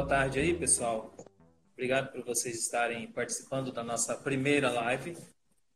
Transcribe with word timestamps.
boa 0.00 0.08
tarde 0.08 0.40
aí, 0.40 0.54
pessoal. 0.54 1.14
Obrigado 1.74 2.10
por 2.10 2.24
vocês 2.24 2.58
estarem 2.58 3.06
participando 3.08 3.70
da 3.70 3.84
nossa 3.84 4.16
primeira 4.16 4.70
live. 4.70 5.14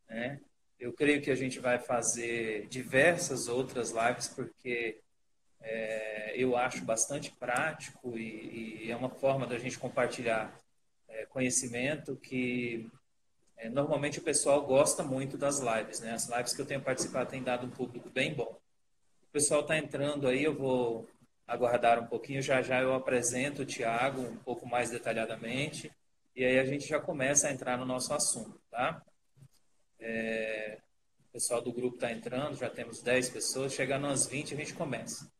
Né? 0.09 0.39
Eu 0.79 0.91
creio 0.93 1.21
que 1.21 1.29
a 1.29 1.35
gente 1.35 1.59
vai 1.59 1.77
fazer 1.77 2.65
diversas 2.67 3.47
outras 3.47 3.91
lives, 3.91 4.27
porque 4.27 4.97
é, 5.61 6.33
eu 6.35 6.57
acho 6.57 6.83
bastante 6.83 7.31
prático 7.33 8.17
e, 8.17 8.85
e, 8.85 8.91
é 8.91 8.95
uma 8.95 9.11
forma 9.11 9.45
da 9.45 9.59
gente 9.59 9.77
compartilhar 9.77 10.59
é, 11.07 11.27
conhecimento 11.27 12.15
que 12.15 12.89
é, 13.57 13.69
normalmente 13.69 14.17
o 14.17 14.23
pessoal 14.23 14.65
gosta 14.65 15.03
muito 15.03 15.37
das 15.37 15.59
lives. 15.59 15.99
Né? 15.99 16.13
As 16.13 16.27
lives 16.27 16.55
que 16.55 16.61
eu 16.61 16.65
tenho 16.65 16.81
participado 16.81 17.29
têm 17.29 17.43
dado 17.43 17.67
um 17.67 17.69
público 17.69 18.09
bem 18.09 18.33
bom. 18.33 18.59
O 19.21 19.31
pessoal 19.31 19.61
está 19.61 19.77
entrando 19.77 20.27
aí, 20.27 20.43
eu 20.43 20.55
vou 20.55 21.07
aguardar 21.47 21.99
um 21.99 22.07
pouquinho. 22.07 22.41
Já 22.41 22.61
já 22.61 22.81
eu 22.81 22.93
apresento 22.93 23.61
o 23.61 23.65
Tiago 23.65 24.21
um 24.21 24.37
pouco 24.37 24.67
mais 24.67 24.89
detalhadamente 24.89 25.91
e 26.35 26.43
aí 26.43 26.59
a 26.59 26.65
gente 26.65 26.87
já 26.87 26.99
começa 26.99 27.47
a 27.47 27.51
entrar 27.51 27.77
no 27.77 27.85
nosso 27.85 28.13
assunto, 28.13 28.59
tá? 28.69 29.01
É, 29.99 30.79
o 31.29 31.33
pessoal 31.33 31.61
do 31.61 31.71
grupo 31.71 31.95
está 31.95 32.11
entrando, 32.11 32.57
já 32.57 32.69
temos 32.69 33.01
10 33.01 33.29
pessoas. 33.29 33.73
Chegando 33.73 34.07
às 34.07 34.27
20 34.27 34.53
a 34.53 34.57
gente 34.57 34.73
começa. 34.73 35.31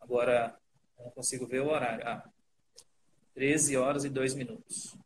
Agora, 0.00 0.54
não 0.98 1.10
consigo 1.10 1.46
ver 1.46 1.60
o 1.60 1.68
horário. 1.68 2.06
Ah, 2.06 2.28
13 3.34 3.76
horas 3.76 4.04
e 4.04 4.08
2 4.08 4.34
minutos. 4.34 4.96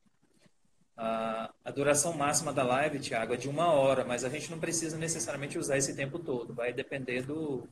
A, 0.96 1.52
a 1.64 1.70
duração 1.70 2.12
máxima 2.12 2.52
da 2.52 2.62
live, 2.62 2.98
Tiago, 2.98 3.34
é 3.34 3.36
de 3.36 3.48
uma 3.48 3.72
hora, 3.72 4.04
mas 4.04 4.24
a 4.24 4.28
gente 4.28 4.50
não 4.50 4.58
precisa 4.58 4.98
necessariamente 4.98 5.58
usar 5.58 5.76
esse 5.76 5.94
tempo 5.94 6.18
todo. 6.18 6.52
Vai 6.54 6.72
depender 6.72 7.22
do, 7.22 7.68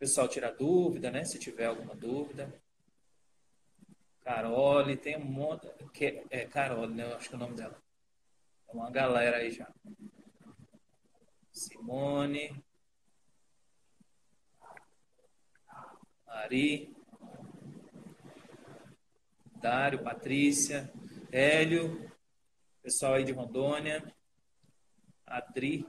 pessoal 0.00 0.26
tirar 0.26 0.52
dúvida, 0.52 1.10
né? 1.10 1.24
Se 1.24 1.38
tiver 1.38 1.66
alguma 1.66 1.94
dúvida. 1.94 2.50
Carole, 4.22 4.96
tem 4.96 5.18
um 5.18 5.24
monte. 5.24 5.68
Que, 5.92 6.24
é 6.30 6.46
Carole, 6.46 6.94
né? 6.94 7.04
Eu 7.04 7.16
acho 7.16 7.28
que 7.28 7.34
é 7.34 7.36
o 7.36 7.40
nome 7.40 7.54
dela. 7.54 7.80
Tem 8.66 8.80
uma 8.80 8.90
galera 8.90 9.36
aí 9.36 9.50
já. 9.50 9.70
Simone. 11.52 12.64
Ari. 16.26 16.96
Dário, 19.56 20.02
Patrícia. 20.02 20.90
Hélio. 21.30 22.10
Pessoal 22.82 23.14
aí 23.14 23.24
de 23.24 23.32
Rondônia. 23.32 24.02
Adri. 25.26 25.86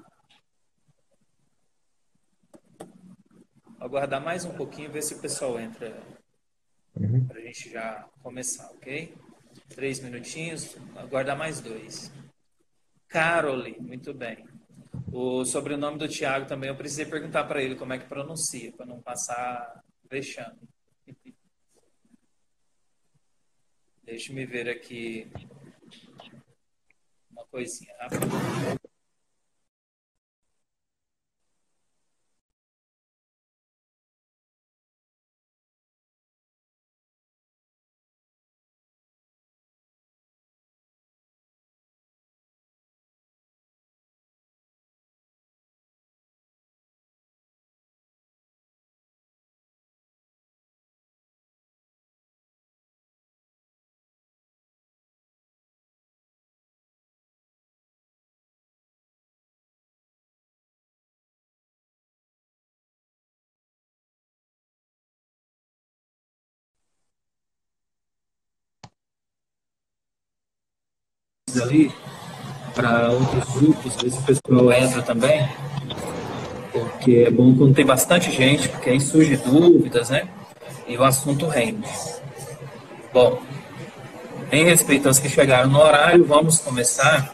Aguardar 3.81 4.23
mais 4.23 4.45
um 4.45 4.53
pouquinho, 4.53 4.91
ver 4.91 5.01
se 5.01 5.15
o 5.15 5.19
pessoal 5.19 5.59
entra 5.59 5.99
uhum. 6.95 7.25
para 7.25 7.39
a 7.39 7.41
gente 7.41 7.71
já 7.71 8.07
começar, 8.21 8.69
ok? 8.73 9.13
Três 9.69 9.99
minutinhos, 9.99 10.77
aguardar 10.95 11.35
mais 11.35 11.59
dois. 11.59 12.11
Carole, 13.07 13.75
muito 13.79 14.13
bem. 14.13 14.45
O 15.11 15.43
sobrenome 15.43 15.97
do 15.97 16.07
Tiago 16.07 16.45
também 16.45 16.69
eu 16.69 16.75
precisei 16.75 17.05
perguntar 17.05 17.45
para 17.45 17.61
ele 17.61 17.75
como 17.75 17.91
é 17.91 17.97
que 17.97 18.05
pronuncia, 18.05 18.71
para 18.71 18.85
não 18.85 19.01
passar 19.01 19.83
vexame. 20.09 20.59
Deixa 24.03 24.31
me 24.31 24.45
ver 24.45 24.69
aqui 24.69 25.31
uma 27.31 27.45
coisinha 27.47 27.95
rápida. 27.97 28.27
Ali 71.59 71.91
para 72.73 73.09
outros 73.09 73.55
grupos, 73.55 73.95
ver 73.95 74.11
se 74.11 74.19
o 74.19 74.21
pessoal 74.21 74.71
entra 74.71 75.01
também, 75.01 75.47
porque 76.71 77.25
é 77.27 77.31
bom 77.31 77.55
quando 77.55 77.73
tem 77.73 77.85
bastante 77.85 78.31
gente, 78.31 78.69
porque 78.69 78.89
aí 78.89 78.99
surge 78.99 79.35
dúvidas, 79.37 80.09
né? 80.09 80.27
E 80.87 80.97
o 80.97 81.03
assunto 81.03 81.47
rende. 81.47 81.87
Bom, 83.13 83.41
em 84.51 84.63
respeito 84.63 85.07
aos 85.07 85.19
que 85.19 85.29
chegaram 85.29 85.69
no 85.69 85.79
horário, 85.79 86.25
vamos 86.25 86.59
começar 86.59 87.33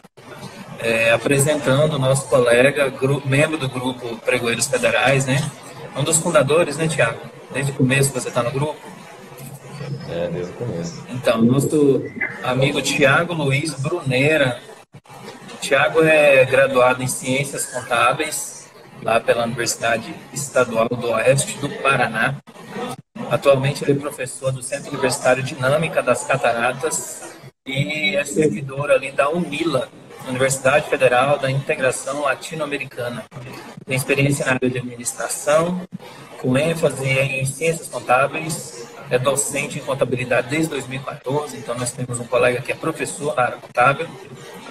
é, 0.78 1.10
apresentando 1.10 1.94
o 1.94 1.98
nosso 1.98 2.28
colega, 2.28 2.88
grupo, 2.88 3.28
membro 3.28 3.56
do 3.58 3.68
grupo 3.68 4.16
Pregoeiros 4.18 4.66
Federais, 4.66 5.26
né? 5.26 5.50
Um 5.96 6.04
dos 6.04 6.18
fundadores, 6.18 6.76
né, 6.76 6.86
Tiago? 6.86 7.18
Desde 7.52 7.72
o 7.72 7.74
começo 7.74 8.12
você 8.12 8.28
está 8.28 8.42
no 8.42 8.50
grupo. 8.50 8.76
É, 10.10 10.28
desde 10.28 10.52
o 10.52 10.54
começo. 10.54 11.04
Então, 11.10 11.42
nosso 11.42 12.02
amigo 12.42 12.80
Tiago 12.80 13.34
Luiz 13.34 13.74
Brunera. 13.74 14.58
Tiago 15.60 16.02
é 16.02 16.44
graduado 16.46 17.02
em 17.02 17.06
Ciências 17.06 17.66
Contábeis, 17.66 18.70
lá 19.02 19.20
pela 19.20 19.44
Universidade 19.44 20.14
Estadual 20.32 20.88
do 20.88 21.10
Oeste 21.10 21.58
do 21.58 21.68
Paraná. 21.82 22.36
Atualmente 23.30 23.84
ele 23.84 23.92
é 23.92 23.94
professor 23.96 24.50
do 24.50 24.62
Centro 24.62 24.90
Universitário 24.90 25.42
Dinâmica 25.42 26.02
das 26.02 26.24
Cataratas 26.24 27.34
e 27.66 28.16
é 28.16 28.24
servidor 28.24 28.90
ali 28.90 29.12
da 29.12 29.28
UNILA, 29.28 29.88
Universidade 30.26 30.88
Federal 30.88 31.38
da 31.38 31.50
Integração 31.50 32.22
Latino-Americana. 32.22 33.24
Tem 33.84 33.94
experiência 33.96 34.46
na 34.46 34.52
área 34.52 34.70
de 34.70 34.78
administração, 34.78 35.82
com 36.40 36.56
ênfase 36.56 37.06
em 37.06 37.44
ciências 37.44 37.88
contábeis 37.88 38.87
é 39.10 39.18
docente 39.18 39.78
em 39.78 39.82
contabilidade 39.82 40.48
desde 40.48 40.70
2014, 40.70 41.56
então 41.56 41.74
nós 41.74 41.92
temos 41.92 42.20
um 42.20 42.26
colega 42.26 42.60
que 42.60 42.72
é 42.72 42.74
professor 42.74 43.34
na 43.34 43.42
área 43.42 43.56
contábil, 43.56 44.06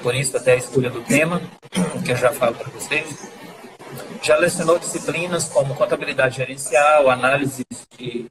por 0.01 0.15
isso 0.15 0.37
até 0.37 0.53
a 0.53 0.55
escolha 0.55 0.89
do 0.89 1.01
tema, 1.01 1.41
que 2.05 2.11
eu 2.11 2.15
já 2.15 2.31
falo 2.31 2.55
para 2.55 2.69
vocês. 2.69 3.31
Já 4.21 4.37
lecionou 4.37 4.79
disciplinas 4.79 5.45
como 5.45 5.75
contabilidade 5.75 6.37
gerencial, 6.37 7.09
análise 7.09 7.63
de 7.97 8.25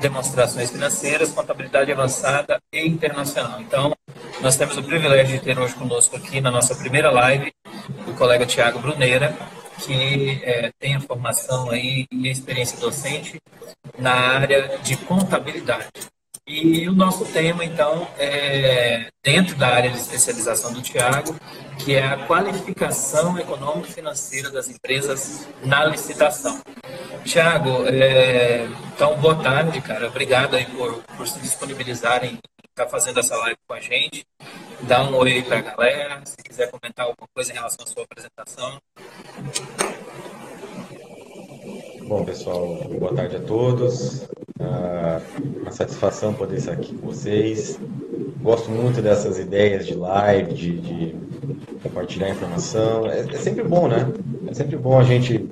demonstrações 0.00 0.70
financeiras, 0.70 1.32
contabilidade 1.32 1.90
avançada 1.90 2.60
e 2.72 2.86
internacional. 2.86 3.60
Então, 3.60 3.94
nós 4.40 4.56
temos 4.56 4.76
o 4.76 4.82
privilégio 4.82 5.38
de 5.38 5.44
ter 5.44 5.58
hoje 5.58 5.74
conosco 5.74 6.16
aqui 6.16 6.40
na 6.40 6.50
nossa 6.50 6.74
primeira 6.74 7.10
live 7.10 7.52
o 8.06 8.12
colega 8.14 8.46
Tiago 8.46 8.78
Bruneira, 8.78 9.36
que 9.84 10.40
é, 10.42 10.70
tem 10.78 10.94
a 10.94 11.00
formação 11.00 11.70
aí 11.70 12.06
e 12.10 12.28
experiência 12.28 12.78
docente 12.78 13.40
na 13.98 14.12
área 14.12 14.78
de 14.78 14.96
contabilidade. 14.96 15.88
E 16.46 16.88
o 16.88 16.94
nosso 16.94 17.26
tema, 17.26 17.62
então, 17.62 18.08
é 18.18 19.08
dentro 19.22 19.54
da 19.56 19.68
área 19.68 19.90
de 19.90 19.98
especialização 19.98 20.72
do 20.72 20.80
Tiago, 20.80 21.36
que 21.78 21.94
é 21.94 22.02
a 22.02 22.16
qualificação 22.26 23.38
econômico-financeira 23.38 24.50
das 24.50 24.70
empresas 24.70 25.46
na 25.62 25.84
licitação. 25.84 26.58
Tiago, 27.22 27.86
é, 27.86 28.66
então, 28.94 29.14
boa 29.18 29.36
tarde, 29.36 29.78
cara. 29.82 30.08
Obrigado 30.08 30.56
aí 30.56 30.64
por, 30.64 31.02
por 31.18 31.28
se 31.28 31.38
disponibilizarem 31.40 32.38
estar 32.70 32.84
tá 32.84 32.88
fazendo 32.88 33.20
essa 33.20 33.36
live 33.36 33.58
com 33.66 33.74
a 33.74 33.80
gente. 33.80 34.24
Dá 34.82 35.02
um 35.02 35.16
oi 35.16 35.32
aí 35.32 35.42
para 35.42 35.58
a 35.58 35.62
galera. 35.62 36.20
Se 36.24 36.36
quiser 36.36 36.70
comentar 36.70 37.06
alguma 37.06 37.28
coisa 37.34 37.50
em 37.50 37.54
relação 37.54 37.84
à 37.84 37.86
sua 37.86 38.04
apresentação. 38.04 38.80
Bom, 42.06 42.24
pessoal, 42.24 42.76
boa 42.98 43.14
tarde 43.14 43.36
a 43.36 43.40
todos. 43.40 44.28
Ah, 44.60 45.20
uma 45.60 45.72
satisfação 45.72 46.32
poder 46.32 46.58
estar 46.58 46.72
aqui 46.72 46.96
com 46.96 47.08
vocês. 47.08 47.78
Gosto 48.40 48.70
muito 48.70 49.02
dessas 49.02 49.38
ideias 49.38 49.86
de 49.86 49.94
live, 49.94 50.54
de, 50.54 50.78
de 50.78 51.16
compartilhar 51.82 52.30
informação. 52.30 53.06
É, 53.06 53.20
é, 53.20 53.38
sempre 53.38 53.64
bom, 53.64 53.88
né? 53.88 54.12
É 54.46 54.54
sempre 54.54 54.76
bom 54.76 54.98
a 54.98 55.04
gente 55.04 55.48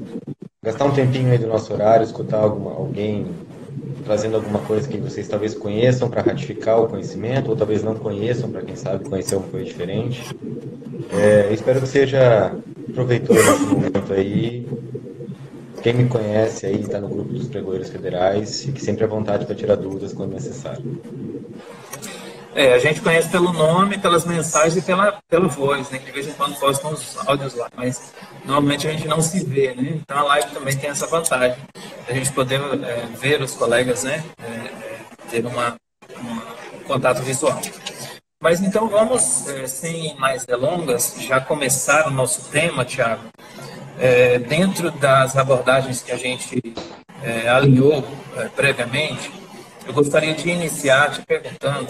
gastar 0.63 0.85
um 0.85 0.95
tempinho 0.95 1.33
aí 1.33 1.39
do 1.39 1.49
nosso 1.49 1.73
horário, 1.73 2.05
escutar 2.05 2.39
alguma, 2.39 2.73
alguém 2.73 3.27
trazendo 4.05 4.37
alguma 4.37 4.61
coisa 4.61 4.89
que 4.89 4.99
vocês 4.99 5.27
talvez 5.27 5.55
conheçam 5.55 6.09
para 6.09 6.23
ratificar 6.23 6.81
o 6.81 6.89
conhecimento, 6.89 7.51
ou 7.51 7.57
talvez 7.57 7.83
não 7.83 7.95
conheçam, 7.95 8.51
para 8.51 8.63
quem 8.63 8.77
sabe 8.77 9.05
conhecer 9.05 9.35
alguma 9.35 9.53
coisa 9.53 9.67
diferente. 9.67 10.37
É, 11.13 11.53
espero 11.53 11.81
que 11.81 11.89
seja 11.89 12.55
proveitoso 12.95 13.39
esse 13.39 13.67
momento 13.67 14.13
aí 14.13 14.67
quem 15.87 15.95
me 15.95 16.09
conhece 16.09 16.67
aí 16.67 16.81
está 16.81 17.01
no 17.01 17.09
grupo 17.09 17.33
dos 17.33 17.47
pregoeiros 17.47 17.89
federais, 17.89 18.65
fique 18.65 18.83
sempre 18.83 19.05
à 19.05 19.07
vontade 19.07 19.47
para 19.47 19.55
tirar 19.55 19.77
dúvidas 19.77 20.13
quando 20.13 20.33
necessário. 20.33 20.83
É, 22.57 22.73
a 22.73 22.79
gente 22.79 23.03
conhece 23.03 23.29
pelo 23.29 23.53
nome, 23.53 23.99
pelas 23.99 24.25
mensagens 24.25 24.79
e 24.79 24.81
pela, 24.81 25.21
pela 25.29 25.47
voz, 25.47 25.91
né? 25.91 25.99
Que 25.99 26.07
de 26.07 26.13
vez 26.13 26.27
em 26.27 26.33
quando 26.33 26.59
postam 26.59 26.91
os 26.91 27.15
áudios 27.29 27.55
lá, 27.55 27.69
mas 27.77 28.15
normalmente 28.47 28.89
a 28.89 28.93
gente 28.93 29.07
não 29.07 29.21
se 29.21 29.45
vê, 29.45 29.75
né? 29.75 30.01
Então 30.01 30.17
a 30.17 30.23
live 30.23 30.49
também 30.53 30.75
tem 30.75 30.89
essa 30.89 31.07
vantagem, 31.07 31.59
a 32.09 32.13
gente 32.15 32.33
poder 32.33 32.59
é, 32.83 33.05
ver 33.19 33.43
os 33.43 33.53
colegas, 33.53 34.05
né? 34.05 34.25
É, 34.43 34.47
é 34.47 35.01
ter 35.31 35.45
uma, 35.45 35.77
um 36.19 36.85
contato 36.85 37.23
visual. 37.23 37.61
Mas 38.43 38.63
então 38.63 38.89
vamos, 38.89 39.47
é, 39.49 39.67
sem 39.67 40.17
mais 40.19 40.47
delongas, 40.47 41.15
já 41.19 41.39
começar 41.39 42.07
o 42.07 42.11
nosso 42.11 42.49
tema, 42.51 42.87
Tiago. 42.87 43.25
É, 43.99 44.39
dentro 44.39 44.91
das 44.93 45.37
abordagens 45.37 46.01
que 46.01 46.11
a 46.11 46.17
gente 46.17 46.63
é, 47.23 47.51
alinhou 47.51 48.03
é, 48.35 48.49
previamente, 48.49 49.31
eu 49.87 49.95
gostaria 49.95 50.35
de 50.35 50.49
iniciar 50.49 51.11
te 51.11 51.23
perguntando 51.25 51.87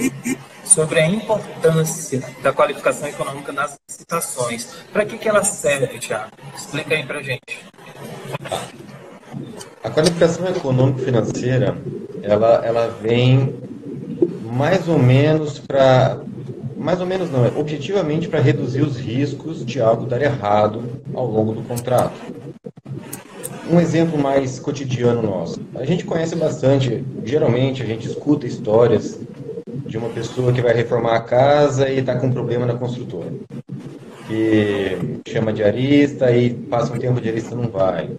sobre 0.65 1.01
a 1.01 1.09
importância 1.09 2.23
da 2.43 2.53
qualificação 2.53 3.09
econômica 3.09 3.53
nas 3.53 3.79
licitações. 3.89 4.69
Para 4.93 5.05
que, 5.05 5.17
que 5.17 5.29
ela 5.29 5.43
serve, 5.43 5.99
Tiago? 5.99 6.31
Explica 6.55 6.95
aí 6.95 7.05
para 7.05 7.23
gente. 7.23 7.65
A 9.83 9.91
qualificação 9.91 10.49
econômico-financeira, 10.49 11.77
ela, 12.23 12.63
ela 12.65 12.89
vem 13.01 13.55
mais 14.43 14.89
ou 14.89 14.99
menos 14.99 15.59
para 15.59 16.21
mais 16.77 17.01
ou 17.01 17.07
menos 17.07 17.31
não, 17.31 17.45
é 17.45 17.49
objetivamente 17.57 18.29
para 18.29 18.39
reduzir 18.39 18.83
os 18.83 18.97
riscos 18.97 19.65
de 19.65 19.81
algo 19.81 20.07
dar 20.07 20.23
errado 20.23 21.03
ao 21.15 21.27
longo 21.27 21.53
do 21.53 21.63
contrato. 21.63 22.15
Um 23.71 23.81
exemplo 23.81 24.19
mais 24.19 24.59
cotidiano 24.59 25.23
nosso. 25.23 25.61
A 25.75 25.85
gente 25.85 26.05
conhece 26.05 26.37
bastante, 26.37 27.05
geralmente 27.25 27.83
a 27.83 27.87
gente 27.87 28.07
escuta 28.07 28.47
histórias 28.47 29.19
de 29.87 29.97
uma 29.99 30.09
pessoa 30.09 30.53
que 30.53 30.61
vai 30.61 30.75
reformar 30.75 31.17
a 31.17 31.21
casa 31.21 31.89
e 31.89 31.99
está 31.99 32.17
com 32.17 32.27
um 32.27 32.33
problema 32.33 32.67
na 32.67 32.75
construtora. 32.75 33.33
Que 34.27 35.21
chama 35.29 35.53
de 35.53 35.63
arista 35.63 36.31
e 36.33 36.53
passa 36.53 36.93
um 36.93 36.99
tempo 36.99 37.21
de 37.21 37.29
arista 37.29 37.55
não 37.55 37.69
vai. 37.69 38.11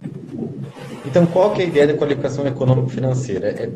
Então, 1.04 1.26
qual 1.26 1.52
que 1.52 1.62
é 1.62 1.64
a 1.64 1.68
ideia 1.68 1.86
da 1.86 1.94
qualificação 1.94 2.46
econômico-financeira? 2.46 3.48
É 3.48 3.70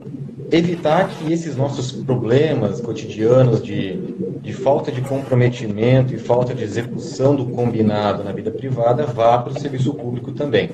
evitar 0.52 1.08
que 1.08 1.32
esses 1.32 1.56
nossos 1.56 1.92
problemas 1.92 2.80
cotidianos 2.80 3.62
de, 3.62 3.96
de 4.42 4.52
falta 4.52 4.92
de 4.92 5.00
comprometimento 5.00 6.14
e 6.14 6.18
falta 6.18 6.54
de 6.54 6.62
execução 6.62 7.34
do 7.34 7.46
combinado 7.46 8.22
na 8.22 8.32
vida 8.32 8.50
privada 8.50 9.06
vá 9.06 9.38
para 9.38 9.52
o 9.52 9.58
serviço 9.58 9.94
público 9.94 10.32
também. 10.32 10.70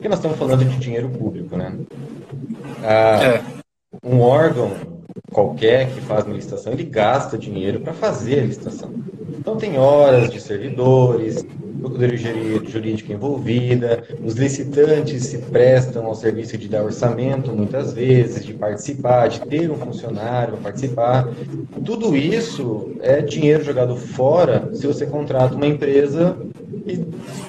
Porque 0.00 0.08
nós 0.08 0.18
estamos 0.18 0.38
falando 0.38 0.64
de 0.64 0.78
dinheiro 0.78 1.10
público, 1.10 1.58
né? 1.58 1.74
Ah, 2.82 3.22
é. 3.22 3.42
Um 4.02 4.22
órgão 4.22 4.72
qualquer 5.30 5.90
que 5.90 6.00
faz 6.00 6.24
uma 6.24 6.36
licitação, 6.36 6.72
ele 6.72 6.84
gasta 6.84 7.36
dinheiro 7.36 7.80
para 7.80 7.92
fazer 7.92 8.40
a 8.40 8.44
licitação. 8.44 8.94
Então 9.38 9.58
tem 9.58 9.76
horas 9.76 10.30
de 10.30 10.40
servidores, 10.40 11.44
procuradoria 11.78 12.18
jurídica 12.66 13.12
envolvida, 13.12 14.02
os 14.24 14.36
licitantes 14.36 15.26
se 15.26 15.36
prestam 15.36 16.06
ao 16.06 16.14
serviço 16.14 16.56
de 16.56 16.66
dar 16.66 16.82
orçamento, 16.82 17.52
muitas 17.52 17.92
vezes, 17.92 18.42
de 18.42 18.54
participar, 18.54 19.28
de 19.28 19.42
ter 19.42 19.70
um 19.70 19.76
funcionário 19.76 20.54
para 20.54 20.62
participar. 20.62 21.28
Tudo 21.84 22.16
isso 22.16 22.92
é 23.02 23.20
dinheiro 23.20 23.62
jogado 23.62 23.96
fora 23.96 24.70
se 24.72 24.86
você 24.86 25.04
contrata 25.04 25.54
uma 25.54 25.66
empresa 25.66 26.38
e 26.86 27.04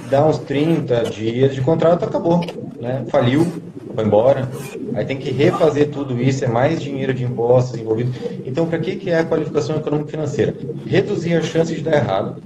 dá 0.09 0.25
uns 0.25 0.39
30 0.39 1.03
dias 1.03 1.53
de 1.53 1.61
contrato, 1.61 2.05
acabou, 2.05 2.45
né? 2.79 3.05
faliu, 3.09 3.45
foi 3.93 4.05
embora. 4.05 4.49
Aí 4.93 5.05
tem 5.05 5.17
que 5.17 5.31
refazer 5.31 5.89
tudo 5.89 6.21
isso, 6.21 6.43
é 6.45 6.47
mais 6.47 6.81
dinheiro 6.81 7.13
de 7.13 7.23
impostos 7.23 7.79
envolvido. 7.79 8.11
Então, 8.45 8.65
para 8.65 8.79
que, 8.79 8.95
que 8.95 9.09
é 9.09 9.19
a 9.19 9.25
qualificação 9.25 9.77
econômico-financeira? 9.77 10.55
Reduzir 10.85 11.35
a 11.35 11.41
chance 11.41 11.73
de 11.73 11.81
dar 11.81 11.95
errado, 11.95 12.41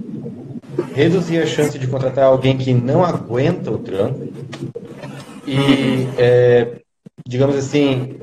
reduzir 0.94 1.38
a 1.38 1.46
chance 1.46 1.78
de 1.78 1.86
contratar 1.86 2.24
alguém 2.24 2.56
que 2.56 2.72
não 2.72 3.04
aguenta 3.04 3.70
o 3.70 3.78
tranco 3.78 4.28
e, 5.46 6.08
é, 6.18 6.80
digamos 7.26 7.56
assim, 7.56 8.16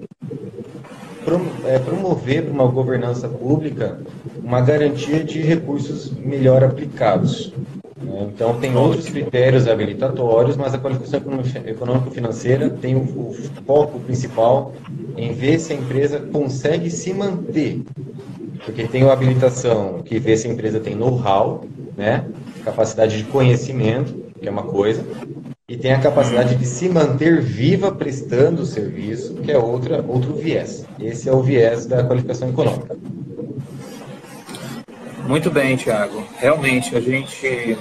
é, 1.66 1.80
promover 1.80 2.44
para 2.44 2.54
uma 2.54 2.68
governança 2.68 3.30
pública 3.30 4.00
uma 4.44 4.60
garantia 4.62 5.24
de 5.24 5.42
recursos 5.42 6.12
melhor 6.12 6.64
aplicados. 6.64 7.54
Né? 8.14 8.30
Então, 8.34 8.60
tem 8.60 8.76
outros 8.76 9.10
critérios 9.10 9.68
habilitatórios, 9.68 10.56
mas 10.56 10.74
a 10.74 10.78
qualificação 10.78 11.20
econômico-financeira 11.66 12.70
tem 12.70 12.96
o, 12.96 13.34
foco 13.66 14.00
principal 14.00 14.74
em 15.18 15.34
ver 15.34 15.60
se 15.60 15.74
a 15.74 15.76
empresa 15.76 16.20
consegue 16.20 16.90
se 16.90 17.14
manter. 17.14 17.82
Porque 18.64 18.88
tem 18.88 19.04
a 19.04 19.12
habilitação 19.12 20.02
que 20.04 20.20
vê 20.20 20.38
se 20.38 20.48
a 20.48 20.52
empresa 20.52 20.80
tem 20.80 20.96
know-how, 20.96 21.66
né? 21.98 22.26
capacidade 22.64 23.18
de 23.18 23.24
conhecimento, 23.26 24.14
que 24.40 24.48
é 24.48 24.52
uma 24.52 24.64
coisa, 24.64 25.04
e 25.68 25.76
tem 25.76 25.92
a 25.92 26.00
capacidade 26.00 26.56
de 26.56 26.66
se 26.66 26.88
manter 26.88 27.42
viva 27.42 27.92
prestando 27.92 28.62
o 28.62 28.66
serviço, 28.66 29.36
que 29.36 29.52
é 29.52 29.58
outra, 29.58 30.04
outro 30.08 30.34
viés. 30.36 30.86
Esse 31.00 31.28
é 31.28 31.34
o 31.34 31.42
viés 31.42 31.86
da 31.86 32.04
qualificação 32.04 32.50
econômica. 32.50 32.96
Muito 35.28 35.50
bem, 35.50 35.76
Tiago. 35.76 36.24
Realmente, 36.38 36.96
a 36.96 37.00
gente 37.00 37.78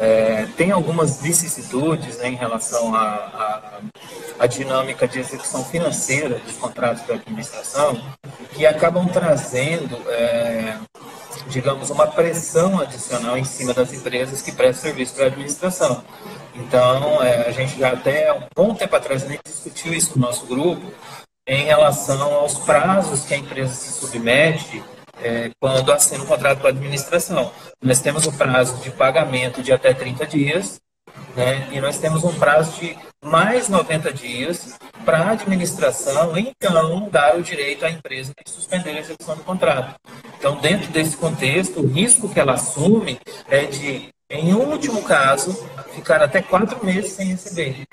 é, 0.00 0.46
tem 0.56 0.70
algumas 0.70 1.20
vicissitudes 1.20 2.16
né, 2.18 2.28
em 2.28 2.34
relação 2.34 2.94
à, 2.94 3.80
dinâmica 4.48 5.06
de 5.06 5.18
execução 5.18 5.62
financeira 5.62 6.38
dos 6.38 6.56
contratos 6.56 7.04
de 7.04 7.12
administração 7.12 8.00
que 8.54 8.64
acabam 8.64 9.06
trazendo 9.06 9.96
é, 10.08 10.78
digamos, 11.48 11.90
uma 11.90 12.06
pressão 12.06 12.80
adicional 12.80 13.36
em 13.36 13.44
cima 13.44 13.74
das 13.74 13.92
empresas 13.92 14.40
que 14.40 14.52
prestam 14.52 14.90
serviço 14.90 15.14
para 15.14 15.24
a 15.24 15.28
administração. 15.28 16.02
Então, 16.54 17.22
é, 17.22 17.48
a 17.48 17.50
gente 17.50 17.78
já 17.78 17.92
até 17.92 18.32
um 18.32 18.42
bom 18.56 18.74
tempo 18.74 18.96
atrás 18.96 19.26
nem 19.28 19.38
discutiu 19.44 19.92
isso 19.92 20.18
no 20.18 20.26
nosso 20.26 20.46
grupo 20.46 20.92
em 21.46 21.64
relação 21.64 22.34
aos 22.34 22.54
prazos 22.54 23.24
que 23.24 23.34
a 23.34 23.36
empresa 23.36 23.74
se 23.74 23.92
submete 23.92 24.82
é, 25.22 25.50
quando 25.60 25.92
assina 25.92 26.22
um 26.22 26.26
contrato 26.26 26.60
com 26.60 26.66
a 26.66 26.70
administração. 26.70 27.52
Nós 27.82 28.00
temos 28.00 28.26
o 28.26 28.32
prazo 28.32 28.76
de 28.82 28.90
pagamento 28.90 29.62
de 29.62 29.72
até 29.72 29.92
30 29.92 30.26
dias, 30.26 30.80
né, 31.36 31.68
e 31.72 31.80
nós 31.80 31.98
temos 31.98 32.24
um 32.24 32.32
prazo 32.38 32.80
de 32.80 32.96
mais 33.22 33.68
90 33.68 34.12
dias 34.12 34.78
para 35.04 35.18
a 35.18 35.30
administração, 35.32 36.36
então, 36.36 37.08
dar 37.10 37.36
o 37.36 37.42
direito 37.42 37.84
à 37.84 37.90
empresa 37.90 38.32
de 38.44 38.50
suspender 38.50 38.90
a 38.90 39.00
execução 39.00 39.36
do 39.36 39.44
contrato. 39.44 39.94
Então, 40.38 40.56
dentro 40.56 40.90
desse 40.90 41.16
contexto, 41.16 41.80
o 41.80 41.86
risco 41.86 42.28
que 42.28 42.40
ela 42.40 42.54
assume 42.54 43.20
é 43.48 43.66
de, 43.66 44.08
em 44.30 44.54
último 44.54 45.02
caso, 45.02 45.68
ficar 45.94 46.22
até 46.22 46.40
quatro 46.40 46.84
meses 46.84 47.12
sem 47.12 47.28
receber. 47.28 47.84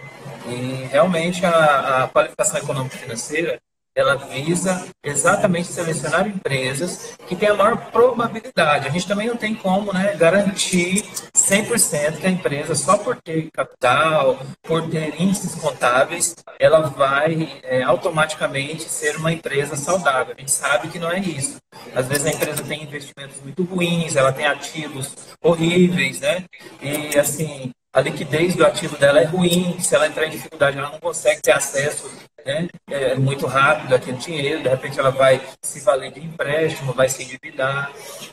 E 0.48 0.88
realmente 0.90 1.46
a, 1.46 2.04
a 2.04 2.08
qualificação 2.08 2.60
econômica 2.60 2.98
financeira 2.98 3.60
ela 3.98 4.16
visa 4.16 4.88
exatamente 5.04 5.70
selecionar 5.70 6.28
empresas 6.28 7.18
que 7.28 7.36
têm 7.36 7.50
a 7.50 7.56
maior 7.56 7.78
probabilidade. 7.90 8.88
A 8.88 8.92
gente 8.92 9.08
também 9.08 9.28
não 9.28 9.36
tem 9.36 9.56
como 9.56 9.92
né, 9.92 10.16
garantir 10.16 11.04
100% 11.36 12.18
que 12.18 12.28
a 12.28 12.30
empresa, 12.30 12.76
só 12.76 12.96
por 12.96 13.20
ter 13.20 13.50
capital, 13.52 14.40
por 14.62 14.88
ter 14.88 15.20
índices 15.20 15.56
contábeis, 15.56 16.36
ela 16.60 16.82
vai 16.82 17.60
é, 17.64 17.82
automaticamente 17.82 18.84
ser 18.84 19.16
uma 19.18 19.34
empresa 19.34 19.76
saudável. 19.76 20.36
A 20.38 20.40
gente 20.40 20.52
sabe 20.52 20.90
que 20.90 21.00
não 21.00 21.10
é 21.10 21.20
isso. 21.20 21.58
Às 21.96 22.06
vezes 22.06 22.28
a 22.28 22.30
empresa 22.30 22.64
tem 22.64 22.84
investimentos 22.84 23.42
muito 23.42 23.64
ruins, 23.64 24.16
ela 24.16 24.32
tem 24.32 24.46
ativos 24.46 25.12
horríveis, 25.42 26.20
né? 26.20 26.44
E 26.84 27.18
assim, 27.18 27.72
a 27.92 28.02
liquidez 28.02 28.56
do 28.56 28.64
ativo 28.64 28.96
dela 28.96 29.20
é 29.20 29.26
ruim, 29.26 29.80
se 29.80 29.96
ela 29.96 30.06
entrar 30.06 30.28
em 30.28 30.30
dificuldade, 30.30 30.78
ela 30.78 30.92
não 30.92 31.00
consegue 31.00 31.42
ter 31.42 31.54
acesso 31.54 32.08
né, 32.48 32.70
é 32.90 33.16
muito 33.16 33.46
rápido 33.46 33.94
aquele 33.94 34.18
dinheiro, 34.18 34.64
de 34.64 34.70
repente 34.70 34.98
ela 34.98 35.12
vai 35.12 35.42
se 35.62 35.82
valer 35.82 36.12
de 36.14 36.24
empréstimo, 36.24 36.94
vai 36.94 37.10
se 37.10 37.24
endividar. 37.24 37.92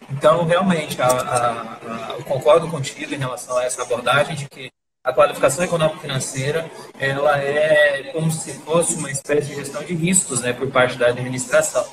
Então, 0.08 0.44
realmente, 0.44 1.02
a, 1.02 1.06
a, 1.06 1.50
a, 1.50 2.14
eu 2.16 2.24
concordo 2.24 2.68
contigo 2.68 3.12
em 3.12 3.18
relação 3.18 3.58
a 3.58 3.64
essa 3.64 3.82
abordagem 3.82 4.36
de 4.36 4.48
que 4.48 4.70
a 5.02 5.12
qualificação 5.12 5.64
econômico-financeira 5.64 6.70
ela 6.98 7.38
é 7.38 8.10
como 8.12 8.30
se 8.30 8.52
fosse 8.60 8.94
uma 8.94 9.10
espécie 9.10 9.48
de 9.48 9.56
gestão 9.56 9.82
de 9.82 9.94
riscos 9.94 10.40
né, 10.40 10.52
por 10.52 10.70
parte 10.70 10.96
da 10.96 11.08
administração. 11.08 11.84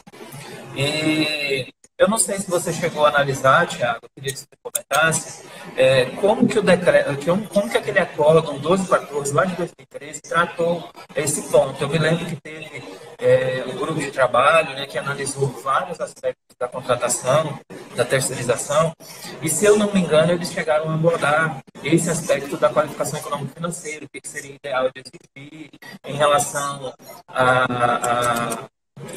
E 0.78 1.74
eu 2.01 2.08
não 2.08 2.17
sei 2.17 2.39
se 2.39 2.50
você 2.50 2.74
chegou 2.74 3.05
a 3.05 3.10
analisar, 3.10 3.67
Tiago, 3.67 4.01
queria 4.15 4.34
que 4.34 4.39
você 4.39 4.48
comentasse, 4.63 5.46
é, 5.77 6.05
como 6.20 6.48
que 6.48 6.58
o 6.58 6.63
decreto, 6.63 7.48
como 7.48 7.70
que 7.70 7.77
aquele 7.77 8.00
acórdão 8.00 8.53
1214, 8.53 9.31
lá 9.31 9.46
de 9.46 9.55
2013, 9.55 10.22
tratou 10.22 10.89
esse 11.15 11.43
ponto. 11.43 11.79
Eu 11.79 11.88
me 11.88 12.00
lembro 12.00 12.25
que 12.25 12.36
teve 12.41 12.84
é, 13.20 13.63
um 13.67 13.77
grupo 13.77 14.00
de 14.00 14.10
trabalho 14.10 14.74
né, 14.74 14.88
que 14.88 14.98
analisou 14.98 15.48
vários 15.62 16.01
aspectos 16.01 16.41
da 16.60 16.67
contratação, 16.67 17.60
da 17.96 18.03
terceirização, 18.03 18.93
e 19.39 19.48
se 19.48 19.65
eu 19.65 19.77
não 19.77 19.93
me 19.93 20.01
engano, 20.01 20.31
eles 20.31 20.51
chegaram 20.51 20.89
a 20.89 20.96
abordar 20.96 21.60
esse 21.84 22.10
aspecto 22.10 22.58
da 22.58 22.70
qualificação 22.70 23.20
econômico-financeira, 23.20 24.05
o 24.05 24.10
que 24.10 24.27
seria 24.27 24.55
ideal 24.55 24.89
de 24.89 25.03
exigir 25.03 25.70
em 26.03 26.15
relação 26.15 26.91
a, 27.27 27.65
a 27.65 28.70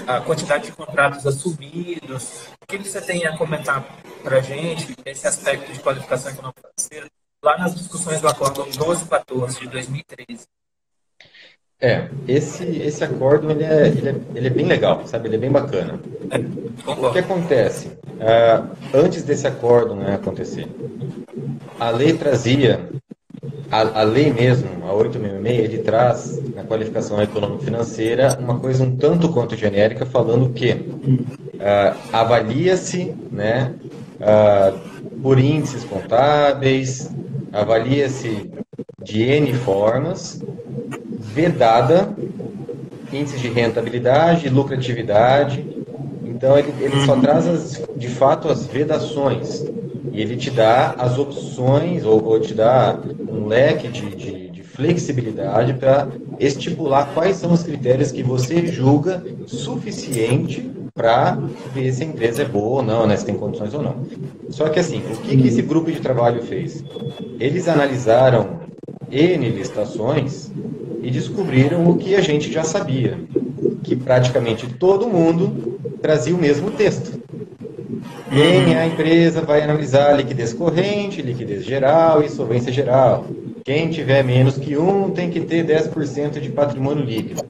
a 0.07 0.21
quantidade 0.21 0.67
de 0.67 0.73
contratos 0.73 1.27
assumidos, 1.27 2.49
que, 2.67 2.79
que 2.79 2.89
você 2.89 3.01
tem 3.01 3.27
a 3.27 3.37
comentar 3.37 3.85
para 4.23 4.39
a 4.39 4.41
gente 4.41 4.97
esse 5.05 5.27
aspecto 5.27 5.73
de 5.73 5.81
qualificação 5.81 6.33
econômica 6.33 6.63
financeira 6.77 7.11
lá 7.43 7.59
nas 7.59 7.75
discussões 7.75 8.21
do 8.21 8.29
Acordo 8.29 8.65
1214 8.65 9.61
de 9.61 9.69
2013? 9.69 10.47
É, 11.81 12.09
esse, 12.27 12.65
esse 12.65 13.05
acordo 13.05 13.51
ele 13.51 13.65
é, 13.65 13.89
ele, 13.89 14.09
é, 14.09 14.15
ele 14.35 14.47
é 14.47 14.51
bem 14.51 14.67
legal, 14.67 15.07
sabe? 15.07 15.29
Ele 15.29 15.37
é 15.37 15.39
bem 15.39 15.51
bacana. 15.51 16.01
É, 16.31 16.91
o 16.91 17.13
que 17.13 17.19
acontece? 17.19 17.89
Uh, 17.89 18.77
antes 18.95 19.23
desse 19.23 19.47
acordo 19.47 19.95
né, 19.95 20.15
acontecer, 20.15 20.67
a 21.79 21.91
lei 21.91 22.15
trazia, 22.15 22.89
a, 23.71 24.01
a 24.01 24.03
lei 24.03 24.33
mesmo, 24.33 24.69
a 24.87 24.93
866, 24.93 25.65
ele 25.65 25.79
traz 25.79 26.43
na 26.55 26.63
qualificação 26.63 27.23
econômico-financeira 27.23 28.39
uma 28.39 28.59
coisa 28.59 28.85
um 28.85 28.97
tanto 28.97 29.29
quanto 29.31 29.57
genérica, 29.57 30.07
falando 30.07 30.51
que 30.51 30.73
uh, 30.73 31.97
avalia-se 32.13 33.15
né, 33.31 33.75
uh, 34.21 34.79
por 35.21 35.39
índices 35.39 35.85
contábeis, 35.85 37.11
avalia-se 37.53 38.51
de 39.03 39.23
N 39.23 39.53
formas, 39.55 40.43
vedada 41.19 42.15
índices 43.13 43.41
de 43.41 43.49
rentabilidade, 43.49 44.49
lucratividade. 44.49 45.65
Então, 46.25 46.59
ele, 46.59 46.75
ele 46.81 47.05
só 47.05 47.15
uhum. 47.15 47.21
traz, 47.21 47.47
as, 47.47 47.83
de 47.97 48.09
fato, 48.09 48.49
as 48.49 48.67
vedações. 48.67 49.65
E 50.13 50.21
ele 50.21 50.37
te 50.37 50.51
dá 50.51 50.95
as 50.99 51.19
opções, 51.19 52.05
ou, 52.05 52.23
ou 52.23 52.41
te 52.41 52.55
dá 52.55 52.99
um 53.29 53.47
leque 53.47 53.89
de, 53.89 54.15
de, 54.15 54.51
de 54.51 54.63
flexibilidade 54.63 55.75
para 55.75 56.09
estipular 56.39 57.11
quais 57.15 57.37
são 57.37 57.53
os 57.53 57.63
critérios 57.63 58.11
que 58.11 58.23
você 58.23 58.67
julga 58.67 59.25
suficiente 59.47 60.71
para 60.95 61.39
ver 61.75 61.93
se 61.93 62.05
a 62.05 62.07
empresa 62.07 62.43
é 62.43 62.45
boa 62.45 62.77
ou 62.77 62.83
não, 62.83 63.07
né, 63.07 63.17
se 63.17 63.25
tem 63.25 63.37
condições 63.37 63.75
ou 63.75 63.83
não. 63.83 64.07
Só 64.49 64.69
que 64.69 64.79
assim, 64.79 65.03
o 65.13 65.17
que, 65.23 65.37
que 65.37 65.49
esse 65.49 65.63
grupo 65.63 65.91
de 65.91 66.01
trabalho 66.01 66.43
fez? 66.43 66.85
Eles 67.41 67.67
analisaram 67.67 68.61
N 69.11 69.49
licitações 69.49 70.51
e 71.03 71.11
descobriram 71.11 71.89
o 71.89 71.97
que 71.97 72.15
a 72.15 72.21
gente 72.21 72.53
já 72.53 72.63
sabia, 72.63 73.19
que 73.83 73.97
praticamente 73.97 74.67
todo 74.67 75.09
mundo 75.09 75.79
trazia 76.01 76.35
o 76.35 76.39
mesmo 76.39 76.71
texto. 76.71 77.14
Quem 78.31 78.77
a 78.77 78.87
empresa 78.87 79.43
vai 79.43 79.63
analisar 79.63 80.17
liquidez 80.17 80.53
corrente, 80.53 81.21
liquidez 81.21 81.65
geral 81.65 82.23
e 82.23 82.29
solvência 82.29 82.73
geral. 82.73 83.27
Quem 83.65 83.91
tiver 83.91 84.23
menos 84.23 84.57
que 84.57 84.77
um 84.77 85.11
tem 85.11 85.31
que 85.31 85.41
ter 85.41 85.65
10% 85.65 86.41
de 86.41 86.49
patrimônio 86.51 87.05
líquido. 87.05 87.43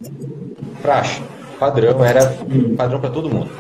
Praxe, 0.83 1.23
padrão, 1.59 2.05
era 2.05 2.37
padrão 2.77 3.01
para 3.01 3.11
todo 3.11 3.31
mundo. 3.31 3.51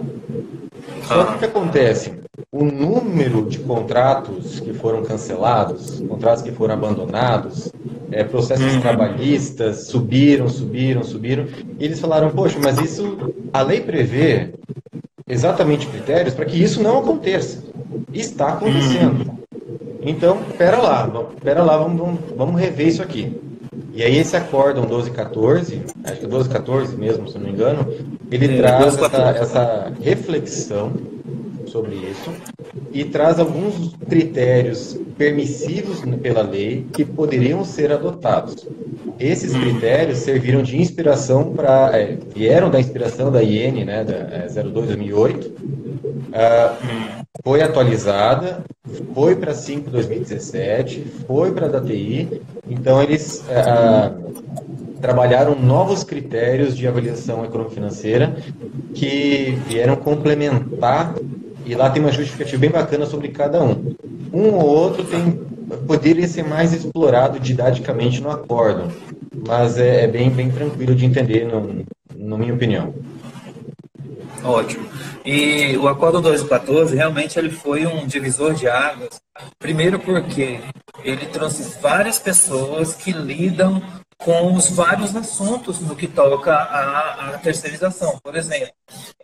Só 1.05 1.25
que 1.25 1.35
o 1.35 1.39
que 1.39 1.45
acontece? 1.45 2.13
O 2.51 2.65
número 2.65 3.47
de 3.47 3.59
contratos 3.59 4.61
que 4.61 4.73
foram 4.73 5.03
cancelados, 5.03 6.01
contratos 6.01 6.43
que 6.43 6.53
foram 6.53 6.75
abandonados, 6.75 7.73
é, 8.11 8.23
processos 8.25 8.75
uhum. 8.75 8.81
trabalhistas 8.81 9.89
subiram, 9.89 10.49
subiram, 10.49 11.03
subiram. 11.03 11.47
E 11.79 11.85
eles 11.85 12.01
falaram, 12.01 12.31
poxa, 12.31 12.59
mas 12.63 12.79
isso, 12.79 13.35
a 13.53 13.63
lei 13.63 13.81
prevê 13.81 14.51
exatamente 15.27 15.87
critérios 15.87 16.35
para 16.35 16.45
que 16.45 16.63
isso 16.63 16.83
não 16.83 16.99
aconteça. 16.99 17.63
Está 18.13 18.55
acontecendo. 18.55 19.33
Então, 20.03 20.39
pera 20.59 20.79
lá, 20.79 21.11
pera 21.43 21.63
lá, 21.63 21.79
vamos, 21.79 21.99
vamos, 21.99 22.21
vamos 22.37 22.61
rever 22.61 22.89
isso 22.89 23.03
aqui. 23.03 23.41
E 23.95 24.03
aí 24.03 24.19
esse 24.19 24.37
acórdão 24.37 24.83
1214, 24.83 25.83
acho 26.05 26.21
que 26.21 26.27
1214 26.27 26.97
mesmo, 26.97 27.29
se 27.29 27.39
não 27.39 27.47
me 27.47 27.53
engano, 27.53 27.87
ele 28.31 28.55
é, 28.55 28.57
traz 28.59 28.99
essa, 28.99 29.17
essa 29.31 29.93
reflexão 30.03 30.93
sobre 31.75 31.97
isso 31.97 32.31
e 32.93 33.05
traz 33.05 33.41
alguns 33.41 33.97
critérios 34.09 34.97
permissivos 35.19 36.03
pela 36.23 36.41
lei 36.41 36.87
que 36.93 37.05
poderiam 37.05 37.65
ser 37.65 37.91
adotados. 37.91 38.69
Esses 39.19 39.57
hum. 39.57 39.61
critérios 39.61 40.19
serviram 40.19 40.63
de 40.63 40.81
inspiração 40.81 41.53
para. 41.53 41.91
É, 41.99 42.17
vieram 42.33 42.71
da 42.71 42.79
inspiração 42.79 43.33
da 43.33 43.43
IN, 43.43 43.85
né, 43.85 44.05
da 44.05 44.15
é, 44.15 44.47
02-2008, 44.47 45.47
uh, 45.47 47.25
foi 47.43 47.61
atualizada, 47.61 48.65
foi 49.13 49.35
para 49.35 49.53
5 49.53 49.91
2017, 49.91 51.05
foi 51.27 51.51
para 51.51 51.67
a 51.67 51.81
DTI, 51.81 52.41
então 52.71 53.03
eles 53.03 53.45
uh, 53.49 54.33
trabalharam 55.01 55.57
novos 55.57 56.05
critérios 56.05 56.77
de 56.77 56.87
avaliação 56.87 57.45
econômico-financeira 57.45 58.37
que 58.95 59.59
vieram 59.69 59.97
complementar 59.97 61.15
e 61.65 61.75
lá 61.75 61.91
tem 61.91 62.03
uma 62.03 62.13
justificativa 62.13 62.61
bem 62.61 62.71
bacana 62.71 63.07
sobre 63.07 63.29
cada 63.29 63.63
um. 63.63 63.95
Um 64.33 64.51
ou 64.51 64.67
outro 64.67 65.05
tem 65.05 65.45
poderia 65.87 66.27
ser 66.29 66.45
mais 66.45 66.73
explorado 66.73 67.41
didaticamente 67.41 68.21
no 68.21 68.31
acórdão, 68.31 68.89
mas 69.47 69.79
é, 69.79 70.05
é 70.05 70.07
bem, 70.07 70.31
bem 70.31 70.51
tranquilo 70.51 70.95
de 70.95 71.05
entender, 71.05 71.47
no, 71.47 71.85
na 72.17 72.37
minha 72.37 72.55
opinião. 72.55 72.95
Ótimo. 74.43 74.87
E 75.25 75.75
o 75.79 75.89
Acordo 75.89 76.21
214 76.21 76.95
realmente 76.95 77.39
ele 77.39 77.51
foi 77.51 77.87
um 77.87 78.07
divisor 78.07 78.53
de 78.53 78.69
águas. 78.69 79.21
Primeiro 79.59 79.99
porque 79.99 80.61
ele 81.03 81.25
trouxe 81.27 81.81
várias 81.81 82.19
pessoas 82.19 82.95
que 82.95 83.11
lidam 83.11 83.83
com 84.19 84.55
os 84.55 84.71
vários 84.71 85.15
assuntos 85.15 85.81
no 85.81 85.95
que 85.95 86.07
toca 86.07 86.55
à, 86.55 87.39
terceirização. 87.43 88.19
Por 88.23 88.37
exemplo, 88.37 88.73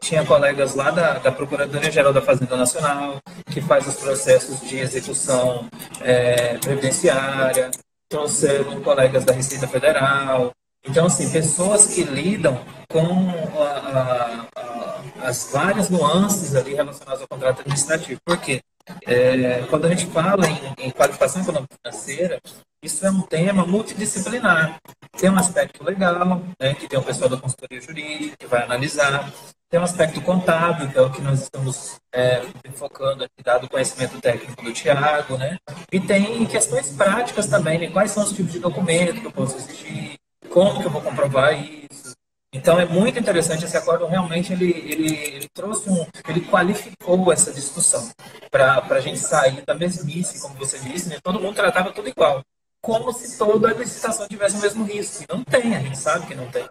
tinha 0.01 0.25
colegas 0.25 0.75
lá 0.75 0.91
da, 0.91 1.19
da 1.19 1.33
Procuradoria-Geral 1.33 2.13
da 2.13 2.23
Fazenda 2.23 2.57
Nacional, 2.57 3.19
que 3.51 3.61
faz 3.61 3.87
os 3.87 3.97
processos 3.97 4.61
de 4.61 4.79
execução 4.79 5.69
é, 6.01 6.59
previdenciária, 6.59 7.71
trouxeram 8.09 8.81
colegas 8.83 9.25
da 9.25 9.33
Receita 9.33 9.67
Federal. 9.67 10.53
Então, 10.85 11.07
assim, 11.07 11.31
pessoas 11.31 11.95
que 11.95 12.05
lidam 12.05 12.65
com 12.89 13.29
a, 13.59 13.65
a, 13.65 14.47
a, 14.57 15.29
as 15.29 15.51
várias 15.53 15.91
nuances 15.91 16.55
ali 16.57 16.75
relacionadas 16.75 17.23
ao 17.23 17.29
contrato 17.29 17.61
administrativo. 17.61 18.21
Por 18.25 18.39
quê? 18.39 18.61
É, 19.07 19.63
quando 19.69 19.87
a 19.87 19.89
gente 19.91 20.07
fala 20.07 20.47
em, 20.49 20.87
em 20.87 20.91
qualificação 20.91 21.43
econômica 21.43 21.75
financeira, 21.83 22.41
isso 22.83 23.07
é 23.07 23.11
um 23.11 23.23
tema 23.23 23.67
multidisciplinar. 23.67 24.79
Tem 25.19 25.31
um 25.31 25.39
aspecto 25.39 25.85
legal, 25.85 26.43
né, 26.61 26.75
que 26.75 26.89
tem 26.89 26.99
o 26.99 27.03
pessoal 27.03 27.29
da 27.29 27.37
consultoria 27.37 27.81
jurídica 27.81 28.37
que 28.39 28.47
vai 28.47 28.63
analisar. 28.63 29.33
Tem 29.69 29.79
um 29.79 29.85
aspecto 29.85 30.21
contábil, 30.23 30.89
que 30.91 30.99
é 30.99 31.01
o 31.01 31.11
que 31.11 31.21
nós 31.21 31.43
estamos 31.43 32.01
é, 32.13 32.43
focando 32.75 33.25
aqui, 33.25 33.43
dado 33.45 33.67
o 33.67 33.69
conhecimento 33.69 34.21
técnico 34.21 34.63
do 34.63 34.73
Tiago, 34.73 35.37
né? 35.37 35.59
E 35.93 36.01
tem 36.01 36.45
questões 36.47 36.91
práticas 36.91 37.47
também, 37.47 37.79
né? 37.79 37.91
quais 37.91 38.11
são 38.11 38.25
os 38.25 38.33
tipos 38.33 38.53
de 38.53 38.59
documento 38.59 39.21
que 39.21 39.27
eu 39.27 39.33
posso 39.33 39.57
exigir, 39.57 40.19
como 40.49 40.81
que 40.81 40.87
eu 40.87 40.91
vou 40.91 41.03
comprovar 41.03 41.53
isso, 41.55 42.17
então 42.53 42.81
é 42.81 42.85
muito 42.85 43.17
interessante 43.17 43.65
esse 43.65 43.77
acordo, 43.77 44.07
realmente 44.07 44.53
ele, 44.53 44.71
ele, 44.71 45.15
ele 45.15 45.49
trouxe 45.55 45.89
um, 45.89 46.05
ele 46.29 46.41
qualificou 46.41 47.33
essa 47.33 47.53
discussão 47.53 48.11
para 48.51 48.83
a 48.91 49.01
gente 49.01 49.21
sair 49.21 49.63
da 49.65 49.73
mesmice, 49.73 50.41
como 50.43 50.57
você 50.57 50.77
disse, 50.81 51.09
né? 51.09 51.19
todo 51.23 51.39
mundo 51.39 51.55
tratava 51.55 51.93
tudo 51.93 52.09
igual, 52.09 52.43
como 52.83 53.13
se 53.13 53.37
toda 53.37 53.69
a 53.69 53.75
licitação 53.75 54.27
tivesse 54.29 54.57
o 54.57 54.61
mesmo 54.61 54.85
risco. 54.85 55.25
Não 55.29 55.45
tem, 55.45 55.77
a 55.77 55.81
gente 55.81 55.99
sabe 55.99 56.27
que 56.27 56.35
não 56.35 56.47
tem. 56.51 56.65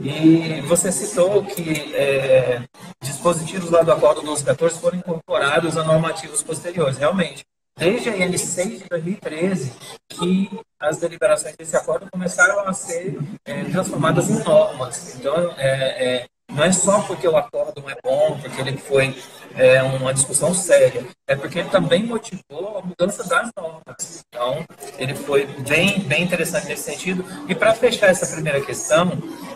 E 0.00 0.60
você 0.62 0.90
citou 0.90 1.44
que 1.44 1.94
é, 1.94 2.62
dispositivos 3.02 3.70
lá 3.70 3.82
do 3.82 3.92
acordo 3.92 4.22
1214 4.22 4.80
foram 4.80 4.98
incorporados 4.98 5.76
a 5.76 5.84
normativos 5.84 6.42
posteriores, 6.42 6.98
realmente 6.98 7.44
desde 7.76 8.08
a 8.08 8.12
IN6 8.16 8.82
de 8.82 8.88
2013 8.88 9.72
que 10.08 10.50
as 10.78 10.98
deliberações 10.98 11.56
desse 11.56 11.76
acordo 11.76 12.08
começaram 12.10 12.60
a 12.60 12.72
ser 12.72 13.18
é, 13.44 13.64
transformadas 13.64 14.30
em 14.30 14.42
normas. 14.44 15.16
Então, 15.16 15.52
é, 15.56 16.22
é, 16.22 16.26
não 16.50 16.62
é 16.62 16.72
só 16.72 17.02
porque 17.02 17.26
o 17.26 17.36
acordo 17.36 17.82
é 17.88 17.96
bom, 18.02 18.38
porque 18.40 18.60
ele 18.60 18.76
foi 18.76 19.16
é, 19.56 19.82
uma 19.82 20.12
discussão 20.12 20.54
séria, 20.54 21.06
é 21.26 21.34
porque 21.34 21.60
ele 21.60 21.68
também 21.68 22.04
motivou 22.04 22.78
a 22.78 22.82
mudança 22.82 23.22
das 23.24 23.50
normas. 23.56 24.24
Então, 24.28 24.64
ele 24.98 25.14
foi 25.14 25.46
bem, 25.46 26.00
bem 26.00 26.22
interessante 26.22 26.66
nesse 26.66 26.82
sentido. 26.82 27.24
E 27.48 27.54
para 27.54 27.74
fechar 27.74 28.08
essa 28.08 28.26
primeira 28.26 28.60
questão 28.60 29.12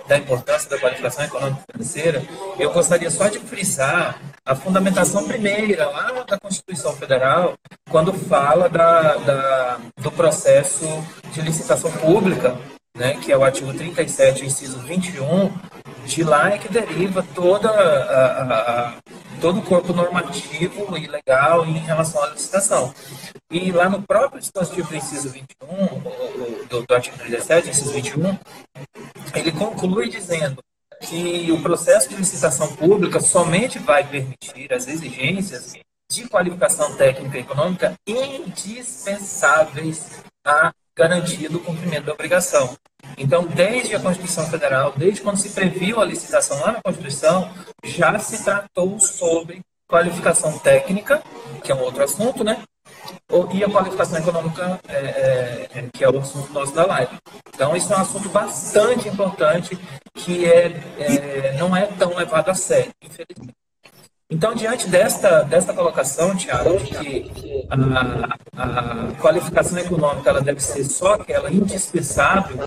da 0.07 0.17
importância 0.17 0.71
da 0.71 0.79
qualificação 0.79 1.25
econômica 1.25 1.63
financeira, 1.71 2.23
eu 2.59 2.73
gostaria 2.73 3.11
só 3.11 3.29
de 3.29 3.39
frisar 3.41 4.21
a 4.45 4.55
fundamentação 4.55 5.27
primeira 5.27 5.89
lá 5.89 6.25
da 6.27 6.39
Constituição 6.39 6.95
Federal, 6.95 7.55
quando 7.91 8.13
fala 8.13 8.69
da, 8.69 9.17
da 9.17 9.81
do 10.01 10.11
processo 10.13 10.87
de 11.33 11.43
licitação 11.43 11.91
pública, 11.93 12.57
né, 12.97 13.15
que 13.15 13.31
é 13.31 13.37
o 13.37 13.45
artigo 13.45 13.73
37, 13.73 14.45
inciso 14.45 14.79
21, 14.81 15.53
de 16.09 16.25
lá 16.25 16.51
é 16.51 16.59
que 16.59 16.69
deriva 16.69 17.25
toda 17.35 17.71
a, 17.71 18.89
a, 18.89 18.95
todo 19.41 19.61
o 19.61 19.63
corpo 19.63 19.93
normativo 19.93 20.97
e 20.97 21.07
legal 21.07 21.67
em 21.67 21.77
relação 21.79 22.25
à 22.25 22.29
licitação. 22.29 22.95
E 23.51 23.71
lá 23.71 23.91
no 23.91 24.03
próprio 24.03 24.41
dispositivo 24.41 24.89
do 24.89 24.97
inciso 24.97 25.29
21, 25.29 26.01
do, 26.69 26.87
do 26.87 26.95
artigo 26.95 27.19
37, 27.19 27.69
inciso 27.69 27.93
21, 27.93 28.39
ele 29.35 29.53
conclui 29.53 30.09
dizendo 30.09 30.63
que 31.03 31.53
o 31.53 31.63
processo 31.63 32.09
de 32.09 32.17
licitação 32.17 32.75
pública 32.75 33.21
somente 33.21 33.79
vai 33.79 34.03
permitir 34.03 34.73
as 34.73 34.89
exigências 34.89 35.75
de 36.11 36.27
qualificação 36.27 36.97
técnica 36.97 37.37
e 37.37 37.43
econômica 37.43 37.95
indispensáveis 38.07 40.23
à 40.45 40.73
garantia 40.97 41.51
do 41.51 41.61
cumprimento 41.61 42.07
da 42.07 42.15
obrigação. 42.15 42.75
Então, 43.19 43.45
desde 43.45 43.97
a 43.97 44.01
Constituição 44.01 44.47
Federal, 44.47 44.93
desde 44.97 45.21
quando 45.21 45.39
se 45.39 45.51
previu 45.51 46.01
a 46.01 46.05
licitação 46.05 46.61
lá 46.61 46.73
na 46.73 46.83
Constituição, 46.83 47.51
já 47.85 48.19
se 48.19 48.45
tratou 48.45 48.99
sobre 49.01 49.61
qualificação 49.89 50.59
técnica, 50.59 51.23
que 51.63 51.73
é 51.73 51.75
um 51.75 51.81
outro 51.81 52.05
assunto, 52.05 52.45
né? 52.45 52.63
E 53.53 53.65
a 53.65 53.71
qualificação 53.71 54.19
econômica, 54.19 54.81
é, 54.89 54.97
é, 54.97 55.69
é, 55.75 55.89
que 55.93 56.05
é 56.05 56.11
o 56.11 56.19
assunto 56.19 56.53
nosso 56.53 56.75
da 56.75 56.87
live. 56.87 57.17
Então, 57.55 57.77
isso 57.77 57.93
é 57.93 57.97
um 57.97 58.01
assunto 58.01 58.29
bastante 58.29 59.09
importante 59.09 59.79
que 60.15 60.47
é, 60.47 60.67
é 60.99 61.57
não 61.59 61.77
é 61.77 61.87
tão 61.87 62.15
levado 62.15 62.51
a 62.51 62.55
sério, 62.55 62.93
infelizmente. 63.03 63.55
Então, 64.31 64.55
diante 64.55 64.87
desta, 64.89 65.43
desta 65.43 65.73
colocação, 65.73 66.37
Tiago, 66.37 66.79
de 66.81 67.21
que 67.31 67.67
a, 67.71 68.63
a, 68.63 69.15
qualificação 69.19 69.79
econômica 69.79 70.29
ela 70.29 70.43
deve 70.43 70.61
ser 70.61 70.85
só 70.85 71.15
aquela 71.15 71.51
indispensável, 71.51 72.59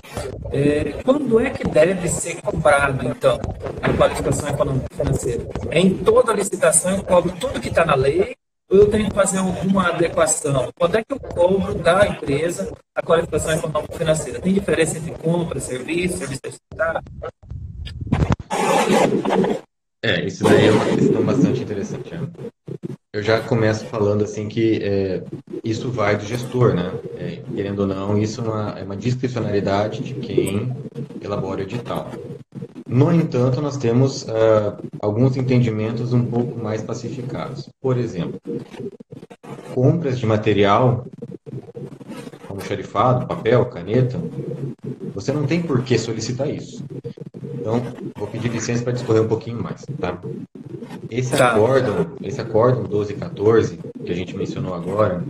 é, 0.50 0.92
quando 1.04 1.38
é 1.38 1.50
que 1.50 1.62
deve 1.62 2.08
ser 2.08 2.42
cobrado, 2.42 3.06
então, 3.06 3.38
a 3.80 3.92
qualificação 3.92 4.48
econômica 4.48 4.88
financeira? 4.92 5.46
É 5.70 5.78
em 5.78 5.98
toda 5.98 6.32
licitação 6.32 6.96
eu 6.96 7.04
cobro 7.04 7.32
tudo 7.38 7.60
que 7.60 7.68
está 7.68 7.84
na 7.84 7.94
lei 7.94 8.34
ou 8.68 8.78
eu 8.78 8.90
tenho 8.90 9.08
que 9.08 9.14
fazer 9.14 9.38
alguma 9.38 9.90
adequação? 9.90 10.68
Quando 10.76 10.96
é 10.96 11.04
que 11.04 11.12
eu 11.12 11.20
cobro 11.20 11.74
da 11.76 12.08
empresa 12.08 12.72
a 12.92 13.02
qualificação 13.02 13.52
econômica 13.52 13.96
financeira? 13.96 14.40
Tem 14.40 14.52
diferença 14.52 14.98
entre 14.98 15.12
compra, 15.12 15.60
serviço, 15.60 16.18
serviço 16.18 16.40
terceirizado? 16.40 17.04
É, 20.04 20.24
isso 20.26 20.42
daí 20.42 20.66
é 20.66 20.70
uma 20.72 20.84
questão 20.84 21.24
bastante 21.24 21.62
interessante. 21.62 22.12
Né? 22.12 22.28
Eu 23.12 23.22
já 23.22 23.40
começo 23.40 23.84
falando 23.86 24.24
assim 24.24 24.48
que 24.48 24.82
é, 24.82 25.22
isso 25.62 25.90
vai 25.90 26.16
do 26.16 26.24
gestor, 26.24 26.74
né? 26.74 26.92
É, 27.16 27.42
querendo 27.54 27.80
ou 27.80 27.86
não, 27.86 28.18
isso 28.18 28.40
é 28.40 28.44
uma, 28.44 28.78
é 28.80 28.82
uma 28.82 28.96
discricionalidade 28.96 30.02
de 30.02 30.14
quem 30.14 30.74
elabora 31.20 31.60
o 31.60 31.62
edital. 31.62 32.10
No 32.88 33.12
entanto, 33.12 33.60
nós 33.60 33.76
temos 33.76 34.24
uh, 34.24 34.76
alguns 35.00 35.36
entendimentos 35.36 36.12
um 36.12 36.24
pouco 36.24 36.58
mais 36.58 36.82
pacificados. 36.82 37.70
Por 37.80 37.96
exemplo, 37.96 38.40
compras 39.72 40.18
de 40.18 40.26
material, 40.26 41.06
como 42.48 42.60
xerifado, 42.60 43.26
papel, 43.26 43.66
caneta, 43.66 44.18
você 45.14 45.32
não 45.32 45.46
tem 45.46 45.62
por 45.62 45.82
que 45.82 45.96
solicitar 45.96 46.50
isso. 46.50 46.84
Então, 47.54 47.80
pedir 48.32 48.48
licença 48.48 48.82
para 48.82 48.92
discorrer 48.94 49.22
um 49.22 49.28
pouquinho 49.28 49.62
mais, 49.62 49.84
tá? 50.00 50.18
Esse 51.10 51.36
tá. 51.36 51.52
acórdão, 51.52 52.12
esse 52.22 52.40
acórdão 52.40 52.82
1214 52.82 53.78
que 54.04 54.10
a 54.10 54.14
gente 54.14 54.36
mencionou 54.36 54.74
agora, 54.74 55.22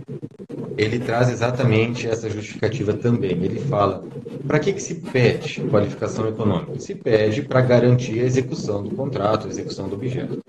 ele 0.77 0.97
traz 0.97 1.29
exatamente 1.29 2.07
essa 2.07 2.29
justificativa 2.29 2.93
também. 2.93 3.31
Ele 3.31 3.59
fala: 3.59 4.03
para 4.47 4.59
que, 4.59 4.73
que 4.73 4.81
se 4.81 4.95
pede 4.95 5.61
qualificação 5.69 6.27
econômica? 6.27 6.79
Se 6.79 6.95
pede 6.95 7.43
para 7.43 7.61
garantir 7.61 8.19
a 8.21 8.23
execução 8.23 8.81
do 8.81 8.95
contrato, 8.95 9.47
a 9.47 9.49
execução 9.49 9.87
do 9.87 9.95
objeto. 9.95 10.39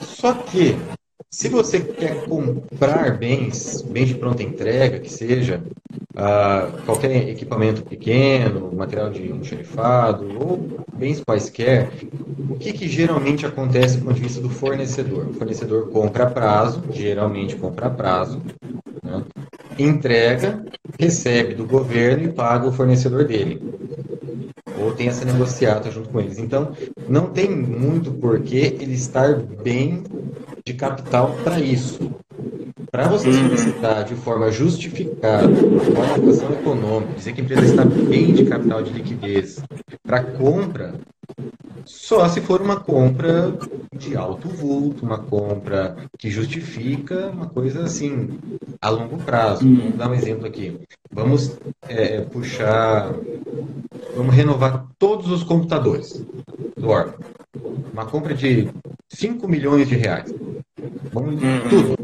Só 0.00 0.34
que 0.34 0.76
se 1.30 1.48
você 1.48 1.80
quer 1.80 2.24
comprar 2.26 3.16
bens, 3.18 3.82
bens 3.82 4.08
de 4.08 4.14
pronta 4.14 4.42
entrega, 4.42 5.00
que 5.00 5.10
seja 5.10 5.62
uh, 6.14 6.82
qualquer 6.84 7.28
equipamento 7.28 7.82
pequeno, 7.84 8.72
material 8.72 9.10
de 9.10 9.30
enxerifado 9.30 10.26
ou 10.38 10.68
bens 10.96 11.22
quaisquer, 11.22 11.90
o 12.48 12.56
que, 12.56 12.72
que 12.72 12.88
geralmente 12.88 13.44
acontece 13.46 13.98
do 13.98 14.04
ponto 14.04 14.14
de 14.14 14.22
vista 14.22 14.40
do 14.40 14.50
fornecedor? 14.50 15.28
O 15.28 15.34
fornecedor 15.34 15.90
compra 15.90 16.24
a 16.24 16.30
prazo, 16.30 16.82
geralmente 16.90 17.56
compra 17.56 17.86
a 17.86 17.90
prazo, 17.90 18.40
né? 19.02 19.24
entrega, 19.78 20.64
recebe 20.98 21.54
do 21.54 21.66
governo 21.66 22.24
e 22.24 22.32
paga 22.32 22.68
o 22.68 22.72
fornecedor 22.72 23.24
dele 23.24 23.60
ou 24.84 24.92
tem 24.92 25.08
essa 25.08 25.24
negociata 25.24 25.90
junto 25.90 26.10
com 26.10 26.20
eles. 26.20 26.38
Então, 26.38 26.72
não 27.08 27.30
tem 27.30 27.50
muito 27.50 28.12
porquê 28.12 28.76
ele 28.80 28.94
estar 28.94 29.34
bem 29.36 30.04
de 30.64 30.74
capital 30.74 31.34
para 31.42 31.58
isso. 31.58 32.10
Para 32.94 33.08
você 33.08 33.32
solicitar 33.32 34.04
de 34.04 34.14
forma 34.14 34.52
justificada 34.52 35.48
uma 35.48 36.06
qualificação 36.06 36.52
econômica, 36.52 37.14
dizer 37.14 37.32
que 37.32 37.40
a 37.40 37.44
empresa 37.44 37.64
está 37.64 37.84
bem 37.84 38.32
de 38.32 38.44
capital 38.44 38.84
de 38.84 38.92
liquidez 38.92 39.60
para 40.04 40.22
compra, 40.22 40.94
só 41.84 42.28
se 42.28 42.40
for 42.40 42.62
uma 42.62 42.76
compra 42.76 43.52
de 43.96 44.16
alto 44.16 44.46
vulto, 44.48 45.04
uma 45.04 45.18
compra 45.18 45.96
que 46.16 46.30
justifica 46.30 47.30
uma 47.30 47.48
coisa 47.48 47.82
assim, 47.82 48.38
a 48.80 48.90
longo 48.90 49.16
prazo. 49.18 49.66
Uhum. 49.66 49.74
Vamos 49.74 49.96
dar 49.96 50.10
um 50.10 50.14
exemplo 50.14 50.46
aqui. 50.46 50.78
Vamos 51.10 51.58
é, 51.88 52.20
puxar, 52.20 53.12
vamos 54.16 54.32
renovar 54.32 54.86
todos 55.00 55.32
os 55.32 55.42
computadores 55.42 56.24
do 56.76 56.90
órgão. 56.90 57.14
Uma 57.92 58.06
compra 58.06 58.34
de 58.34 58.68
5 59.08 59.48
milhões 59.48 59.88
de 59.88 59.96
reais. 59.96 60.32
Vamos 61.12 61.42
uhum. 61.42 61.68
tudo. 61.68 62.03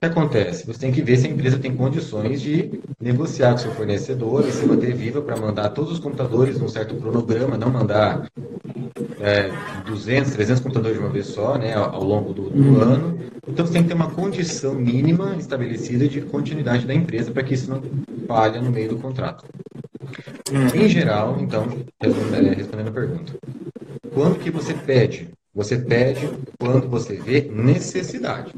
O 0.00 0.06
que 0.06 0.06
acontece? 0.06 0.66
Você 0.66 0.80
tem 0.80 0.90
que 0.90 1.02
ver 1.02 1.18
se 1.18 1.26
a 1.26 1.30
empresa 1.30 1.58
tem 1.58 1.76
condições 1.76 2.40
de 2.40 2.80
negociar 2.98 3.52
com 3.52 3.58
seu 3.58 3.70
fornecedor 3.72 4.48
e 4.48 4.50
se 4.50 4.64
manter 4.64 4.94
viva 4.94 5.20
para 5.20 5.36
mandar 5.36 5.68
todos 5.68 5.92
os 5.92 5.98
computadores 5.98 6.58
num 6.58 6.70
certo 6.70 6.94
cronograma, 6.94 7.58
não 7.58 7.68
mandar 7.68 8.26
é, 9.20 9.50
200, 9.84 10.32
300 10.32 10.62
computadores 10.62 10.96
de 10.96 11.04
uma 11.04 11.12
vez 11.12 11.26
só, 11.26 11.58
né, 11.58 11.74
ao, 11.74 12.02
longo 12.02 12.32
do, 12.32 12.48
do 12.48 12.62
uhum. 12.62 12.80
ano. 12.80 13.18
Então 13.46 13.66
você 13.66 13.74
tem 13.74 13.82
que 13.82 13.88
ter 13.88 13.94
uma 13.94 14.10
condição 14.10 14.74
mínima 14.74 15.36
estabelecida 15.36 16.08
de 16.08 16.22
continuidade 16.22 16.86
da 16.86 16.94
empresa 16.94 17.30
para 17.30 17.42
que 17.42 17.52
isso 17.52 17.68
não 17.68 17.82
falha 18.26 18.58
no 18.62 18.70
meio 18.70 18.88
do 18.88 18.96
contrato. 18.96 19.44
Uhum. 20.50 20.82
Em 20.82 20.88
geral, 20.88 21.36
então, 21.38 21.66
é, 22.00 22.08
respondendo 22.54 22.88
a 22.88 22.92
pergunta, 22.92 23.34
quando 24.14 24.38
que 24.38 24.50
você 24.50 24.72
pede 24.72 25.28
você 25.54 25.76
pede 25.76 26.30
quando 26.58 26.88
você 26.88 27.16
vê 27.16 27.42
necessidade. 27.42 28.52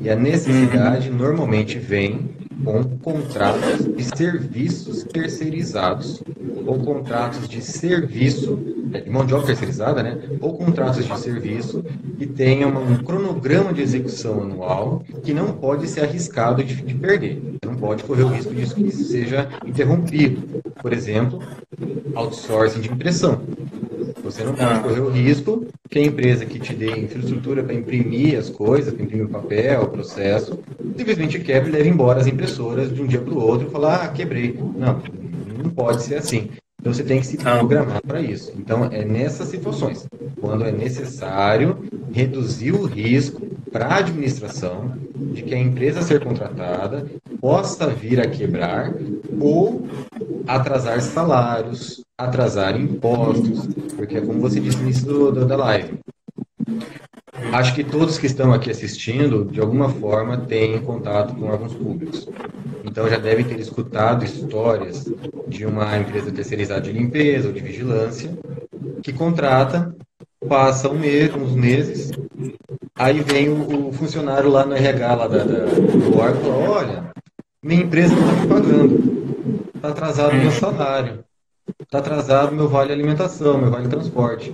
E 0.00 0.08
a 0.08 0.16
necessidade 0.16 1.10
normalmente 1.10 1.78
vem 1.78 2.30
com 2.64 2.84
contratos 2.98 3.86
de 3.96 4.04
serviços 4.16 5.04
terceirizados 5.04 6.22
ou 6.66 6.78
contratos 6.78 7.48
de 7.48 7.62
serviço, 7.62 8.58
é, 8.92 9.00
de 9.00 9.10
mão 9.10 9.24
de 9.24 9.34
obra 9.34 9.46
terceirizada, 9.46 10.02
né? 10.02 10.18
Ou 10.40 10.56
contratos 10.56 11.04
de 11.04 11.18
serviço 11.18 11.84
que 12.18 12.26
tenham 12.26 12.70
um 12.70 12.96
cronograma 12.98 13.72
de 13.72 13.82
execução 13.82 14.42
anual 14.42 15.02
que 15.22 15.32
não 15.32 15.52
pode 15.52 15.88
ser 15.88 16.02
arriscado 16.02 16.62
de, 16.62 16.76
de 16.76 16.94
perder. 16.94 17.42
Não 17.64 17.74
pode 17.74 18.04
correr 18.04 18.24
o 18.24 18.28
risco 18.28 18.54
disso 18.54 18.74
que 18.74 18.82
isso 18.82 19.04
seja 19.04 19.48
interrompido. 19.66 20.62
Por 20.80 20.92
exemplo, 20.92 21.42
outsourcing 22.14 22.80
de 22.80 22.90
impressão. 22.90 23.40
Você 24.22 24.44
não 24.44 24.54
pode 24.54 24.72
ah. 24.72 24.80
correr 24.80 25.00
o 25.00 25.08
risco 25.08 25.66
que 25.90 25.98
a 25.98 26.02
empresa 26.02 26.46
que 26.46 26.60
te 26.60 26.72
dê 26.72 27.00
infraestrutura 27.00 27.64
para 27.64 27.74
imprimir 27.74 28.38
as 28.38 28.48
coisas, 28.48 28.94
para 28.94 29.02
imprimir 29.02 29.26
o 29.26 29.28
papel, 29.28 29.82
o 29.82 29.88
processo, 29.88 30.60
simplesmente 30.96 31.40
quebra 31.40 31.68
e 31.68 31.72
leva 31.72 31.88
embora 31.88 32.20
as 32.20 32.28
impressoras 32.28 32.94
de 32.94 33.02
um 33.02 33.06
dia 33.06 33.20
para 33.20 33.34
o 33.34 33.38
outro 33.38 33.66
e 33.66 33.70
falar, 33.72 34.04
ah, 34.04 34.08
quebrei. 34.08 34.56
Não, 34.76 35.02
não 35.64 35.70
pode 35.70 36.04
ser 36.04 36.14
assim. 36.14 36.48
Então 36.80 36.94
você 36.94 37.02
tem 37.02 37.20
que 37.20 37.26
se 37.26 37.38
ah. 37.44 37.58
programar 37.58 38.00
para 38.02 38.22
isso. 38.22 38.52
Então 38.56 38.86
é 38.86 39.04
nessas 39.04 39.48
situações, 39.48 40.08
quando 40.40 40.64
é 40.64 40.72
necessário 40.72 41.84
reduzir 42.10 42.72
o 42.72 42.86
risco 42.86 43.46
para 43.70 43.86
a 43.86 43.96
administração 43.98 44.94
de 45.14 45.42
que 45.42 45.54
a 45.54 45.58
empresa 45.58 46.00
a 46.00 46.02
ser 46.02 46.24
contratada 46.24 47.06
possa 47.40 47.86
vir 47.86 48.18
a 48.18 48.26
quebrar 48.26 48.92
ou 49.38 49.86
atrasar 50.46 51.00
salários, 51.02 52.02
atrasar 52.18 52.80
impostos, 52.80 53.68
porque 53.94 54.16
é 54.16 54.20
como 54.20 54.40
você 54.40 54.58
disse 54.58 54.78
no 54.78 54.84
início 54.84 55.32
da 55.32 55.56
live. 55.56 55.98
Acho 57.52 57.74
que 57.74 57.84
todos 57.84 58.18
que 58.18 58.26
estão 58.26 58.52
aqui 58.52 58.70
assistindo, 58.70 59.44
de 59.44 59.60
alguma 59.60 59.88
forma, 59.88 60.36
têm 60.36 60.80
contato 60.80 61.34
com 61.34 61.46
órgãos 61.46 61.74
públicos. 61.74 62.28
Então 62.84 63.08
já 63.08 63.18
devem 63.18 63.44
ter 63.44 63.58
escutado 63.60 64.24
histórias 64.24 65.04
de 65.46 65.66
uma 65.66 65.96
empresa 65.98 66.30
terceirizada 66.30 66.82
de 66.82 66.92
limpeza 66.92 67.48
ou 67.48 67.54
de 67.54 67.60
vigilância 67.60 68.30
que 69.02 69.12
contrata, 69.12 69.94
passa 70.48 70.88
um 70.88 70.98
mês, 70.98 71.34
uns 71.34 71.54
meses, 71.54 72.10
aí 72.94 73.20
vem 73.20 73.48
o, 73.48 73.88
o 73.88 73.92
funcionário 73.92 74.50
lá 74.50 74.64
no 74.64 74.74
RH 74.74 75.14
lá 75.14 75.28
da, 75.28 75.38
da, 75.38 75.64
do 75.64 76.18
órgão 76.18 76.40
e 76.40 76.44
fala, 76.44 76.70
olha, 76.70 77.10
minha 77.62 77.82
empresa 77.82 78.14
não 78.14 78.22
está 78.22 78.40
me 78.40 78.46
pagando, 78.46 79.66
está 79.74 79.88
atrasado 79.88 80.34
meu 80.34 80.50
salário 80.50 81.24
está 81.90 81.98
atrasado 81.98 82.54
meu 82.54 82.68
vale 82.68 82.92
alimentação, 82.92 83.58
meu 83.58 83.68
vale 83.68 83.88
transporte. 83.88 84.52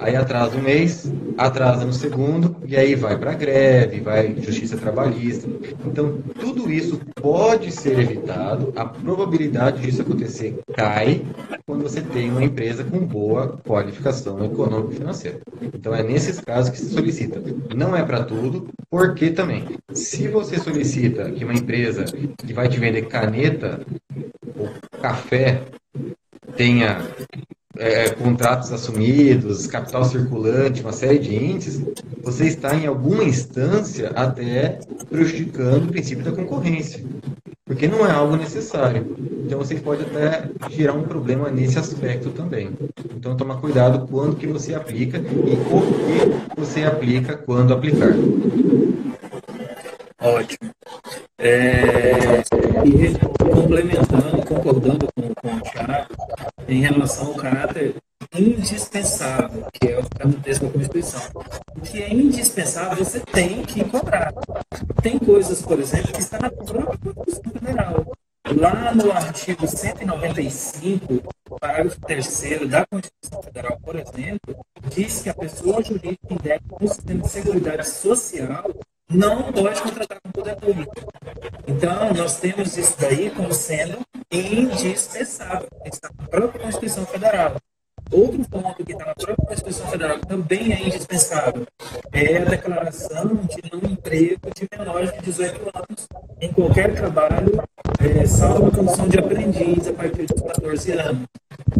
Aí 0.00 0.16
atrasa 0.16 0.58
um 0.58 0.62
mês, 0.62 1.12
atrasa 1.38 1.84
no 1.84 1.92
segundo, 1.92 2.56
e 2.66 2.76
aí 2.76 2.96
vai 2.96 3.16
para 3.16 3.34
greve, 3.34 4.00
vai 4.00 4.34
justiça 4.42 4.76
trabalhista. 4.76 5.48
Então, 5.86 6.18
tudo 6.40 6.68
isso 6.72 6.98
pode 7.14 7.70
ser 7.70 8.00
evitado, 8.00 8.72
a 8.74 8.84
probabilidade 8.84 9.80
disso 9.80 10.02
acontecer 10.02 10.58
cai 10.74 11.24
quando 11.64 11.84
você 11.84 12.00
tem 12.00 12.28
uma 12.30 12.42
empresa 12.42 12.82
com 12.82 12.98
boa 12.98 13.60
qualificação 13.64 14.44
econômica 14.44 14.94
e 14.94 14.96
financeira. 14.96 15.40
Então, 15.62 15.94
é 15.94 16.02
nesses 16.02 16.40
casos 16.40 16.72
que 16.72 16.78
se 16.78 16.90
solicita. 16.90 17.40
Não 17.76 17.96
é 17.96 18.02
para 18.02 18.24
tudo, 18.24 18.66
porque 18.90 19.30
também, 19.30 19.66
se 19.92 20.26
você 20.26 20.58
solicita 20.58 21.30
que 21.30 21.44
uma 21.44 21.54
empresa 21.54 22.06
que 22.44 22.52
vai 22.52 22.68
te 22.68 22.80
vender 22.80 23.02
caneta 23.02 23.86
ou 24.58 24.68
café 25.00 25.62
tenha 26.56 27.00
é, 27.76 28.10
contratos 28.10 28.72
assumidos, 28.72 29.66
capital 29.66 30.04
circulante, 30.04 30.82
uma 30.82 30.92
série 30.92 31.18
de 31.18 31.34
índices, 31.34 31.82
você 32.22 32.46
está 32.46 32.74
em 32.74 32.86
alguma 32.86 33.24
instância 33.24 34.10
até 34.10 34.78
prejudicando 35.08 35.84
o 35.84 35.88
princípio 35.88 36.24
da 36.24 36.32
concorrência, 36.32 37.02
porque 37.64 37.88
não 37.88 38.06
é 38.06 38.10
algo 38.10 38.36
necessário. 38.36 39.16
Então 39.44 39.58
você 39.58 39.74
pode 39.76 40.02
até 40.02 40.48
gerar 40.70 40.92
um 40.92 41.02
problema 41.02 41.50
nesse 41.50 41.78
aspecto 41.78 42.30
também. 42.30 42.70
Então 43.16 43.36
tomar 43.36 43.56
cuidado 43.56 44.06
quando 44.06 44.36
que 44.36 44.46
você 44.46 44.74
aplica 44.74 45.18
e 45.18 45.22
o 45.22 46.52
que 46.54 46.60
você 46.60 46.84
aplica 46.84 47.36
quando 47.36 47.74
aplicar. 47.74 48.14
Ótimo. 50.22 50.70
É, 51.38 52.12
e 52.86 53.18
complementando, 53.52 54.46
concordando 54.46 55.08
com, 55.16 55.34
com 55.34 55.56
o 55.56 55.60
Thiago, 55.60 56.14
em 56.68 56.80
relação 56.80 57.26
ao 57.28 57.34
caráter 57.34 57.96
indispensável, 58.32 59.66
que 59.72 59.88
é 59.88 59.98
o 59.98 60.02
que 60.02 60.08
está 60.14 60.24
no 60.26 60.34
texto 60.34 60.64
da 60.64 60.70
Constituição. 60.70 61.22
O 61.76 61.80
que 61.80 62.02
é 62.02 62.14
indispensável, 62.14 63.04
você 63.04 63.18
tem 63.18 63.62
que 63.62 63.84
cobrar. 63.84 64.32
Tem 65.02 65.18
coisas, 65.18 65.60
por 65.60 65.80
exemplo, 65.80 66.12
que 66.12 66.20
está 66.20 66.38
na 66.38 66.50
própria 66.50 67.14
Constituição 67.14 67.52
Federal. 67.52 68.12
Lá 68.56 68.94
no 68.94 69.10
artigo 69.10 69.66
195, 69.66 71.22
parágrafo 71.58 72.00
3 72.00 72.68
da 72.68 72.86
Constituição 72.86 73.42
Federal, 73.42 73.78
por 73.82 73.96
exemplo, 73.96 74.56
diz 74.94 75.22
que 75.22 75.28
a 75.30 75.34
pessoa 75.34 75.82
jurídica 75.82 76.32
indeve 76.32 76.62
no 76.80 76.88
sistema 76.88 77.22
de 77.22 77.28
seguridade 77.28 77.88
social 77.88 78.70
não 79.10 79.52
pode 79.52 79.82
contratar 79.82 80.18
com 80.22 80.30
poder 80.30 80.56
público. 80.56 80.92
Então, 81.66 82.12
nós 82.14 82.38
temos 82.38 82.76
isso 82.76 82.96
daí 82.98 83.30
como 83.30 83.52
sendo 83.52 83.98
indispensável. 84.30 85.68
Está 85.84 86.10
na 86.18 86.28
própria 86.28 86.62
Constituição 86.62 87.06
Federal. 87.06 87.56
Outro 88.10 88.44
ponto 88.50 88.84
que 88.84 88.92
está 88.92 89.06
na 89.06 89.14
própria 89.14 89.46
Constituição 89.46 89.86
Federal, 89.86 90.18
também 90.20 90.72
é 90.72 90.86
indispensável, 90.86 91.66
é 92.12 92.36
a 92.36 92.44
declaração 92.44 93.26
de 93.36 93.62
não 93.72 93.90
emprego 93.90 94.50
de 94.54 94.68
menores 94.76 95.12
de 95.12 95.20
18 95.20 95.60
anos 95.74 96.08
em 96.40 96.52
qualquer 96.52 96.94
trabalho, 96.94 97.62
é, 98.00 98.26
salvo 98.26 98.66
a 98.66 98.70
condição 98.70 99.08
de 99.08 99.18
aprendiz 99.18 99.88
a 99.88 99.92
partir 99.94 100.26
dos 100.26 100.42
14 100.42 100.92
anos. 100.92 101.26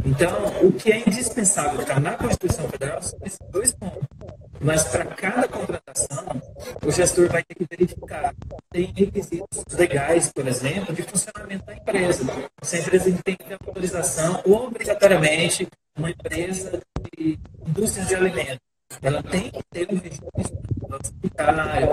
Então, 0.06 0.32
o 0.62 0.72
que 0.72 0.92
é 0.92 1.00
indispensável 1.00 1.80
está 1.80 2.00
na 2.00 2.12
Constituição 2.12 2.68
Federal 2.68 3.02
são 3.02 3.18
esses 3.24 3.38
dois 3.50 3.72
pontos. 3.72 4.11
Mas 4.62 4.84
para 4.84 5.04
cada 5.06 5.48
contratação, 5.48 6.40
o 6.84 6.90
gestor 6.90 7.28
vai 7.28 7.42
ter 7.42 7.54
que 7.54 7.66
verificar. 7.68 8.32
Tem 8.70 8.92
requisitos 8.96 9.64
legais, 9.72 10.32
por 10.32 10.46
exemplo, 10.46 10.94
de 10.94 11.02
funcionamento 11.02 11.66
da 11.66 11.74
empresa. 11.74 12.24
Se 12.62 12.76
a 12.76 12.78
empresa 12.78 13.22
tem 13.24 13.36
que 13.36 13.44
ter 13.44 13.58
autorização, 13.60 14.40
obrigatoriamente, 14.46 15.66
uma 15.98 16.10
empresa 16.10 16.80
de 17.16 17.38
indústria 17.66 18.04
de 18.06 18.14
alimentos, 18.14 18.60
ela 19.02 19.22
tem 19.22 19.50
que 19.50 19.62
ter 19.70 19.88
um 19.92 19.98
registro 19.98 20.28
hospitalário, 20.90 21.88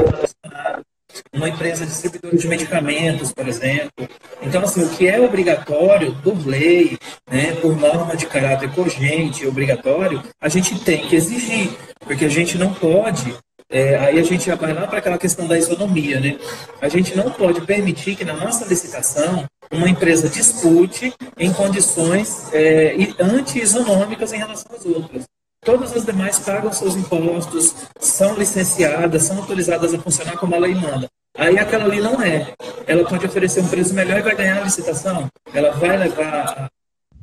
uma 1.33 1.49
empresa 1.49 1.85
distribuidora 1.85 2.37
de 2.37 2.47
medicamentos, 2.47 3.31
por 3.31 3.47
exemplo. 3.47 4.07
Então, 4.41 4.63
assim, 4.63 4.83
o 4.83 4.89
que 4.89 5.07
é 5.07 5.19
obrigatório 5.19 6.15
por 6.23 6.45
lei, 6.45 6.97
né, 7.29 7.53
por 7.55 7.75
norma 7.75 8.15
de 8.15 8.25
caráter 8.25 8.71
cogente, 8.73 9.47
obrigatório, 9.47 10.23
a 10.41 10.49
gente 10.49 10.79
tem 10.79 11.07
que 11.07 11.15
exigir, 11.15 11.71
porque 11.99 12.25
a 12.25 12.29
gente 12.29 12.57
não 12.57 12.73
pode 12.73 13.35
é, 13.71 13.95
aí 13.97 14.19
a 14.19 14.23
gente 14.23 14.49
vai 14.49 14.73
lá 14.73 14.87
para 14.87 14.97
aquela 14.97 15.17
questão 15.19 15.47
da 15.47 15.55
isonomia, 15.55 16.19
né? 16.19 16.39
A 16.81 16.89
gente 16.89 17.15
não 17.15 17.29
pode 17.29 17.61
permitir 17.61 18.15
que 18.15 18.25
na 18.25 18.33
nossa 18.33 18.65
licitação 18.65 19.45
uma 19.71 19.87
empresa 19.87 20.27
dispute 20.27 21.13
em 21.37 21.53
condições 21.53 22.51
é, 22.51 22.95
anti-isonômicas 23.19 24.33
em 24.33 24.37
relação 24.37 24.75
às 24.75 24.85
outras. 24.85 25.25
Todas 25.61 25.95
as 25.95 26.05
demais 26.05 26.39
pagam 26.39 26.71
seus 26.71 26.95
impostos, 26.95 27.75
são 27.99 28.35
licenciadas, 28.35 29.23
são 29.23 29.37
autorizadas 29.37 29.93
a 29.93 29.99
funcionar 29.99 30.37
como 30.37 30.55
a 30.55 30.59
lei 30.59 30.73
manda. 30.73 31.07
Aí 31.37 31.57
aquela 31.57 31.85
ali 31.85 31.99
não 32.01 32.21
é. 32.21 32.53
Ela 32.87 33.07
pode 33.07 33.25
oferecer 33.25 33.61
um 33.61 33.67
preço 33.67 33.93
melhor 33.93 34.19
e 34.19 34.23
vai 34.23 34.35
ganhar 34.35 34.61
a 34.61 34.63
licitação. 34.63 35.27
Ela 35.53 35.71
vai 35.71 35.97
levar 35.97 36.69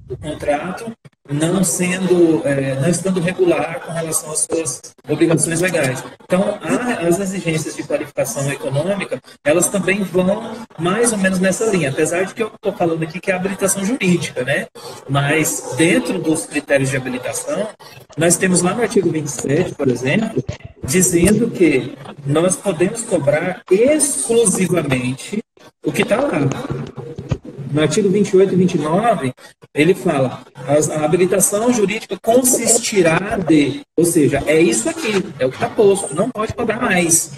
o 0.09 0.17
contrato 0.17 0.93
não 1.29 1.65
sendo, 1.65 2.43
é, 2.45 2.75
não 2.81 2.89
estando 2.89 3.21
regular 3.21 3.81
com 3.81 3.93
relação 3.93 4.31
às 4.31 4.47
suas 4.51 4.81
obrigações 5.09 5.61
legais. 5.61 6.03
Então, 6.25 6.59
as 7.07 7.19
exigências 7.19 7.77
de 7.77 7.83
qualificação 7.83 8.51
econômica, 8.51 9.21
elas 9.45 9.69
também 9.69 10.03
vão 10.03 10.53
mais 10.79 11.13
ou 11.13 11.19
menos 11.19 11.39
nessa 11.39 11.67
linha, 11.67 11.91
apesar 11.91 12.25
de 12.25 12.35
que 12.35 12.43
eu 12.43 12.49
estou 12.49 12.73
falando 12.73 13.03
aqui 13.03 13.21
que 13.21 13.31
é 13.31 13.35
habilitação 13.35 13.85
jurídica, 13.85 14.45
né? 14.45 14.67
Mas 15.09 15.75
dentro 15.77 16.19
dos 16.19 16.47
critérios 16.47 16.91
de 16.91 16.97
habilitação, 16.97 17.69
nós 18.17 18.37
temos 18.37 18.63
lá 18.63 18.75
no 18.75 18.83
artigo 18.83 19.11
27, 19.11 19.75
por 19.75 19.89
exemplo, 19.89 20.43
dizendo 20.85 21.51
que 21.51 21.97
nós 22.25 22.57
podemos 22.57 23.03
cobrar 23.03 23.63
exclusivamente 23.71 25.43
o 25.85 25.93
que 25.93 26.03
está 26.03 26.21
lá. 26.21 26.41
No 27.71 27.83
artigo 27.83 28.09
28 28.09 28.53
e 28.53 28.57
29, 28.57 29.33
ele 29.75 29.95
fala: 29.95 30.43
a 30.55 31.05
habilitação 31.05 31.73
jurídica 31.73 32.17
consistirá 32.23 33.37
de, 33.37 33.81
ou 33.97 34.05
seja, 34.05 34.43
é 34.47 34.61
isso 34.61 34.89
aqui, 34.89 35.13
é 35.39 35.47
o 35.47 35.51
que 35.51 35.57
está 35.57 35.69
posto, 35.69 36.15
não 36.15 36.31
pode 36.31 36.55
cobrar 36.55 36.81
mais. 36.81 37.33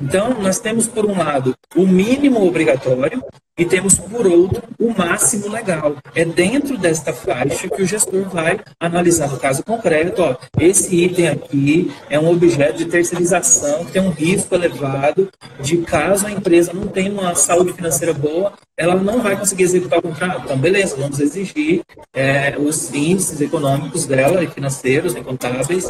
Então, 0.00 0.40
nós 0.40 0.58
temos, 0.58 0.86
por 0.86 1.06
um 1.06 1.16
lado, 1.16 1.54
o 1.76 1.86
mínimo 1.86 2.46
obrigatório 2.46 3.22
e 3.58 3.66
temos, 3.66 3.96
por 3.96 4.26
outro, 4.26 4.62
o 4.78 4.90
máximo 4.96 5.48
legal. 5.48 5.96
É 6.14 6.24
dentro 6.24 6.78
desta 6.78 7.12
faixa 7.12 7.68
que 7.68 7.82
o 7.82 7.86
gestor 7.86 8.28
vai 8.30 8.58
analisar 8.80 9.28
no 9.28 9.38
caso 9.38 9.62
concreto. 9.62 10.22
Ó, 10.22 10.36
esse 10.58 11.04
item 11.04 11.28
aqui 11.28 11.92
é 12.08 12.18
um 12.18 12.30
objeto 12.30 12.78
de 12.78 12.86
terceirização 12.86 13.84
tem 13.92 14.02
um 14.02 14.10
risco 14.10 14.54
elevado 14.54 15.28
de 15.60 15.78
caso 15.78 16.26
a 16.26 16.30
empresa 16.30 16.72
não 16.72 16.88
tenha 16.88 17.10
uma 17.10 17.34
saúde 17.34 17.72
financeira 17.72 18.12
boa, 18.12 18.52
ela 18.76 18.94
não 18.96 19.20
vai 19.20 19.36
conseguir 19.36 19.64
executar 19.64 19.98
o 19.98 20.02
contrato. 20.02 20.42
Então, 20.44 20.58
beleza, 20.58 20.96
vamos 20.96 21.20
exigir 21.20 21.82
é, 22.14 22.56
os 22.58 22.92
índices 22.92 23.40
econômicos 23.40 24.06
dela, 24.06 24.44
financeiros, 24.48 25.14
e 25.14 25.20
contábeis, 25.20 25.88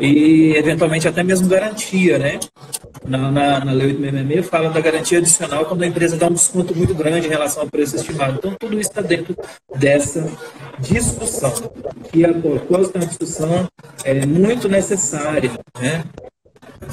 e 0.00 0.52
eventualmente 0.56 1.08
até 1.08 1.22
mesmo 1.22 1.48
garantia, 1.48 2.18
né? 2.18 2.38
Na, 3.06 3.30
na, 3.30 3.64
na 3.64 3.72
lei 3.72 3.88
866 3.88 4.48
fala 4.48 4.70
da 4.70 4.80
garantia 4.80 5.18
adicional 5.18 5.64
quando 5.66 5.82
a 5.82 5.86
empresa 5.86 6.16
dá 6.16 6.26
um 6.26 6.32
desconto 6.32 6.74
muito 6.74 6.94
grande 6.94 7.26
em 7.26 7.30
relação 7.30 7.62
ao 7.62 7.68
preço 7.68 7.96
estimado. 7.96 8.36
Então, 8.38 8.54
tudo 8.58 8.78
isso 8.78 8.90
está 8.90 9.00
dentro 9.00 9.36
dessa 9.76 10.30
discussão, 10.78 11.52
que 12.10 12.24
a 12.24 12.32
propósito 12.32 12.96
é 12.96 13.00
uma 13.00 13.06
discussão 13.06 13.68
é, 14.04 14.26
muito 14.26 14.68
necessária, 14.68 15.52
né? 15.80 16.04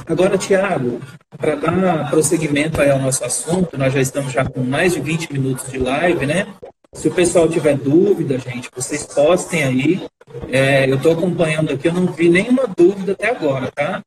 Agora, 0.07 0.37
Tiago, 0.37 0.99
para 1.37 1.55
dar 1.55 2.09
prosseguimento 2.09 2.81
ao 2.81 2.99
nosso 2.99 3.23
assunto, 3.23 3.77
nós 3.77 3.93
já 3.93 4.01
estamos 4.01 4.31
já 4.31 4.45
com 4.45 4.61
mais 4.61 4.93
de 4.93 4.99
20 4.99 5.33
minutos 5.33 5.71
de 5.71 5.77
live, 5.77 6.25
né? 6.25 6.47
Se 6.93 7.07
o 7.07 7.13
pessoal 7.13 7.47
tiver 7.47 7.77
dúvida, 7.77 8.39
gente, 8.39 8.69
vocês 8.73 9.05
postem 9.05 9.63
aí. 9.63 10.07
É, 10.49 10.89
eu 10.89 10.95
estou 10.95 11.13
acompanhando 11.13 11.73
aqui, 11.73 11.87
eu 11.87 11.93
não 11.93 12.07
vi 12.07 12.29
nenhuma 12.29 12.63
dúvida 12.75 13.11
até 13.11 13.29
agora, 13.29 13.71
tá? 13.71 14.01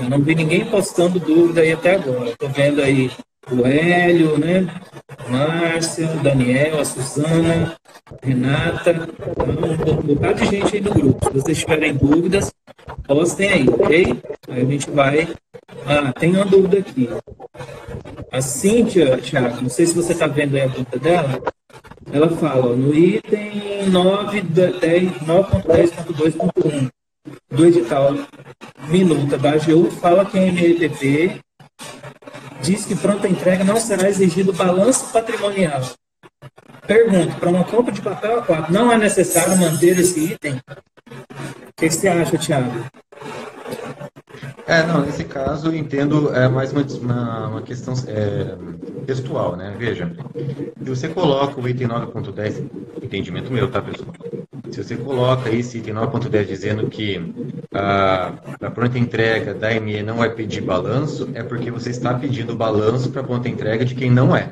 Eu 0.00 0.08
não 0.08 0.20
vi 0.20 0.34
ninguém 0.34 0.64
postando 0.64 1.20
dúvida 1.20 1.60
aí 1.60 1.72
até 1.72 1.94
agora. 1.94 2.30
Estou 2.30 2.48
vendo 2.48 2.80
aí 2.80 3.10
o 3.50 3.66
Hélio, 3.66 4.38
né? 4.38 4.66
Márcia, 5.28 6.06
Daniel, 6.22 6.80
a 6.80 6.84
Suzana, 6.84 7.76
Renata, 8.22 9.08
um 9.98 10.02
bocado 10.14 10.42
de 10.42 10.50
gente 10.50 10.76
aí 10.76 10.82
no 10.82 10.92
grupo. 10.92 11.26
Se 11.26 11.32
vocês 11.32 11.58
tiverem 11.58 11.94
dúvidas, 11.94 12.52
postem 13.06 13.50
aí, 13.50 13.68
ok? 13.68 14.22
Aí 14.48 14.62
a 14.62 14.64
gente 14.64 14.90
vai. 14.90 15.28
Ah, 15.86 16.12
tem 16.12 16.34
uma 16.34 16.44
dúvida 16.44 16.78
aqui. 16.78 17.08
A 18.30 18.40
Cíntia, 18.40 19.18
Thiago, 19.18 19.62
não 19.62 19.68
sei 19.68 19.86
se 19.86 19.94
você 19.94 20.12
está 20.12 20.26
vendo 20.26 20.54
aí 20.54 20.62
a 20.62 20.66
dúvida 20.66 20.98
dela. 20.98 21.42
Ela 22.12 22.28
fala, 22.30 22.72
ó, 22.72 22.76
no 22.76 22.94
item 22.94 23.90
9.10.2.1 23.90 26.90
do 27.50 27.66
edital 27.66 28.14
minuta 28.88 29.38
da 29.38 29.52
AGU, 29.52 29.90
fala 29.90 30.24
que 30.24 30.38
a 30.38 30.46
MRPP 30.46 31.40
diz 32.62 32.84
que 32.84 32.96
pronta 32.96 33.28
entrega 33.28 33.64
não 33.64 33.76
será 33.76 34.08
exigido 34.08 34.52
balanço 34.52 35.12
patrimonial. 35.12 35.82
Pergunto, 36.86 37.36
para 37.36 37.50
uma 37.50 37.64
compra 37.64 37.92
de 37.92 38.02
papel 38.02 38.42
A4, 38.42 38.70
não 38.70 38.90
é 38.90 38.98
necessário 38.98 39.56
manter 39.56 39.98
esse 39.98 40.32
item? 40.32 40.54
O 40.54 41.72
que 41.76 41.90
você 41.90 42.08
acha, 42.08 42.36
Tiago? 42.36 42.84
É, 44.66 44.86
não, 44.86 45.04
nesse 45.04 45.24
caso 45.24 45.68
eu 45.68 45.76
entendo 45.76 46.34
é 46.34 46.48
mais 46.48 46.72
uma, 46.72 46.82
uma, 46.82 47.48
uma 47.48 47.62
questão 47.62 47.94
é, 48.06 48.56
textual, 49.06 49.56
né? 49.56 49.74
Veja, 49.78 50.14
se 50.78 50.88
você 50.88 51.08
coloca 51.08 51.60
o 51.60 51.68
item 51.68 51.88
9.10, 51.88 52.70
entendimento 53.02 53.52
meu, 53.52 53.70
tá, 53.70 53.82
pessoal? 53.82 54.12
Se 54.72 54.82
você 54.82 54.96
coloca 54.96 55.50
esse 55.50 55.78
item 55.78 55.94
9.10 55.94 56.46
dizendo 56.46 56.88
que 56.88 57.20
a, 57.72 58.32
a 58.60 58.70
pronta 58.70 58.98
entrega 58.98 59.52
da 59.52 59.68
ME 59.78 60.02
não 60.02 60.16
vai 60.16 60.30
pedir 60.30 60.62
balanço, 60.62 61.28
é 61.34 61.42
porque 61.42 61.70
você 61.70 61.90
está 61.90 62.14
pedindo 62.14 62.56
balanço 62.56 63.10
para 63.10 63.20
a 63.20 63.24
pronta 63.24 63.48
entrega 63.48 63.84
de 63.84 63.94
quem 63.94 64.10
não 64.10 64.34
é 64.34 64.48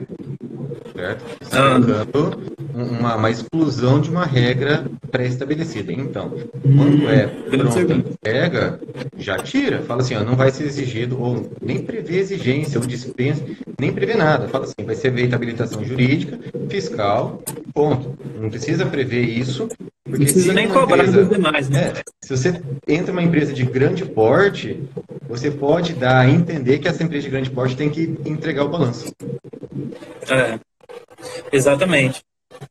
certo? 1.00 1.24
Colocando 1.50 2.50
uma, 2.74 3.16
uma 3.16 3.30
exclusão 3.30 4.00
de 4.00 4.11
uma 4.11 4.24
regra 4.24 4.85
pré-estabelecida. 5.11 5.92
Então, 5.92 6.30
quando 6.62 7.09
é 7.09 7.26
pronta 7.26 7.92
entrega, 7.92 8.80
já 9.16 9.38
tira. 9.38 9.83
Fala 9.83 10.02
assim, 10.02 10.14
ó, 10.14 10.22
não 10.22 10.37
vai 10.37 10.50
ser 10.50 10.64
exigido, 10.64 11.20
ou 11.20 11.50
nem 11.61 11.83
prevê 11.83 12.18
exigência, 12.18 12.78
ou 12.78 12.87
dispensa, 12.87 13.44
nem 13.78 13.92
prevê 13.92 14.14
nada. 14.14 14.48
Fala 14.48 14.64
assim, 14.64 14.85
vai 14.85 14.94
ser 14.94 15.12
feita 15.12 15.37
habilitação 15.37 15.85
jurídica, 15.85 16.38
fiscal, 16.68 17.42
ponto. 17.74 18.16
Não 18.38 18.50
precisa 18.50 18.87
prever 18.87 19.22
isso. 19.22 19.68
Porque 20.11 20.25
não 20.25 20.33
precisa 20.33 20.53
nem 20.53 20.68
cobrar 20.68 21.05
empresa, 21.05 21.25
dos 21.25 21.37
demais, 21.37 21.68
né? 21.68 21.92
É, 21.96 22.03
se 22.23 22.37
você 22.37 22.61
entra 22.87 23.12
uma 23.12 23.23
empresa 23.23 23.53
de 23.53 23.64
grande 23.64 24.05
porte, 24.05 24.83
você 25.29 25.51
pode 25.51 25.94
dar 25.94 26.20
a 26.20 26.29
entender 26.29 26.79
que 26.79 26.88
essa 26.88 27.03
empresa 27.03 27.25
de 27.25 27.31
grande 27.31 27.51
porte 27.51 27.77
tem 27.77 27.88
que 27.88 28.18
entregar 28.25 28.64
o 28.64 28.68
balanço. 28.68 29.14
É. 30.29 30.59
Exatamente. 31.53 32.20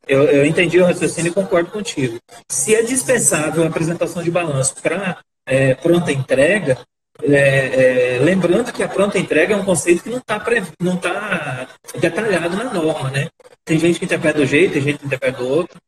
Eu, 0.06 0.24
eu 0.24 0.44
entendi 0.44 0.78
o 0.78 0.84
raciocínio 0.84 1.30
e 1.30 1.34
concordo 1.34 1.70
contigo. 1.70 2.18
Se 2.48 2.74
é 2.74 2.82
dispensável 2.82 3.64
a 3.64 3.66
apresentação 3.66 4.22
de 4.22 4.30
balanço 4.30 4.74
para 4.82 5.18
é, 5.46 5.74
pronta 5.74 6.12
entrega, 6.12 6.78
é, 7.22 8.16
é, 8.16 8.18
lembrando 8.20 8.72
que 8.72 8.82
a 8.82 8.88
pronta 8.88 9.18
entrega 9.18 9.54
é 9.54 9.56
um 9.56 9.64
conceito 9.64 10.02
que 10.02 10.10
não 10.10 10.18
está 10.18 10.42
não 10.80 10.96
tá 10.96 11.68
detalhado 11.98 12.56
na 12.56 12.72
norma, 12.72 13.10
né? 13.10 13.28
Tem 13.64 13.78
gente 13.78 13.98
que 13.98 14.04
interpreta 14.04 14.38
do 14.38 14.46
jeito, 14.46 14.72
tem 14.74 14.82
gente 14.82 14.98
que 14.98 15.06
interpreta 15.06 15.38
do 15.38 15.48
outro, 15.48 15.78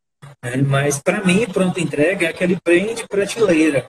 né? 0.42 0.56
mas 0.56 1.00
para 1.00 1.24
mim, 1.24 1.46
pronta 1.46 1.80
entrega 1.80 2.26
é 2.26 2.30
aquele 2.30 2.58
bem 2.64 2.94
de 2.94 3.06
prateleira, 3.06 3.86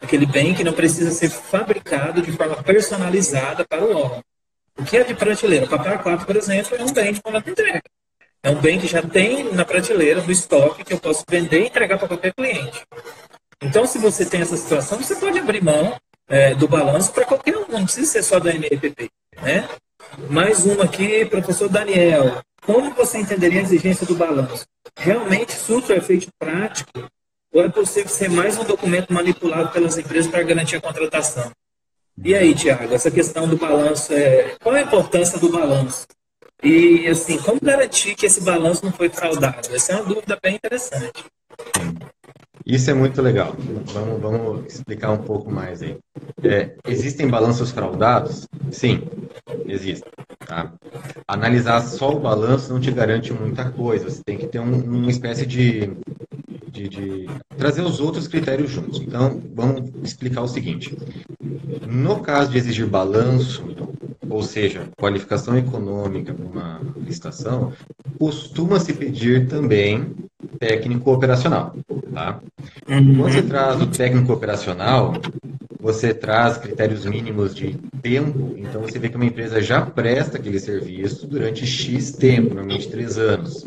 aquele 0.00 0.26
bem 0.26 0.54
que 0.54 0.64
não 0.64 0.72
precisa 0.72 1.10
ser 1.10 1.28
fabricado 1.30 2.22
de 2.22 2.32
forma 2.32 2.62
personalizada 2.62 3.64
para 3.66 3.84
o 3.84 3.96
órgão. 3.96 4.22
O 4.78 4.84
que 4.84 4.96
é 4.96 5.04
de 5.04 5.14
prateleira? 5.14 5.64
O 5.64 5.68
papel 5.68 5.98
4, 5.98 6.26
por 6.26 6.36
exemplo, 6.36 6.76
é 6.76 6.84
um 6.84 6.92
bem 6.92 7.12
de 7.12 7.22
pronta 7.22 7.50
entrega. 7.50 7.82
É 8.42 8.50
um 8.50 8.60
bem 8.60 8.78
que 8.78 8.86
já 8.86 9.02
tem 9.02 9.52
na 9.52 9.64
prateleira, 9.64 10.22
no 10.22 10.30
estoque, 10.30 10.84
que 10.84 10.92
eu 10.92 10.98
posso 10.98 11.24
vender 11.28 11.62
e 11.62 11.66
entregar 11.66 11.98
para 11.98 12.08
qualquer 12.08 12.32
cliente. 12.34 12.84
Então, 13.60 13.86
se 13.86 13.98
você 13.98 14.24
tem 14.24 14.42
essa 14.42 14.56
situação, 14.56 14.98
você 14.98 15.16
pode 15.16 15.38
abrir 15.38 15.62
mão 15.62 15.96
é, 16.28 16.54
do 16.54 16.68
balanço 16.68 17.12
para 17.12 17.24
qualquer 17.24 17.56
um, 17.56 17.66
não 17.68 17.84
precisa 17.84 18.12
ser 18.12 18.22
só 18.22 18.38
da 18.38 18.52
MEPP. 18.52 19.10
Né? 19.42 19.68
Mais 20.28 20.64
uma 20.64 20.84
aqui, 20.84 21.24
professor 21.26 21.68
Daniel. 21.68 22.40
Como 22.66 22.92
você 22.94 23.18
entenderia 23.18 23.60
a 23.60 23.62
exigência 23.62 24.04
do 24.04 24.16
balanço? 24.16 24.66
Realmente, 24.98 25.52
surto 25.52 25.92
é 25.92 26.00
feito 26.00 26.26
prático 26.36 27.06
ou 27.54 27.62
é 27.62 27.68
possível 27.68 28.08
ser 28.08 28.28
mais 28.28 28.58
um 28.58 28.64
documento 28.64 29.12
manipulado 29.12 29.70
pelas 29.70 29.96
empresas 29.96 30.28
para 30.28 30.42
garantir 30.42 30.74
a 30.74 30.80
contratação? 30.80 31.52
E 32.24 32.34
aí, 32.34 32.52
Tiago, 32.56 32.92
essa 32.92 33.08
questão 33.08 33.46
do 33.46 33.56
balanço, 33.56 34.12
é... 34.12 34.56
qual 34.60 34.74
é 34.74 34.80
a 34.80 34.82
importância 34.82 35.38
do 35.38 35.48
balanço? 35.48 36.08
E, 36.60 37.06
assim, 37.06 37.38
como 37.38 37.60
garantir 37.62 38.16
que 38.16 38.26
esse 38.26 38.40
balanço 38.40 38.84
não 38.84 38.92
foi 38.92 39.10
fraudado? 39.10 39.72
Essa 39.72 39.92
é 39.92 39.96
uma 39.96 40.04
dúvida 40.04 40.36
bem 40.42 40.56
interessante. 40.56 41.24
Isso 42.64 42.90
é 42.90 42.94
muito 42.94 43.22
legal. 43.22 43.54
Vamos, 43.92 44.20
vamos 44.20 44.74
explicar 44.74 45.12
um 45.12 45.22
pouco 45.22 45.52
mais 45.52 45.82
aí. 45.82 45.96
É, 46.42 46.74
existem 46.88 47.28
balanços 47.28 47.70
fraudados? 47.70 48.48
Sim, 48.72 49.06
existem. 49.66 50.10
Tá? 50.46 50.72
Analisar 51.26 51.80
só 51.80 52.10
o 52.10 52.20
balanço 52.20 52.72
não 52.72 52.80
te 52.80 52.90
garante 52.92 53.32
muita 53.32 53.68
coisa. 53.70 54.08
Você 54.08 54.22
tem 54.24 54.38
que 54.38 54.46
ter 54.46 54.60
um, 54.60 54.80
uma 54.80 55.10
espécie 55.10 55.44
de, 55.44 55.90
de, 56.70 56.88
de, 56.88 57.26
trazer 57.58 57.82
os 57.82 58.00
outros 58.00 58.28
critérios 58.28 58.70
juntos. 58.70 59.00
Então, 59.00 59.42
vamos 59.54 59.90
explicar 60.04 60.42
o 60.42 60.48
seguinte. 60.48 60.96
No 61.86 62.20
caso 62.20 62.50
de 62.50 62.58
exigir 62.58 62.86
balanço, 62.86 63.64
ou 64.28 64.42
seja, 64.42 64.88
qualificação 64.96 65.56
econômica 65.58 66.32
para 66.32 66.46
uma 66.46 66.80
licitação, 66.96 67.72
costuma-se 68.18 68.92
pedir 68.92 69.48
também 69.48 70.14
técnico 70.60 71.12
operacional. 71.12 71.74
Tá? 72.12 72.40
Uhum. 72.88 73.16
Quando 73.16 73.32
você 73.32 73.42
traz 73.42 73.80
o 73.80 73.86
técnico 73.86 74.32
operacional, 74.32 75.14
você 75.86 76.12
traz 76.12 76.58
critérios 76.58 77.06
mínimos 77.06 77.54
de 77.54 77.74
tempo, 78.02 78.54
então 78.56 78.80
você 78.80 78.98
vê 78.98 79.08
que 79.08 79.14
uma 79.14 79.24
empresa 79.24 79.62
já 79.62 79.80
presta 79.86 80.36
aquele 80.36 80.58
serviço 80.58 81.28
durante 81.28 81.64
X 81.64 82.10
tempo, 82.10 82.54
normalmente 82.54 82.90
três 82.90 83.16
anos. 83.16 83.64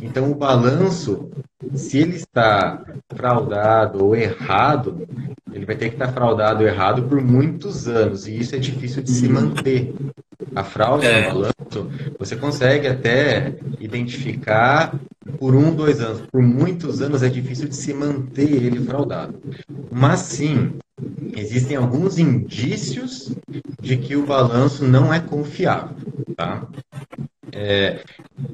Então 0.00 0.32
o 0.32 0.34
balanço, 0.34 1.28
se 1.74 1.98
ele 1.98 2.16
está 2.16 2.82
fraudado 3.14 4.02
ou 4.02 4.16
errado, 4.16 5.06
ele 5.52 5.66
vai 5.66 5.76
ter 5.76 5.90
que 5.90 5.96
estar 5.96 6.10
fraudado 6.12 6.62
ou 6.62 6.66
errado 6.66 7.02
por 7.02 7.20
muitos 7.20 7.86
anos, 7.86 8.26
e 8.26 8.38
isso 8.38 8.56
é 8.56 8.58
difícil 8.58 9.02
de 9.02 9.10
se 9.10 9.28
manter. 9.28 9.94
A 10.54 10.64
fraude 10.64 11.06
é. 11.06 11.28
no 11.28 11.40
balanço, 11.40 11.90
você 12.18 12.36
consegue 12.36 12.86
até 12.86 13.54
identificar 13.78 14.98
por 15.38 15.54
um, 15.54 15.74
dois 15.74 16.00
anos. 16.00 16.22
Por 16.22 16.40
muitos 16.40 17.02
anos 17.02 17.22
é 17.22 17.28
difícil 17.28 17.68
de 17.68 17.76
se 17.76 17.92
manter 17.92 18.50
ele 18.50 18.80
fraudado. 18.80 19.40
Mas 19.90 20.20
sim, 20.20 20.74
existem 21.36 21.76
alguns 21.76 22.18
indícios 22.18 23.32
de 23.80 23.96
que 23.96 24.16
o 24.16 24.26
balanço 24.26 24.84
não 24.84 25.12
é 25.12 25.20
confiável. 25.20 25.96
Tá? 26.36 26.66
É, 27.52 28.00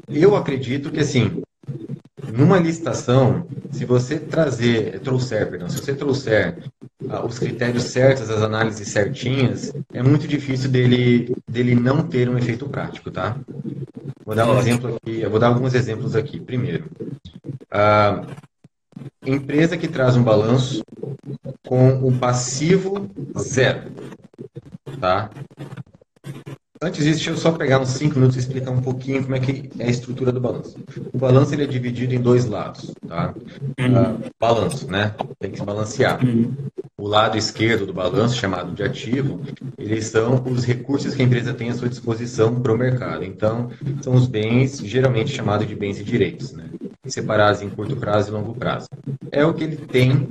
eu 0.09 0.37
acredito 0.37 0.91
que 0.91 1.01
assim, 1.01 1.43
numa 2.33 2.59
licitação, 2.59 3.47
se 3.71 3.85
você 3.85 4.19
trazer, 4.19 5.01
trouxer, 5.01 5.49
perdão, 5.49 5.69
se 5.69 5.79
você 5.79 5.95
trouxer 5.95 6.59
ah, 7.09 7.25
os 7.25 7.39
critérios 7.39 7.85
certos, 7.85 8.31
as 8.31 8.43
análises 8.43 8.89
certinhas, 8.89 9.73
é 9.93 10.03
muito 10.03 10.27
difícil 10.27 10.71
dele, 10.71 11.35
dele 11.49 11.75
não 11.75 12.07
ter 12.07 12.29
um 12.29 12.39
efeito 12.39 12.69
prático, 12.69 13.11
tá? 13.11 13.37
Vou 14.25 14.35
dar 14.35 14.49
um 14.49 14.59
exemplo 14.59 14.97
aqui, 14.97 15.21
eu 15.21 15.31
vou 15.31 15.41
dar 15.41 15.49
alguns 15.49 15.75
exemplos 15.75 16.15
aqui. 16.15 16.39
Primeiro, 16.39 16.85
a 17.71 18.25
empresa 19.25 19.77
que 19.77 19.89
traz 19.89 20.17
um 20.17 20.23
balanço 20.23 20.83
com 21.67 22.07
o 22.07 22.19
passivo 22.19 23.09
zero, 23.39 23.91
tá? 25.01 25.31
Antes 26.83 27.05
disso, 27.05 27.17
deixa 27.17 27.31
eu 27.33 27.37
só 27.37 27.53
pegar 27.53 27.79
uns 27.79 27.91
5 27.91 28.15
minutos 28.15 28.37
e 28.37 28.41
explicar 28.41 28.71
um 28.71 28.81
pouquinho 28.81 29.23
como 29.23 29.37
é 29.37 29.39
que 29.39 29.69
é 29.79 29.85
a 29.85 29.91
estrutura 29.91 30.33
do 30.33 30.41
balanço. 30.41 30.79
O 31.13 31.19
balanço 31.19 31.53
ele 31.53 31.65
é 31.65 31.67
dividido 31.67 32.15
em 32.15 32.21
dois 32.23 32.47
lados, 32.47 32.91
tá? 33.07 33.35
Uh, 33.79 34.31
balanço, 34.41 34.91
né? 34.91 35.15
Tem 35.39 35.51
que 35.51 35.59
se 35.59 35.63
balancear. 35.63 36.19
O 36.97 37.07
lado 37.07 37.37
esquerdo 37.37 37.85
do 37.85 37.93
balanço, 37.93 38.35
chamado 38.35 38.73
de 38.73 38.83
ativo, 38.83 39.43
eles 39.77 40.07
são 40.07 40.43
os 40.47 40.65
recursos 40.65 41.15
que 41.15 41.21
a 41.21 41.25
empresa 41.27 41.53
tem 41.53 41.69
à 41.69 41.75
sua 41.75 41.89
disposição 41.91 42.59
para 42.63 42.73
o 42.73 42.79
mercado. 42.79 43.25
Então, 43.25 43.69
são 44.01 44.15
os 44.15 44.27
bens, 44.27 44.79
geralmente 44.79 45.31
chamados 45.31 45.69
de 45.69 45.75
bens 45.75 46.01
e 46.01 46.03
direitos, 46.05 46.53
né? 46.53 46.70
Separados 47.11 47.63
em 47.63 47.69
curto 47.69 47.97
prazo 47.97 48.31
e 48.31 48.33
longo 48.33 48.55
prazo. 48.55 48.89
É 49.31 49.45
o 49.45 49.55
que 49.55 49.65
ele 49.65 49.77
tem 49.77 50.29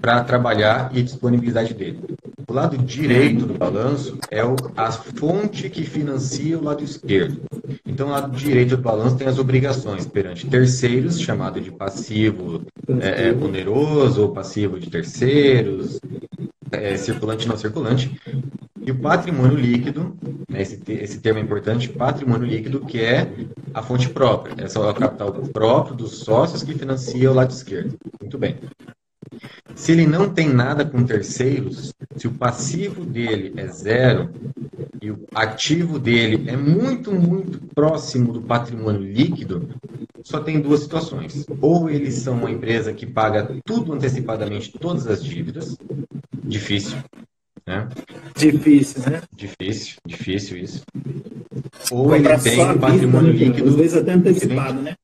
para 0.00 0.24
trabalhar 0.24 0.90
e 0.94 1.02
disponibilidade 1.02 1.74
dele. 1.74 2.00
O 2.48 2.52
lado 2.52 2.76
direito 2.76 3.46
do 3.46 3.54
balanço 3.54 4.18
é 4.30 4.44
o, 4.44 4.56
a 4.76 4.90
fonte 4.90 5.68
que 5.70 5.84
financia 5.84 6.58
o 6.58 6.64
lado 6.64 6.82
esquerdo. 6.82 7.42
Então, 7.86 8.08
o 8.08 8.10
lado 8.10 8.36
direito 8.36 8.76
do 8.76 8.82
balanço 8.82 9.16
tem 9.16 9.28
as 9.28 9.38
obrigações 9.38 10.06
perante 10.06 10.48
terceiros, 10.48 11.20
chamado 11.20 11.60
de 11.60 11.70
passivo 11.70 12.62
é, 13.00 13.28
é 13.28 13.32
oneroso 13.32 14.22
ou 14.22 14.32
passivo 14.32 14.80
de 14.80 14.90
terceiros, 14.90 16.00
é, 16.72 16.96
circulante 16.96 17.46
não 17.46 17.56
circulante. 17.56 18.20
E 18.82 18.90
o 18.90 18.98
patrimônio 18.98 19.56
líquido, 19.56 20.16
né, 20.48 20.62
esse, 20.62 20.80
esse 20.88 21.20
termo 21.20 21.38
é 21.38 21.42
importante, 21.42 21.88
patrimônio 21.88 22.46
líquido, 22.46 22.80
que 22.80 23.00
é 23.00 23.30
a 23.74 23.82
fonte 23.82 24.08
própria. 24.08 24.64
Esse 24.64 24.76
é 24.76 24.80
o 24.80 24.94
capital 24.94 25.32
próprio 25.52 25.94
dos 25.94 26.18
sócios 26.18 26.62
que 26.62 26.74
financia 26.74 27.30
o 27.30 27.34
lado 27.34 27.50
esquerdo. 27.50 27.96
Muito 28.20 28.38
bem. 28.38 28.56
Se 29.74 29.92
ele 29.92 30.06
não 30.06 30.30
tem 30.30 30.48
nada 30.48 30.84
com 30.84 31.04
terceiros, 31.04 31.92
se 32.16 32.26
o 32.26 32.32
passivo 32.32 33.04
dele 33.04 33.52
é 33.56 33.66
zero 33.68 34.30
e 35.00 35.10
o 35.10 35.24
ativo 35.34 35.98
dele 35.98 36.48
é 36.48 36.56
muito, 36.56 37.12
muito 37.12 37.60
próximo 37.74 38.32
do 38.32 38.42
patrimônio 38.42 39.02
líquido, 39.02 39.68
só 40.22 40.40
tem 40.40 40.60
duas 40.60 40.80
situações. 40.80 41.46
Ou 41.60 41.88
eles 41.88 42.14
são 42.14 42.34
uma 42.34 42.50
empresa 42.50 42.92
que 42.92 43.06
paga 43.06 43.56
tudo 43.64 43.92
antecipadamente, 43.92 44.72
todas 44.72 45.06
as 45.06 45.22
dívidas, 45.22 45.76
difícil, 46.42 46.98
né? 47.66 47.88
Difícil, 48.36 49.02
né? 49.10 49.22
Difícil, 49.34 49.96
difícil 50.06 50.58
isso. 50.58 50.82
Ou 51.90 52.14
ele 52.14 52.38
tem 52.38 52.64
um 52.64 52.78
patrimônio 52.78 53.32
líquido. 53.32 53.70
Às 53.70 53.74
vezes 53.76 53.96
até 53.96 54.12
antecipado, 54.12 54.80
né? 54.80 54.94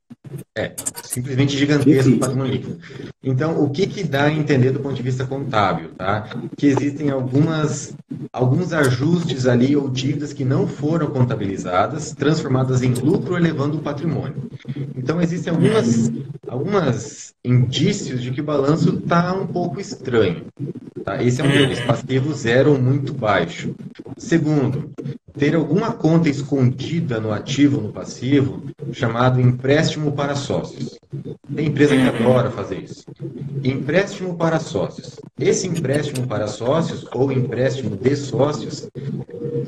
É, 0.57 0.73
simplesmente 1.03 1.57
gigantesco 1.57 2.13
o 2.13 2.19
patrimônio 2.19 2.53
líquido. 2.53 2.79
Então, 3.23 3.63
o 3.63 3.71
que, 3.71 3.87
que 3.87 4.03
dá 4.03 4.25
a 4.25 4.33
entender 4.33 4.71
do 4.71 4.81
ponto 4.81 4.95
de 4.95 5.03
vista 5.03 5.27
contábil? 5.27 5.91
Tá? 5.97 6.29
Que 6.57 6.67
existem 6.67 7.11
algumas, 7.11 7.95
alguns 8.33 8.73
ajustes 8.73 9.47
ali 9.47 9.77
ou 9.77 9.89
dívidas 9.89 10.33
que 10.33 10.45
não 10.45 10.67
foram 10.67 11.09
contabilizadas, 11.09 12.13
transformadas 12.13 12.83
em 12.83 12.93
lucro, 12.95 13.37
elevando 13.37 13.79
o 13.79 13.83
patrimônio. 13.83 14.51
Então, 14.97 15.21
existem 15.21 15.53
algumas, 15.53 16.11
algumas 16.47 17.35
indícios 17.45 18.23
de 18.23 18.31
que 18.31 18.41
o 18.41 18.45
balanço 18.45 18.99
está 18.99 19.33
um 19.35 19.47
pouco 19.47 19.81
estranho. 19.81 20.47
Tá? 21.05 21.23
Esse 21.23 21.41
é 21.41 21.45
um 21.45 21.49
deles, 21.49 21.81
passivo 21.81 22.33
zero 22.35 22.73
ou 22.73 22.79
muito 22.79 23.13
baixo. 23.13 23.75
Segundo, 24.17 24.91
ter 25.39 25.55
alguma 25.55 25.93
conta 25.93 26.29
escondida 26.29 27.21
no 27.21 27.33
ativo 27.33 27.77
ou 27.77 27.83
no 27.85 27.93
passivo, 27.93 28.63
chamado 28.93 29.41
empréstimo 29.41 30.13
para 30.13 30.35
sócios. 30.35 30.99
Tem 31.55 31.67
empresa 31.67 31.95
que 31.95 32.03
adora 32.03 32.51
fazer 32.51 32.81
isso. 32.81 33.05
Empréstimo 33.63 34.37
para 34.37 34.59
sócios. 34.59 35.21
Esse 35.39 35.67
empréstimo 35.67 36.27
para 36.27 36.47
sócios 36.47 37.07
ou 37.13 37.31
empréstimo 37.31 37.97
de 37.97 38.17
sócios, 38.17 38.89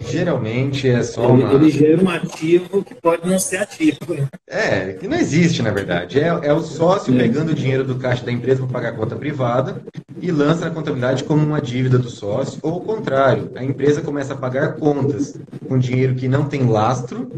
geralmente 0.08 0.88
é 0.88 1.02
só 1.02 1.32
uma... 1.32 1.52
Ele 1.52 1.70
gera 1.70 2.02
um 2.02 2.08
ativo 2.08 2.82
que 2.82 2.94
pode 2.94 3.28
não 3.28 3.38
ser 3.38 3.58
ativo. 3.58 3.98
É, 4.46 4.94
que 4.94 5.06
não 5.06 5.16
existe, 5.16 5.62
na 5.62 5.70
verdade. 5.70 6.18
É, 6.18 6.28
é 6.28 6.52
o 6.52 6.60
sócio 6.60 7.14
é. 7.14 7.18
pegando 7.18 7.52
o 7.52 7.54
dinheiro 7.54 7.84
do 7.84 7.96
caixa 7.96 8.24
da 8.24 8.32
empresa 8.32 8.62
para 8.62 8.72
pagar 8.72 8.88
a 8.90 8.96
conta 8.96 9.16
privada 9.16 9.82
e 10.20 10.30
lança 10.30 10.64
na 10.64 10.70
contabilidade 10.70 11.24
como 11.24 11.44
uma 11.44 11.60
dívida 11.60 11.98
do 11.98 12.08
sócio, 12.08 12.58
ou 12.62 12.76
o 12.76 12.80
contrário, 12.80 13.50
a 13.54 13.64
empresa 13.64 14.00
começa 14.00 14.34
a 14.34 14.36
pagar 14.36 14.74
contas 14.76 15.38
com 15.66 15.78
dinheiro 15.78 16.14
que 16.14 16.28
não 16.28 16.44
tem 16.44 16.68
lastro 16.68 17.30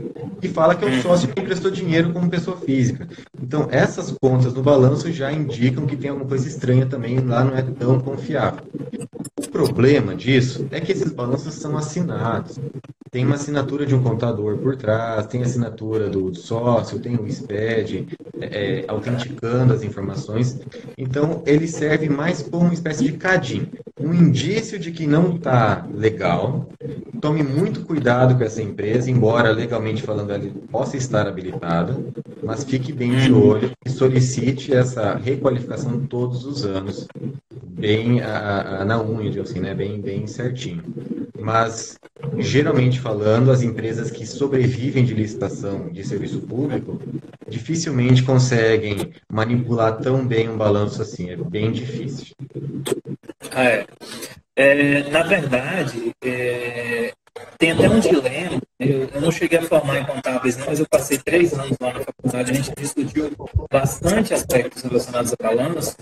e 0.42 0.48
fala 0.48 0.74
que 0.74 0.84
é 0.84 0.88
o 0.88 1.02
sócio 1.02 1.28
que 1.28 1.40
emprestou 1.40 1.70
dinheiro 1.70 2.12
como 2.12 2.30
pessoa 2.30 2.56
física. 2.56 3.08
Então, 3.40 3.68
essas 3.70 4.10
contas 4.20 4.54
no 4.54 4.62
balanço 4.62 5.12
já 5.12 5.32
indicam 5.32 5.86
que 5.86 5.96
tem 5.96 6.10
alguma 6.10 6.28
coisa 6.28 6.48
estranha 6.48 6.86
também, 6.86 7.18
lá 7.18 7.44
não 7.44 7.56
é 7.56 7.62
tão 7.62 8.00
confiável. 8.00 8.64
O 9.38 9.48
problema 9.48 10.14
disso 10.14 10.66
é 10.70 10.80
que 10.80 10.92
esses 10.92 11.12
balanços 11.12 11.54
são 11.54 11.76
assinados. 11.76 12.58
Tem 13.10 13.26
uma 13.26 13.34
assinatura 13.34 13.84
de 13.84 13.94
um 13.94 14.02
contador 14.02 14.56
por 14.58 14.76
trás, 14.76 15.26
tem 15.26 15.42
a 15.42 15.44
assinatura 15.44 16.08
do 16.08 16.32
sócio, 16.32 17.00
tem 17.00 17.16
o 17.16 17.26
SPED, 17.26 18.06
é, 18.40 18.44
é, 18.44 18.84
autenticando 18.86 19.74
as 19.74 19.82
informações. 19.82 20.60
Então, 20.96 21.42
ele 21.44 21.66
serve 21.66 22.08
mais 22.08 22.40
como 22.40 22.66
uma 22.66 22.74
espécie 22.74 23.02
de 23.02 23.12
CADIM, 23.12 23.68
um 23.98 24.14
indício 24.14 24.78
de 24.78 24.92
que 24.92 25.08
não 25.08 25.34
está 25.34 25.86
legal. 25.92 26.68
Tome 27.20 27.42
muito 27.42 27.82
cuidado 27.84 28.36
com 28.36 28.44
essa 28.44 28.62
empresa, 28.62 29.10
embora 29.10 29.50
legalmente 29.50 30.02
falando 30.02 30.30
ela 30.30 30.48
possa 30.70 30.96
estar 30.96 31.26
habilitada, 31.26 31.98
mas 32.42 32.64
fique 32.64 32.92
bem 32.92 33.16
de 33.18 33.32
olho 33.32 33.72
e 33.84 33.90
solicite 33.90 34.72
essa 34.72 35.16
requalificação 35.16 36.06
todos 36.06 36.46
os 36.46 36.64
anos, 36.64 37.06
bem 37.62 38.20
a, 38.22 38.80
a, 38.80 38.84
na 38.84 39.02
unha, 39.02 39.42
assim, 39.42 39.60
né? 39.60 39.74
bem, 39.74 40.00
bem 40.00 40.26
certinho. 40.26 40.82
Mas, 41.38 41.98
geralmente 42.38 43.00
falando, 43.00 43.50
as 43.50 43.62
empresas 43.62 44.10
que 44.10 44.26
sobrevivem 44.26 45.04
de 45.04 45.14
licitação 45.14 45.88
de 45.90 46.04
serviço 46.04 46.40
público 46.40 47.00
dificilmente 47.48 48.22
conseguem 48.22 49.12
manipular 49.30 49.98
tão 49.98 50.26
bem 50.26 50.48
um 50.48 50.56
balanço 50.56 51.02
assim. 51.02 51.30
É 51.30 51.36
bem 51.36 51.70
difícil. 51.72 52.34
Ah, 53.52 53.64
é. 53.64 53.86
é 54.56 55.10
na 55.10 55.22
verdade, 55.22 56.12
é, 56.24 57.12
tem 57.58 57.72
até 57.72 57.88
um 57.88 58.00
dilema. 58.00 58.60
Eu, 58.80 59.06
eu, 59.12 59.20
não 59.20 59.30
cheguei 59.30 59.58
a 59.58 59.62
formar 59.62 59.98
em 59.98 60.04
contábeis, 60.06 60.56
não, 60.56 60.64
mas 60.64 60.80
eu 60.80 60.86
passei 60.88 61.18
três 61.18 61.52
anos 61.52 61.76
lá 61.78 61.92
na 61.92 62.00
faculdade. 62.00 62.50
A 62.50 62.54
gente 62.54 62.72
discutiu 62.74 63.30
bastante 63.70 64.32
aspectos 64.32 64.82
relacionados 64.82 65.34
a 65.34 65.42
balanço, 65.42 65.94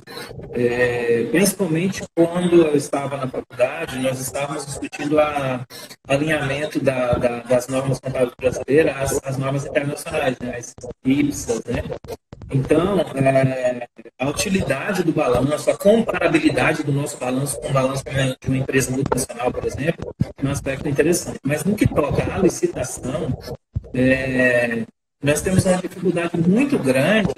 é, 0.52 1.26
principalmente 1.32 2.04
quando 2.14 2.64
eu 2.66 2.76
estava 2.76 3.16
na 3.16 3.26
faculdade, 3.26 3.98
nós 3.98 4.20
estávamos 4.20 4.64
discutindo 4.64 5.16
o 5.16 6.12
alinhamento 6.12 6.78
da, 6.78 7.14
da, 7.14 7.40
das 7.40 7.66
normas 7.66 7.98
contábeis 7.98 8.32
brasileiras 8.38 8.96
às, 8.96 9.20
às 9.24 9.36
normas 9.36 9.66
internacionais, 9.66 10.36
né, 10.38 10.56
as 10.56 10.74
IPSAS, 11.04 11.64
né? 11.64 11.82
Então, 12.50 13.00
é, 13.00 13.86
a 14.18 14.28
utilidade 14.28 15.02
do 15.02 15.12
balanço, 15.12 15.70
a 15.70 15.76
comparabilidade 15.76 16.82
do 16.82 16.92
nosso 16.92 17.18
balanço 17.18 17.60
com 17.60 17.68
o 17.68 17.72
balanço 17.72 18.02
de 18.04 18.48
uma 18.48 18.56
empresa 18.56 18.90
multinacional, 18.90 19.52
por 19.52 19.66
exemplo, 19.66 20.14
é 20.36 20.46
um 20.46 20.50
aspecto 20.50 20.88
interessante. 20.88 21.38
Mas 21.44 21.62
no 21.64 21.74
que 21.74 21.86
toca 21.86 22.22
à 22.34 22.38
licitação, 22.38 22.67
é, 23.94 24.84
nós 25.22 25.40
temos 25.42 25.64
uma 25.64 25.76
dificuldade 25.76 26.36
muito 26.36 26.78
grande 26.78 27.34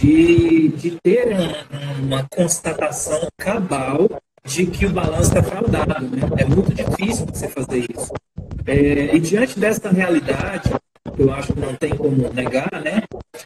de, 0.00 0.68
de 0.68 0.98
ter 1.02 1.28
um, 1.28 2.06
uma 2.06 2.26
constatação 2.28 3.28
cabal 3.38 4.08
de 4.44 4.66
que 4.66 4.86
o 4.86 4.90
balanço 4.90 5.36
é 5.36 5.42
fraudado. 5.42 6.08
Né? 6.08 6.22
É 6.38 6.44
muito 6.44 6.74
difícil 6.74 7.26
você 7.26 7.48
fazer 7.48 7.86
isso. 7.94 8.12
É, 8.66 9.14
e 9.14 9.20
diante 9.20 9.58
dessa 9.58 9.88
realidade, 9.88 10.70
eu 11.18 11.32
acho 11.32 11.52
que 11.52 11.60
não 11.60 11.74
tem 11.74 11.96
como 11.96 12.32
negar, 12.32 12.70
né? 12.82 13.02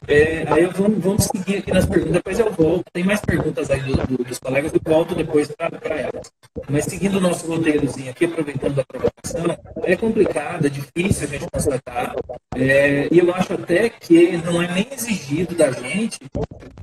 É, 0.06 0.44
aí 0.48 0.62
eu 0.64 0.70
vamos, 0.72 0.98
vamos 0.98 1.24
seguir 1.24 1.58
aqui 1.58 1.72
nas 1.72 1.86
perguntas, 1.86 2.12
depois 2.14 2.38
eu 2.38 2.52
volto. 2.52 2.84
Tem 2.92 3.04
mais 3.04 3.20
perguntas 3.20 3.70
aí 3.70 3.80
do, 3.80 3.96
do, 4.06 4.24
dos 4.24 4.38
colegas, 4.38 4.72
eu 4.72 4.80
volto 4.84 5.14
depois 5.14 5.48
para 5.52 5.96
elas. 5.96 6.30
Mas 6.68 6.84
seguindo 6.84 7.16
o 7.16 7.20
nosso 7.20 7.46
roteirozinho 7.46 8.10
aqui, 8.10 8.24
aproveitando 8.24 8.80
a 8.80 8.84
provocação, 8.84 9.44
é 9.82 9.96
complicado, 9.96 10.66
é 10.66 10.70
difícil 10.70 11.26
a 11.26 11.30
gente 11.30 11.46
constatar. 11.52 12.14
É, 12.56 13.08
e 13.10 13.18
eu 13.18 13.34
acho 13.34 13.52
até 13.52 13.88
que 13.88 14.36
não 14.38 14.62
é 14.62 14.72
nem 14.72 14.88
exigido 14.92 15.54
da 15.54 15.70
gente, 15.70 16.18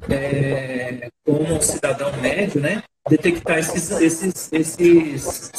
é, 0.09 1.09
como 1.25 1.61
cidadão 1.61 2.11
médio, 2.21 2.61
né? 2.61 2.83
Detectar 3.09 3.59
esses, 3.59 3.91
esses, 3.91 4.49
esses 4.51 5.51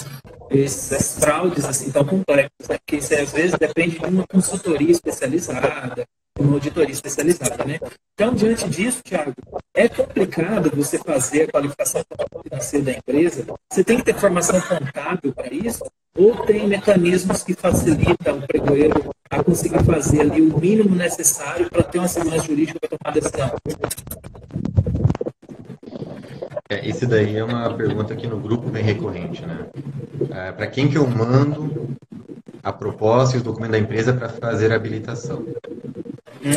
essas 0.51 1.19
fraudes 1.19 1.65
assim 1.65 1.91
tão 1.91 2.05
complexas, 2.05 2.69
né? 2.69 2.79
porque 2.79 2.97
isso 2.97 3.15
às 3.15 3.33
vezes 3.33 3.59
depende 3.59 3.99
de 3.99 4.07
uma 4.07 4.27
consultoria 4.27 4.91
especializada, 4.91 6.05
uma 6.39 6.55
auditoria 6.55 6.93
especializada, 6.93 7.65
né? 7.65 7.79
Então, 8.15 8.35
diante 8.35 8.69
disso, 8.69 9.03
Thiago, 9.03 9.33
é 9.75 9.89
complicado 9.89 10.71
você 10.75 10.99
fazer 10.99 11.43
a 11.43 11.53
qualificação 11.53 12.03
financeira 12.43 12.85
da 12.85 12.93
empresa? 12.93 13.47
Você 13.73 13.85
tem 13.85 13.99
que 13.99 14.05
ter 14.05 14.15
formação 14.15 14.61
contábil 14.61 15.33
para 15.33 15.53
isso? 15.53 15.85
Ou 16.17 16.45
tem 16.47 16.69
mecanismos 16.69 17.43
que 17.43 17.55
facilitam 17.55 18.39
o 18.39 18.47
pregoeiro 18.47 19.11
a 19.31 19.43
conseguir 19.43 19.83
fazer 19.85 20.21
ali 20.21 20.41
o 20.41 20.59
mínimo 20.59 20.95
necessário 20.95 21.69
para 21.69 21.83
ter 21.83 21.99
uma 21.99 22.09
segurança 22.09 22.45
jurídica 22.45 22.79
para 22.81 22.97
tomar 22.97 23.13
decisão? 23.13 23.51
É, 26.68 26.88
esse 26.88 27.07
daí 27.07 27.37
é 27.37 27.44
uma 27.44 27.72
pergunta 27.74 28.16
que 28.16 28.27
no 28.27 28.40
grupo 28.40 28.70
vem 28.70 28.83
recorrente, 28.83 29.44
né? 29.44 29.66
É, 30.31 30.53
para 30.53 30.66
quem 30.66 30.88
que 30.88 30.96
eu 30.96 31.07
mando 31.07 31.94
a 32.62 32.72
proposta 32.72 33.37
e 33.37 33.40
o 33.40 33.42
documento 33.42 33.72
da 33.72 33.79
empresa 33.79 34.14
para 34.14 34.31
fazer 34.31 34.72
a 34.72 34.77
habilitação? 34.77 35.44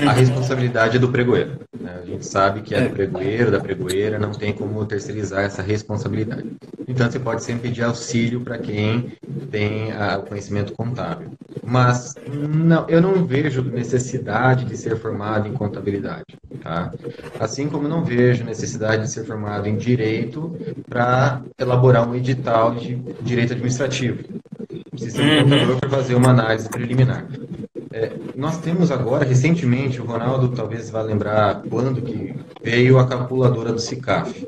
A 0.06 0.12
responsabilidade 0.12 0.98
é 0.98 1.00
do 1.00 1.10
pregoeiro. 1.10 1.60
Né? 1.80 2.00
A 2.04 2.06
gente 2.06 2.26
sabe 2.26 2.62
que 2.62 2.76
é 2.76 2.88
do 2.88 2.94
pregoeiro, 2.94 3.52
da 3.52 3.60
pregoeira, 3.60 4.20
não 4.20 4.32
tem 4.32 4.52
como 4.54 4.86
terceirizar 4.86 5.46
essa 5.46 5.62
responsabilidade. 5.62 6.46
Então, 6.88 7.10
você 7.10 7.20
pode 7.20 7.44
sempre 7.44 7.70
pedir 7.70 7.84
auxílio 7.84 8.42
para 8.42 8.58
quem 8.58 9.14
tem 9.50 9.92
o 10.20 10.24
conhecimento 10.24 10.74
contábil. 10.74 11.32
Mas 11.64 12.16
não, 12.28 12.88
eu 12.90 13.02
não 13.02 13.26
vejo 13.26 13.62
necessidade 13.62 14.66
de 14.66 14.76
ser 14.76 14.98
formado 14.98 15.48
em 15.48 15.54
contabilidade. 15.54 16.26
Tá? 16.62 16.92
Assim 17.40 17.70
como 17.70 17.88
não 17.88 18.04
vejo 18.04 18.44
necessidade 18.44 19.04
de 19.04 19.12
ser 19.12 19.26
formado 19.26 19.68
em 19.68 19.78
direito 19.78 20.56
para 20.90 21.42
elaborar 21.58 22.08
um 22.08 22.16
edital 22.16 22.76
de 22.76 22.96
direito 23.22 23.54
administrativo. 23.54 24.24
Precisa 24.92 25.18
ser 25.18 25.44
um 25.44 25.44
contador 25.44 25.80
para 25.80 25.90
fazer 25.90 26.16
uma 26.16 26.30
análise 26.30 26.70
preliminar. 26.70 27.26
É, 27.92 28.12
nós 28.38 28.60
temos 28.60 28.92
agora, 28.92 29.26
recentemente, 29.26 30.00
o 30.00 30.06
Ronaldo 30.06 30.50
talvez 30.50 30.92
vá 30.92 31.02
lembrar 31.02 31.64
quando 31.68 32.04
que 32.04 32.36
veio 32.62 33.00
a 33.00 33.08
calculadora 33.08 33.74
do 33.74 33.80
CICAF. 33.80 34.48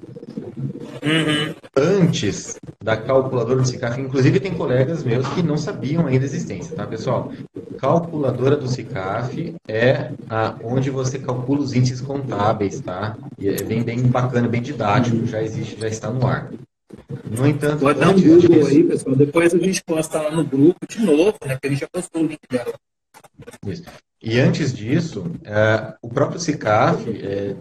Uhum. 1.01 1.55
Antes 1.75 2.59
da 2.83 2.95
calculadora 2.95 3.61
do 3.61 3.67
CICAF, 3.67 3.99
inclusive 3.99 4.39
tem 4.39 4.53
colegas 4.53 5.03
meus 5.03 5.27
que 5.29 5.41
não 5.41 5.57
sabiam 5.57 6.05
ainda 6.05 6.23
a 6.23 6.27
existência, 6.27 6.75
tá, 6.75 6.85
pessoal? 6.85 7.31
Calculadora 7.79 8.55
do 8.55 8.67
CICAF 8.67 9.55
é 9.67 10.11
a, 10.29 10.53
onde 10.63 10.91
você 10.91 11.17
calcula 11.17 11.61
os 11.61 11.73
índices 11.73 11.99
contábeis, 11.99 12.79
tá? 12.81 13.17
E 13.39 13.49
é 13.49 13.63
bem, 13.63 13.81
bem 13.81 14.03
bacana, 14.03 14.47
bem 14.47 14.61
didático, 14.61 15.25
já 15.25 15.41
existe, 15.41 15.79
já 15.79 15.87
está 15.87 16.11
no 16.11 16.27
ar. 16.27 16.51
No 17.25 17.47
entanto, 17.47 17.79
pode 17.79 17.99
dar 17.99 18.09
um 18.09 18.21
Google 18.21 18.37
disso, 18.37 18.67
aí, 18.67 18.83
pessoal. 18.83 19.15
Depois 19.15 19.51
a 19.51 19.57
gente 19.57 19.83
posta 19.83 20.21
lá 20.21 20.29
no 20.29 20.43
grupo 20.43 20.77
de 20.87 21.01
novo, 21.01 21.37
né? 21.43 21.57
Que 21.59 21.67
a 21.67 21.69
gente 21.71 21.79
já 21.79 21.87
postou 21.91 22.21
o 22.21 22.27
link 22.27 22.41
dela. 22.51 22.73
Isso. 23.65 23.83
E 24.21 24.37
antes 24.37 24.73
disso, 24.73 25.31
é, 25.45 25.93
o 26.01 26.09
próprio 26.09 26.41
CICAF 26.41 27.09
é, 27.09 27.55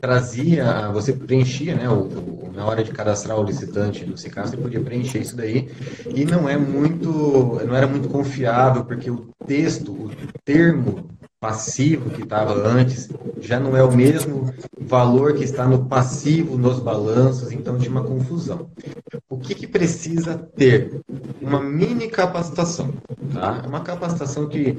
trazia, 0.00 0.88
você 0.90 1.12
preenchia, 1.12 1.76
né, 1.76 1.88
o, 1.88 2.08
o, 2.08 2.52
na 2.52 2.66
hora 2.66 2.82
de 2.82 2.90
cadastrar 2.90 3.38
o 3.38 3.44
licitante 3.44 4.04
do 4.04 4.16
CICAF, 4.16 4.50
você 4.50 4.56
podia 4.56 4.80
preencher 4.80 5.20
isso 5.20 5.36
daí, 5.36 5.70
e 6.12 6.24
não 6.24 6.48
é 6.48 6.56
muito, 6.56 7.08
não 7.64 7.76
era 7.76 7.86
muito 7.86 8.08
confiável, 8.08 8.84
porque 8.84 9.12
o 9.12 9.28
texto, 9.46 9.92
o 9.92 10.10
termo 10.44 11.08
passivo 11.42 12.08
que 12.10 12.22
estava 12.22 12.54
antes, 12.54 13.10
já 13.40 13.58
não 13.58 13.76
é 13.76 13.82
o 13.82 13.90
mesmo 13.90 14.54
valor 14.80 15.34
que 15.34 15.42
está 15.42 15.66
no 15.66 15.86
passivo 15.86 16.56
nos 16.56 16.78
balanços, 16.78 17.50
então 17.50 17.76
de 17.76 17.88
uma 17.88 18.04
confusão. 18.04 18.70
O 19.28 19.36
que, 19.36 19.52
que 19.52 19.66
precisa 19.66 20.36
ter? 20.36 21.00
Uma 21.40 21.60
mini 21.60 22.06
capacitação. 22.06 22.94
Tá? 23.32 23.64
Uma 23.66 23.80
capacitação 23.80 24.46
que 24.48 24.78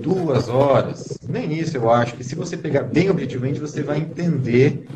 duas 0.00 0.48
horas, 0.48 1.18
nem 1.28 1.52
isso 1.52 1.76
eu 1.76 1.90
acho, 1.90 2.14
que 2.14 2.24
se 2.24 2.34
você 2.34 2.56
pegar 2.56 2.84
bem 2.84 3.10
objetivamente, 3.10 3.60
você 3.60 3.82
vai 3.82 3.98
entender 3.98 4.86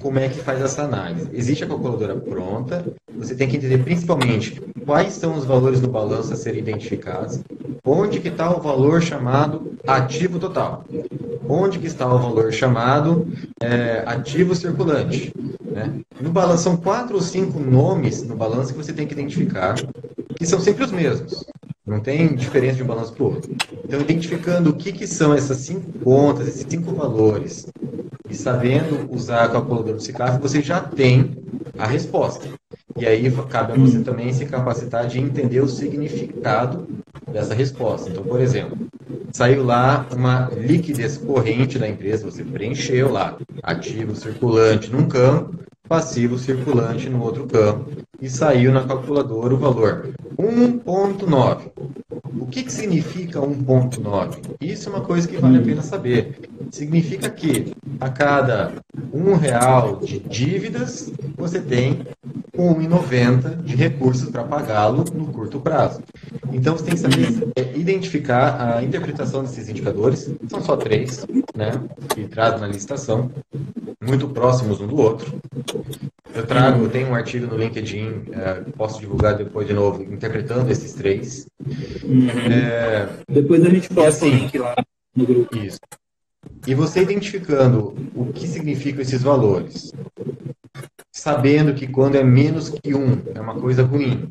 como 0.00 0.18
é 0.18 0.28
que 0.28 0.38
faz 0.38 0.60
essa 0.60 0.82
análise. 0.82 1.28
Existe 1.32 1.64
a 1.64 1.66
calculadora 1.66 2.16
pronta, 2.16 2.84
você 3.16 3.34
tem 3.34 3.48
que 3.48 3.56
entender 3.56 3.78
principalmente 3.78 4.60
quais 4.84 5.14
são 5.14 5.36
os 5.36 5.44
valores 5.44 5.80
do 5.80 5.88
balanço 5.88 6.32
a 6.32 6.36
serem 6.36 6.60
identificados, 6.60 7.40
onde 7.84 8.20
que 8.20 8.28
está 8.28 8.54
o 8.54 8.60
valor 8.60 9.02
chamado 9.02 9.72
ativo 9.86 10.38
total, 10.38 10.84
onde 11.48 11.78
que 11.78 11.86
está 11.86 12.06
o 12.06 12.18
valor 12.18 12.52
chamado 12.52 13.26
é, 13.60 14.02
ativo 14.06 14.54
circulante. 14.54 15.32
Né? 15.64 16.00
No 16.20 16.30
balanço 16.30 16.64
são 16.64 16.76
quatro 16.76 17.16
ou 17.16 17.22
cinco 17.22 17.58
nomes 17.58 18.22
no 18.22 18.36
balanço 18.36 18.72
que 18.72 18.78
você 18.78 18.92
tem 18.92 19.06
que 19.06 19.14
identificar, 19.14 19.74
que 20.36 20.46
são 20.46 20.60
sempre 20.60 20.84
os 20.84 20.92
mesmos. 20.92 21.44
Não 21.86 22.00
tem 22.00 22.34
diferença 22.34 22.76
de 22.76 22.82
um 22.82 22.86
balanço 22.86 23.12
para 23.12 23.22
o 23.22 23.26
outro. 23.26 23.54
Então, 23.84 24.00
identificando 24.00 24.70
o 24.70 24.74
que, 24.74 24.90
que 24.90 25.06
são 25.06 25.32
essas 25.32 25.58
cinco 25.58 25.92
contas, 26.00 26.48
esses 26.48 26.66
cinco 26.68 26.92
valores, 26.92 27.66
e 28.28 28.34
sabendo 28.34 29.08
usar 29.12 29.44
a 29.44 29.48
calculadora 29.48 29.94
do 29.96 30.02
CICAF, 30.02 30.40
você 30.40 30.60
já 30.60 30.80
tem 30.80 31.36
a 31.78 31.86
resposta. 31.86 32.48
E 32.96 33.06
aí 33.06 33.30
cabe 33.48 33.72
a 33.72 33.76
você 33.76 34.00
também 34.00 34.32
se 34.32 34.46
capacitar 34.46 35.06
de 35.06 35.20
entender 35.20 35.60
o 35.60 35.68
significado 35.68 36.86
dessa 37.30 37.54
resposta. 37.54 38.10
Então, 38.10 38.22
por 38.22 38.40
exemplo, 38.40 38.76
saiu 39.32 39.64
lá 39.64 40.06
uma 40.14 40.48
liquidez 40.56 41.18
corrente 41.18 41.78
da 41.78 41.88
empresa, 41.88 42.30
você 42.30 42.42
preencheu 42.42 43.12
lá 43.12 43.36
ativo 43.62 44.16
circulante 44.16 44.90
num 44.90 45.06
campo, 45.06 45.58
passivo 45.88 46.38
circulante 46.38 47.08
no 47.08 47.22
outro 47.22 47.46
campo 47.46 47.90
e 48.20 48.30
saiu 48.30 48.72
na 48.72 48.84
calculadora 48.84 49.54
o 49.54 49.58
valor 49.58 50.14
1.9. 50.38 51.70
O 52.38 52.46
que, 52.46 52.62
que 52.62 52.72
significa 52.72 53.40
1.9? 53.40 54.56
Isso 54.60 54.88
é 54.88 54.92
uma 54.92 55.04
coisa 55.04 55.28
que 55.28 55.36
vale 55.36 55.58
a 55.58 55.62
pena 55.62 55.82
saber. 55.82 56.40
Significa 56.70 57.28
que 57.30 57.72
a 58.00 58.08
cada 58.08 58.72
um 59.12 59.34
real 59.34 59.96
de 59.96 60.18
dívidas, 60.18 61.12
você 61.36 61.60
tem 61.60 62.06
1,90 62.56 63.62
de 63.62 63.76
recursos 63.76 64.30
para 64.30 64.44
pagá-lo 64.44 65.04
no 65.14 65.26
curto 65.26 65.60
prazo. 65.60 66.02
Então 66.52 66.76
você 66.76 66.84
tem 66.84 66.94
que 66.94 67.00
saber 67.00 67.48
é, 67.56 67.76
identificar 67.76 68.76
a 68.76 68.82
interpretação 68.82 69.42
desses 69.42 69.68
indicadores. 69.68 70.30
São 70.48 70.62
só 70.62 70.76
três, 70.76 71.26
né? 71.54 71.72
Que 72.14 72.28
na 72.36 72.66
licitação, 72.66 73.30
muito 74.00 74.28
próximos 74.28 74.80
um 74.80 74.86
do 74.86 74.96
outro. 74.96 75.40
Eu 76.34 76.46
trago, 76.46 76.84
eu 76.84 76.90
tenho 76.90 77.08
um 77.08 77.14
artigo 77.14 77.46
no 77.46 77.56
LinkedIn, 77.56 78.24
é, 78.32 78.54
posso 78.76 79.00
divulgar 79.00 79.36
depois 79.36 79.66
de 79.66 79.72
novo, 79.72 80.02
interpretando 80.02 80.70
esses 80.70 80.92
três. 80.92 81.46
Uhum. 82.04 82.28
É, 82.28 83.08
depois 83.28 83.64
a 83.64 83.70
gente 83.70 83.88
posta 83.88 84.26
assim, 84.26 84.28
o 84.28 84.38
link 84.38 84.58
lá 84.58 84.74
no 85.14 85.26
grupo. 85.26 85.56
Isso. 85.56 85.78
E 86.66 86.74
você 86.74 87.02
identificando 87.02 87.94
o 88.14 88.26
que 88.32 88.46
significam 88.46 89.02
esses 89.02 89.22
valores, 89.22 89.92
sabendo 91.12 91.74
que 91.74 91.86
quando 91.86 92.16
é 92.16 92.24
menos 92.24 92.68
que 92.68 92.94
um 92.94 93.22
é 93.34 93.40
uma 93.40 93.54
coisa 93.54 93.82
ruim, 93.82 94.28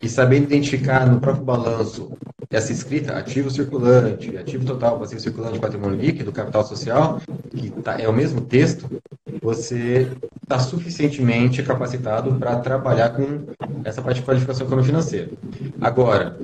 e 0.00 0.08
sabendo 0.08 0.44
identificar 0.44 1.06
no 1.06 1.20
próprio 1.20 1.44
balanço 1.44 2.12
essa 2.50 2.70
escrita 2.70 3.16
ativo 3.16 3.50
circulante, 3.50 4.36
ativo 4.36 4.64
total, 4.64 4.98
passivo 4.98 5.20
circulante, 5.20 5.58
patrimônio 5.58 5.98
líquido, 5.98 6.30
capital 6.32 6.64
social, 6.64 7.20
que 7.50 7.70
tá, 7.70 8.00
é 8.00 8.08
o 8.08 8.12
mesmo 8.12 8.40
texto, 8.42 8.88
você 9.42 10.10
está 10.42 10.58
suficientemente 10.58 11.62
capacitado 11.62 12.34
para 12.34 12.56
trabalhar 12.56 13.10
com 13.10 13.46
essa 13.84 14.00
parte 14.00 14.20
de 14.20 14.26
qualificação 14.26 14.66
econômico-financeira. 14.66 15.30
Agora, 15.80 16.38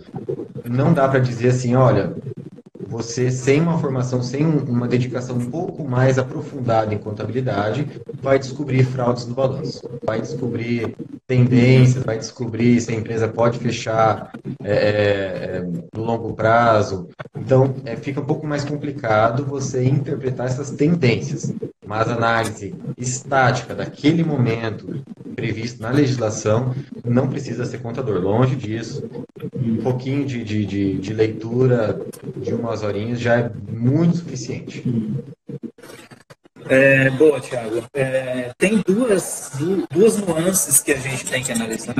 não 0.69 0.93
dá 0.93 1.09
para 1.09 1.21
dizer 1.21 1.49
assim, 1.49 1.75
olha, 1.75 2.15
você 2.93 3.31
sem 3.31 3.59
uma 3.59 3.79
formação, 3.79 4.23
sem 4.23 4.45
uma 4.45 4.87
dedicação 4.87 5.37
um 5.37 5.51
pouco 5.51 5.83
mais 5.83 6.19
aprofundada 6.19 6.93
em 6.95 6.99
contabilidade, 6.99 7.89
vai 8.21 8.39
descobrir 8.39 8.85
fraudes 8.85 9.27
no 9.27 9.35
balanço, 9.35 9.81
vai 10.05 10.21
descobrir 10.21 10.95
tendências, 11.27 12.05
vai 12.05 12.19
descobrir 12.19 12.79
se 12.83 12.93
a 12.93 12.95
empresa 12.95 13.27
pode 13.27 13.59
fechar 13.59 14.33
é, 14.63 14.73
é, 14.73 15.57
é, 15.57 15.67
no 15.97 16.05
longo 16.05 16.35
prazo. 16.35 17.09
Então, 17.35 17.75
é, 17.87 17.97
fica 17.97 18.21
um 18.21 18.27
pouco 18.27 18.47
mais 18.47 18.63
complicado 18.63 19.47
você 19.47 19.83
interpretar 19.83 20.49
essas 20.49 20.71
tendências. 20.71 21.51
Mas 21.87 22.09
a 22.09 22.15
análise 22.15 22.75
estática 22.99 23.75
daquele 23.75 24.23
momento 24.23 25.03
previsto 25.33 25.83
na 25.83 25.91
legislação 25.91 26.75
não 27.05 27.29
precisa 27.29 27.65
ser 27.65 27.79
contador. 27.79 28.21
Longe 28.21 28.57
disso, 28.57 29.09
um 29.55 29.77
pouquinho 29.79 30.25
de, 30.25 30.43
de, 30.45 30.65
de, 30.65 30.95
de 30.99 31.13
leitura 31.13 32.01
de 32.37 32.53
umas 32.55 32.83
horinhas 32.83 33.21
já 33.21 33.41
é 33.41 33.51
muito 33.71 34.19
suficiente. 34.19 34.85
É, 36.69 37.11
boa, 37.11 37.41
Thiago. 37.41 37.83
É, 37.93 38.53
tem 38.57 38.83
duas, 38.87 39.53
duas 39.91 40.17
nuances 40.19 40.81
que 40.81 40.93
a 40.93 40.97
gente 40.97 41.27
tem 41.27 41.43
que 41.43 41.53
analisar 41.53 41.95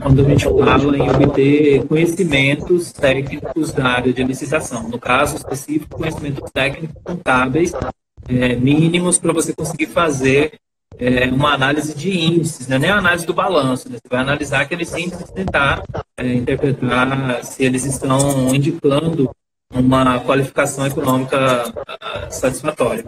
quando 0.00 0.20
a 0.20 0.28
gente 0.28 0.44
fala 0.44 0.96
em 0.96 1.10
obter 1.10 1.86
conhecimentos 1.86 2.92
técnicos 2.92 3.72
da 3.72 3.86
área 3.86 4.12
de 4.12 4.22
licitação. 4.24 4.88
No 4.88 4.98
caso 4.98 5.36
específico, 5.36 5.96
conhecimentos 5.96 6.50
técnicos 6.50 7.00
contábeis 7.02 7.72
é, 8.28 8.56
mínimos 8.56 9.18
para 9.18 9.32
você 9.32 9.54
conseguir 9.54 9.86
fazer 9.86 10.58
é, 10.98 11.26
uma 11.26 11.54
análise 11.54 11.94
de 11.94 12.10
índices, 12.10 12.66
né? 12.66 12.78
nem 12.78 12.90
a 12.90 12.98
análise 12.98 13.26
do 13.26 13.32
balanço. 13.32 13.88
Né? 13.88 13.98
Você 14.02 14.08
vai 14.08 14.20
analisar 14.20 14.62
aqueles 14.62 14.92
índices 14.94 15.28
e 15.28 15.32
tentar 15.32 15.82
é, 16.16 16.34
interpretar 16.34 17.44
se 17.44 17.64
eles 17.64 17.84
estão 17.84 18.54
indicando 18.54 19.30
uma 19.72 20.18
qualificação 20.20 20.86
econômica 20.86 21.72
ah, 21.86 22.30
satisfatória. 22.30 23.04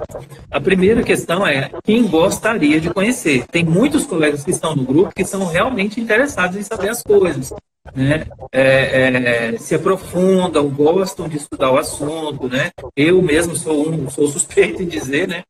A 0.50 0.60
primeira 0.60 1.02
questão 1.02 1.46
é 1.46 1.70
quem 1.82 2.06
gostaria 2.06 2.80
de 2.80 2.90
conhecer. 2.90 3.46
Tem 3.46 3.64
muitos 3.64 4.04
colegas 4.04 4.44
que 4.44 4.50
estão 4.50 4.76
no 4.76 4.84
grupo 4.84 5.14
que 5.14 5.24
são 5.24 5.46
realmente 5.46 6.00
interessados 6.00 6.56
em 6.56 6.62
saber 6.62 6.90
as 6.90 7.02
coisas. 7.02 7.52
Né? 7.94 8.26
É, 8.52 9.52
é, 9.52 9.58
se 9.58 9.74
aprofundam, 9.74 10.68
gostam 10.68 11.28
de 11.28 11.38
estudar 11.38 11.72
o 11.72 11.78
assunto, 11.78 12.46
né? 12.46 12.70
Eu 12.94 13.22
mesmo 13.22 13.56
sou 13.56 13.88
um, 13.88 14.08
sou 14.10 14.28
suspeito 14.28 14.82
em 14.82 14.86
dizer, 14.86 15.26
né? 15.26 15.42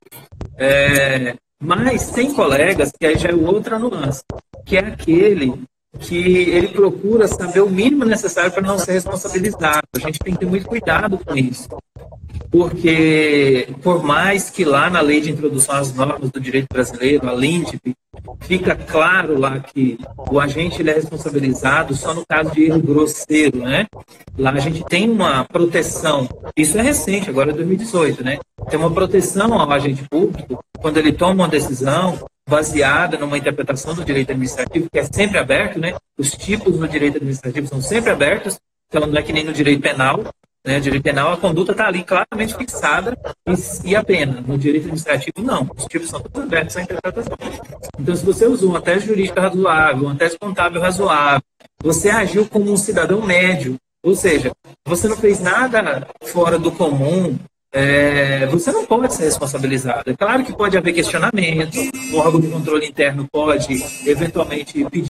É, 0.57 1.34
mas 1.61 2.11
tem 2.11 2.32
colegas 2.32 2.90
que 2.98 3.06
aí 3.06 3.18
já 3.18 3.28
é 3.28 3.34
outra 3.34 3.78
nuance, 3.78 4.24
que 4.64 4.76
é 4.76 4.80
aquele 4.80 5.62
que 5.99 6.16
ele 6.16 6.68
procura 6.68 7.26
saber 7.26 7.61
o 7.61 7.68
mínimo 7.68 8.05
necessário 8.05 8.53
para 8.53 8.62
não 8.62 8.78
ser 8.78 8.93
responsabilizado. 8.93 9.82
A 9.97 9.99
gente 9.99 10.18
tem 10.18 10.34
que 10.34 10.41
ter 10.41 10.47
muito 10.47 10.66
cuidado 10.66 11.18
com 11.18 11.36
isso. 11.36 11.68
Porque, 12.51 13.68
por 13.82 14.03
mais 14.03 14.51
que 14.51 14.64
lá 14.64 14.91
na 14.91 15.01
lei 15.01 15.20
de 15.20 15.30
introdução 15.30 15.76
às 15.76 15.95
normas 15.95 16.30
do 16.30 16.41
direito 16.41 16.66
brasileiro, 16.72 17.28
a 17.28 17.32
LINDB, 17.32 17.95
fica 18.41 18.74
claro 18.74 19.38
lá 19.38 19.61
que 19.61 19.99
o 20.30 20.41
agente 20.41 20.88
é 20.88 20.93
responsabilizado 20.93 21.95
só 21.95 22.12
no 22.12 22.24
caso 22.26 22.51
de 22.51 22.64
erro 22.64 22.82
grosseiro, 22.82 23.59
né? 23.59 23.86
Lá 24.36 24.51
a 24.51 24.59
gente 24.59 24.84
tem 24.84 25.09
uma 25.09 25.45
proteção, 25.45 26.28
isso 26.57 26.76
é 26.76 26.82
recente, 26.82 27.30
agora 27.30 27.51
é 27.51 27.55
2018, 27.55 28.24
né? 28.24 28.38
Tem 28.68 28.78
uma 28.78 28.91
proteção 28.91 29.55
ao 29.55 29.70
agente 29.70 30.05
público 30.09 30.59
quando 30.78 30.97
ele 30.97 31.12
toma 31.12 31.45
uma 31.45 31.49
decisão 31.49 32.18
baseada 32.51 33.16
numa 33.16 33.38
interpretação 33.38 33.94
do 33.94 34.05
direito 34.05 34.32
administrativo, 34.32 34.88
que 34.92 34.98
é 34.98 35.05
sempre 35.05 35.38
aberto, 35.38 35.78
né? 35.78 35.94
Os 36.18 36.32
tipos 36.32 36.76
do 36.76 36.88
direito 36.88 37.16
administrativo 37.16 37.68
são 37.68 37.80
sempre 37.80 38.11
abertos, 38.11 38.59
então 38.88 39.07
não 39.07 39.16
é 39.16 39.22
que 39.22 39.32
nem 39.32 39.44
no 39.44 39.53
direito 39.53 39.80
penal, 39.80 40.24
né? 40.66 40.74
No 40.74 40.80
direito 40.80 41.05
penal 41.05 41.32
a 41.32 41.36
conduta 41.36 41.70
está 41.70 41.86
ali 41.86 42.03
claramente 42.03 42.57
fixada 42.57 43.16
e, 43.46 43.90
e 43.90 43.96
a 43.96 44.03
pena. 44.03 44.40
No 44.44 44.59
direito 44.59 44.82
administrativo, 44.84 45.46
não. 45.46 45.70
Os 45.76 45.84
tipos 45.84 46.11
são 46.11 46.20
todos 46.20 46.42
abertos 46.42 46.76
à 46.76 46.82
interpretação. 46.82 47.36
Então, 47.98 48.16
se 48.16 48.24
você 48.24 48.46
usou 48.46 48.70
uma 48.70 48.82
tese 48.82 49.07
jurídica 49.07 49.40
razoável, 49.40 50.07
uma 50.07 50.16
tese 50.16 50.36
contábil 50.36 50.80
razoável, 50.80 51.42
você 51.80 52.11
agiu 52.11 52.46
como 52.46 52.72
um 52.72 52.76
cidadão 52.76 53.22
médio, 53.22 53.76
ou 54.03 54.16
seja, 54.16 54.51
você 54.86 55.07
não 55.07 55.16
fez 55.16 55.38
nada 55.40 56.09
fora 56.24 56.59
do 56.59 56.72
comum, 56.72 57.38
é, 57.73 58.47
você 58.47 58.73
não 58.73 58.85
pode 58.85 59.14
ser 59.14 59.25
responsabilizado. 59.25 60.11
É 60.11 60.16
claro 60.16 60.45
que 60.45 60.53
pode 60.53 60.77
haver 60.77 60.93
questionamento, 60.93 61.77
o 62.12 62.16
órgão 62.16 62.41
de 62.41 62.49
controle 62.49 62.87
interno 62.87 63.27
pode 63.31 63.83
eventualmente 64.07 64.85
pedir 64.85 65.11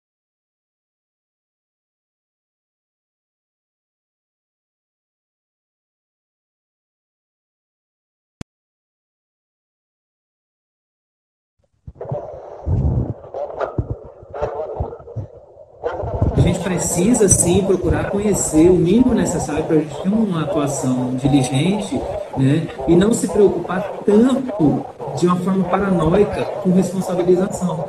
a 16.35 16.39
gente 16.39 16.59
precisa 16.59 17.27
sim 17.27 17.63
procurar 17.63 18.09
conhecer 18.11 18.69
o 18.69 18.75
mínimo 18.75 19.13
necessário 19.13 19.63
para 19.63 19.77
a 19.77 19.79
gente 19.79 20.01
ter 20.01 20.09
uma 20.09 20.43
atuação 20.43 21.15
diligente 21.15 21.99
né? 22.37 22.67
e 22.87 22.95
não 22.95 23.13
se 23.13 23.27
preocupar 23.27 23.81
tanto 24.05 24.85
de 25.17 25.27
uma 25.27 25.35
forma 25.37 25.63
paranoica 25.65 26.43
com 26.63 26.71
responsabilização. 26.71 27.87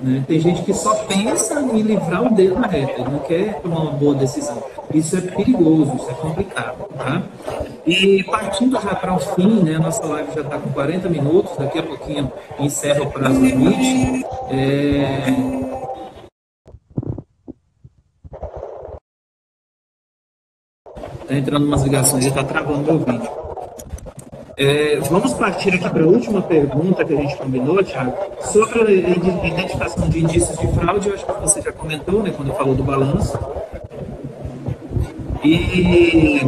Né? 0.00 0.24
Tem 0.26 0.38
gente 0.38 0.62
que 0.62 0.72
só 0.72 0.94
pensa 1.04 1.60
em 1.60 1.82
livrar 1.82 2.24
o 2.24 2.34
dedo 2.34 2.58
na 2.58 2.66
reta, 2.66 3.02
não 3.02 3.18
quer 3.20 3.60
tomar 3.60 3.80
uma 3.80 3.92
boa 3.92 4.14
decisão. 4.14 4.62
Isso 4.94 5.16
é 5.16 5.20
perigoso, 5.20 5.96
isso 5.96 6.10
é 6.10 6.14
complicado. 6.14 6.88
Tá? 6.96 7.22
E 7.86 8.22
partindo 8.24 8.80
já 8.80 8.94
para 8.94 9.14
o 9.14 9.18
fim, 9.18 9.62
né, 9.62 9.76
a 9.76 9.80
nossa 9.80 10.04
live 10.06 10.32
já 10.34 10.40
está 10.42 10.58
com 10.58 10.70
40 10.70 11.08
minutos, 11.08 11.56
daqui 11.56 11.78
a 11.78 11.82
pouquinho 11.82 12.30
encerra 12.58 13.02
o 13.02 13.10
prazo 13.10 13.40
limite. 13.40 14.24
É... 14.50 15.58
Está 21.22 21.34
entrando 21.34 21.66
umas 21.66 21.82
ligações 21.82 22.24
e 22.24 22.28
está 22.28 22.42
travando 22.42 22.94
o 22.94 22.98
vídeo. 22.98 23.47
É, 24.60 24.98
vamos 25.08 25.34
partir 25.34 25.72
aqui 25.72 25.88
para 25.88 26.02
a 26.02 26.06
última 26.06 26.42
pergunta 26.42 27.04
que 27.04 27.14
a 27.14 27.16
gente 27.16 27.36
combinou, 27.36 27.80
Thiago, 27.84 28.12
sobre 28.40 28.80
a 28.80 28.90
identificação 29.46 30.08
de 30.08 30.18
indícios 30.18 30.58
de 30.58 30.66
fraude. 30.74 31.08
Eu 31.08 31.14
acho 31.14 31.24
que 31.24 31.32
você 31.40 31.62
já 31.62 31.70
comentou, 31.70 32.24
né, 32.24 32.32
quando 32.36 32.52
falou 32.54 32.74
do 32.74 32.82
balanço. 32.82 33.38
E 35.44 36.40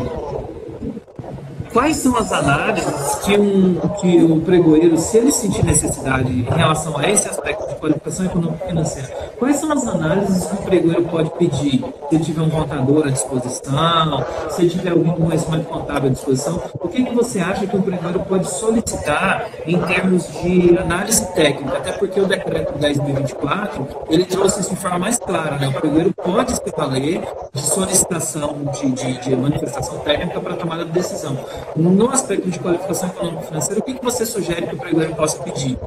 quais 1.72 1.96
são 1.96 2.16
as 2.16 2.32
análises 2.32 3.14
que, 3.24 3.36
um, 3.36 3.78
que 4.00 4.22
o 4.22 4.40
pregoeiro, 4.40 4.96
se 4.98 5.18
ele 5.18 5.32
sentir 5.32 5.64
necessidade 5.64 6.30
em 6.30 6.42
relação 6.42 6.96
a 6.98 7.08
esse 7.08 7.28
aspecto 7.28 7.68
de 7.68 7.74
qualificação 7.76 8.26
econômica 8.26 8.66
financeira, 8.66 9.08
quais 9.38 9.56
são 9.56 9.72
as 9.72 9.86
análises 9.86 10.44
que 10.46 10.54
o 10.54 10.58
pregoeiro 10.58 11.04
pode 11.04 11.30
pedir? 11.30 11.84
Se 12.08 12.16
ele 12.16 12.24
tiver 12.24 12.42
um 12.42 12.50
contador 12.50 13.06
à 13.06 13.10
disposição, 13.10 14.24
se 14.50 14.62
ele 14.62 14.70
tiver 14.70 14.90
algum 14.90 15.12
conhecimento 15.12 15.66
contábil 15.66 16.10
à 16.10 16.12
disposição, 16.12 16.60
o 16.74 16.88
que, 16.88 17.04
que 17.04 17.14
você 17.14 17.38
acha 17.38 17.66
que 17.66 17.76
o 17.76 17.82
pregoeiro 17.82 18.20
pode 18.20 18.50
solicitar 18.50 19.48
em 19.66 19.80
termos 19.82 20.26
de 20.42 20.76
análise 20.76 21.24
técnica? 21.34 21.76
Até 21.76 21.92
porque 21.92 22.20
o 22.20 22.26
decreto 22.26 22.78
10.024, 22.78 23.86
ele 24.08 24.24
trouxe 24.24 24.60
isso 24.60 24.70
de 24.70 24.76
forma 24.76 24.98
mais 24.98 25.18
clara, 25.18 25.56
né? 25.56 25.68
O 25.68 25.72
pregoeiro 25.72 26.12
pode 26.12 26.52
se 26.52 26.62
valer 26.76 27.22
de 27.52 27.60
solicitação 27.60 28.56
de, 28.72 28.90
de, 28.90 29.20
de 29.20 29.36
manifestação 29.36 29.98
técnica 29.98 30.40
para 30.40 30.54
tomada 30.56 30.84
de 30.84 30.92
decisão. 30.92 31.36
No 31.76 32.10
aspecto 32.10 32.50
de 32.50 32.58
qualificação 32.58 33.08
econômica 33.08 33.42
financeira, 33.42 33.80
o 33.80 33.82
que, 33.82 33.94
que 33.94 34.04
você 34.04 34.26
sugere 34.26 34.66
que 34.66 34.74
o 34.74 34.78
pregoeiro 34.78 35.14
possa 35.14 35.42
pedir? 35.42 35.78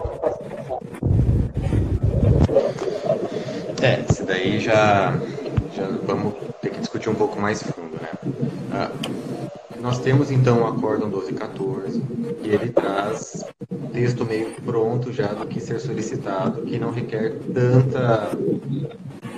É, 3.81 4.03
isso 4.09 4.23
daí 4.25 4.59
já, 4.59 5.13
já 5.75 5.87
vamos 6.05 6.33
ter 6.61 6.69
que 6.69 6.79
discutir 6.79 7.09
um 7.09 7.15
pouco 7.15 7.39
mais 7.39 7.61
fundo, 7.61 7.97
né? 8.01 8.09
Ah, 8.71 8.91
nós 9.81 9.99
temos 9.99 10.31
então 10.31 10.61
o 10.61 10.67
Acórdão 10.67 11.09
1214 11.09 12.01
e 12.41 12.49
ele 12.49 12.69
traz 12.69 13.43
texto 13.91 14.25
meio 14.25 14.51
pronto 14.65 15.11
já 15.11 15.27
do 15.27 15.45
que 15.45 15.59
ser 15.59 15.79
solicitado, 15.79 16.61
que 16.61 16.79
não 16.79 16.91
requer 16.91 17.37
tanta 17.53 18.31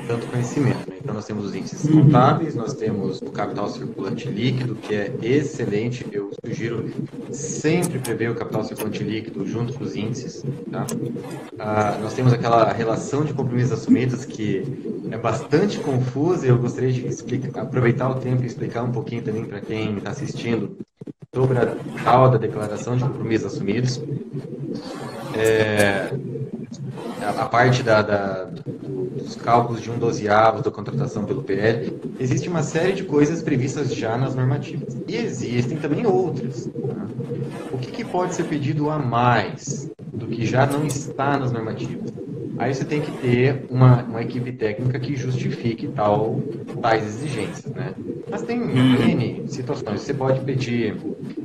tanto 0.08 0.28
conhecimento. 0.28 0.85
Nós 1.16 1.26
temos 1.26 1.46
os 1.46 1.56
índices 1.56 1.90
contábeis, 1.90 2.56
nós 2.56 2.74
temos 2.74 3.22
o 3.22 3.32
capital 3.32 3.70
circulante 3.70 4.28
líquido, 4.28 4.76
que 4.76 4.94
é 4.94 5.14
excelente. 5.22 6.06
Eu 6.12 6.30
sugiro 6.46 6.92
sempre 7.32 8.00
prever 8.00 8.32
o 8.32 8.36
capital 8.36 8.66
circulante 8.66 9.02
líquido 9.02 9.48
junto 9.48 9.72
com 9.76 9.86
os 9.86 9.96
índices. 9.96 10.44
Tá? 10.70 10.86
Ah, 11.58 11.98
nós 12.02 12.14
temos 12.14 12.34
aquela 12.34 12.70
relação 12.74 13.24
de 13.24 13.34
compromissos 13.34 13.72
assumidos 13.72 14.26
que 14.26 14.62
é 15.10 15.18
bastante 15.18 15.80
confusa 15.80 16.48
e 16.48 16.50
eu 16.50 16.58
gostaria 16.58 16.92
de 16.92 17.08
explicar, 17.08 17.62
aproveitar 17.62 18.10
o 18.10 18.16
tempo 18.16 18.44
e 18.44 18.46
explicar 18.46 18.84
um 18.84 18.92
pouquinho 18.92 19.22
também 19.22 19.46
para 19.46 19.62
quem 19.62 19.96
está 19.96 20.10
assistindo 20.10 20.78
sobre 21.34 21.58
a 21.60 21.78
tal 22.04 22.30
da 22.30 22.38
declaração 22.38 22.98
de 22.98 23.06
compromissos 23.06 23.54
assumidos. 23.54 24.02
É, 25.34 26.14
a, 27.26 27.46
parte 27.46 27.84
da, 27.84 28.02
da, 28.02 28.50
cálculos 29.46 29.80
de 29.80 29.92
um 29.92 30.00
dozeavo 30.00 30.64
da 30.64 30.72
contratação 30.72 31.24
pelo 31.24 31.44
PL, 31.44 31.96
existe 32.20 32.50
uma 32.50 32.64
série 32.64 32.94
de 32.94 33.04
coisas 33.04 33.44
previstas 33.44 33.94
já 33.94 34.18
nas 34.18 34.34
normativas. 34.34 34.98
E 35.08 35.16
existem 35.16 35.78
também 35.78 36.04
outras. 36.08 36.66
Tá? 36.66 37.08
O 37.72 37.78
que, 37.78 37.92
que 37.92 38.04
pode 38.04 38.34
ser 38.34 38.46
pedido 38.46 38.90
a 38.90 38.98
mais 38.98 39.92
do 40.12 40.26
que 40.26 40.48
já 40.48 40.66
não 40.66 40.88
está 40.88 41.38
nas 41.38 41.52
normativas? 41.52 42.25
Aí 42.58 42.74
você 42.74 42.86
tem 42.86 43.02
que 43.02 43.12
ter 43.12 43.66
uma, 43.70 44.04
uma 44.04 44.22
equipe 44.22 44.52
técnica 44.52 45.00
que 45.00 45.16
justifique 45.16 45.88
tal, 45.88 46.40
tais 46.82 47.04
exigências, 47.06 47.74
né? 47.74 47.94
Mas 48.30 48.42
tem 48.44 48.62
uhum. 48.62 48.96
N 48.96 49.44
situações. 49.48 50.02
Você 50.02 50.14
pode 50.14 50.40
pedir 50.42 50.96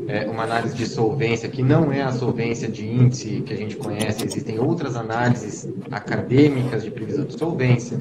é, 0.06 0.26
uma 0.28 0.44
análise 0.44 0.74
de 0.74 0.86
solvência, 0.86 1.48
que 1.48 1.62
não 1.62 1.92
é 1.92 2.02
a 2.02 2.12
solvência 2.12 2.68
de 2.68 2.86
índice 2.86 3.42
que 3.44 3.52
a 3.52 3.56
gente 3.56 3.76
conhece, 3.76 4.24
existem 4.24 4.58
outras 4.58 4.96
análises 4.96 5.68
acadêmicas 5.90 6.84
de 6.84 6.90
previsão 6.90 7.24
de 7.24 7.38
solvência. 7.38 7.98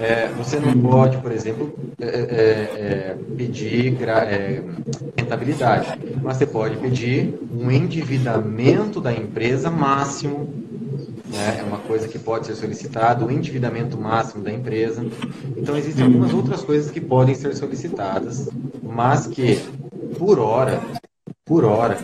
É, 0.00 0.28
você 0.36 0.58
não 0.58 0.72
pode, 0.72 1.18
por 1.18 1.30
exemplo, 1.30 1.72
é, 2.00 2.06
é, 2.06 2.10
é 2.10 3.16
pedir 3.36 3.96
é, 4.02 4.62
rentabilidade, 5.16 5.98
mas 6.22 6.36
você 6.36 6.46
pode 6.46 6.76
pedir 6.76 7.38
um 7.52 7.70
endividamento 7.70 9.00
da 9.00 9.12
empresa 9.12 9.70
máximo 9.70 10.63
né? 11.34 11.58
é 11.60 11.62
uma 11.62 11.78
coisa 11.78 12.08
que 12.08 12.18
pode 12.18 12.46
ser 12.46 12.54
solicitado, 12.54 13.26
o 13.26 13.30
endividamento 13.30 13.98
máximo 13.98 14.42
da 14.42 14.52
empresa. 14.52 15.04
Então, 15.56 15.76
existem 15.76 16.04
algumas 16.04 16.32
outras 16.32 16.62
coisas 16.62 16.90
que 16.90 17.00
podem 17.00 17.34
ser 17.34 17.54
solicitadas, 17.54 18.48
mas 18.82 19.26
que, 19.26 19.60
por 20.18 20.38
hora, 20.38 20.80
por 21.44 21.64
hora, 21.64 21.98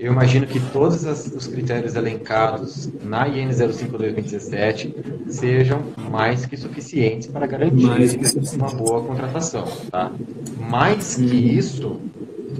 eu 0.00 0.10
imagino 0.10 0.46
que 0.46 0.58
todos 0.58 1.04
os 1.04 1.46
critérios 1.46 1.94
elencados 1.94 2.88
na 3.04 3.28
IN 3.28 3.52
05 3.52 3.98
2017 3.98 4.96
sejam 5.28 5.84
mais 6.10 6.44
que 6.44 6.56
suficientes 6.56 7.28
para 7.28 7.46
garantir 7.46 7.86
uma 8.54 8.70
boa 8.70 9.02
contratação. 9.04 9.64
Tá? 9.90 10.10
Mais 10.58 11.14
que 11.14 11.36
isso, 11.36 12.00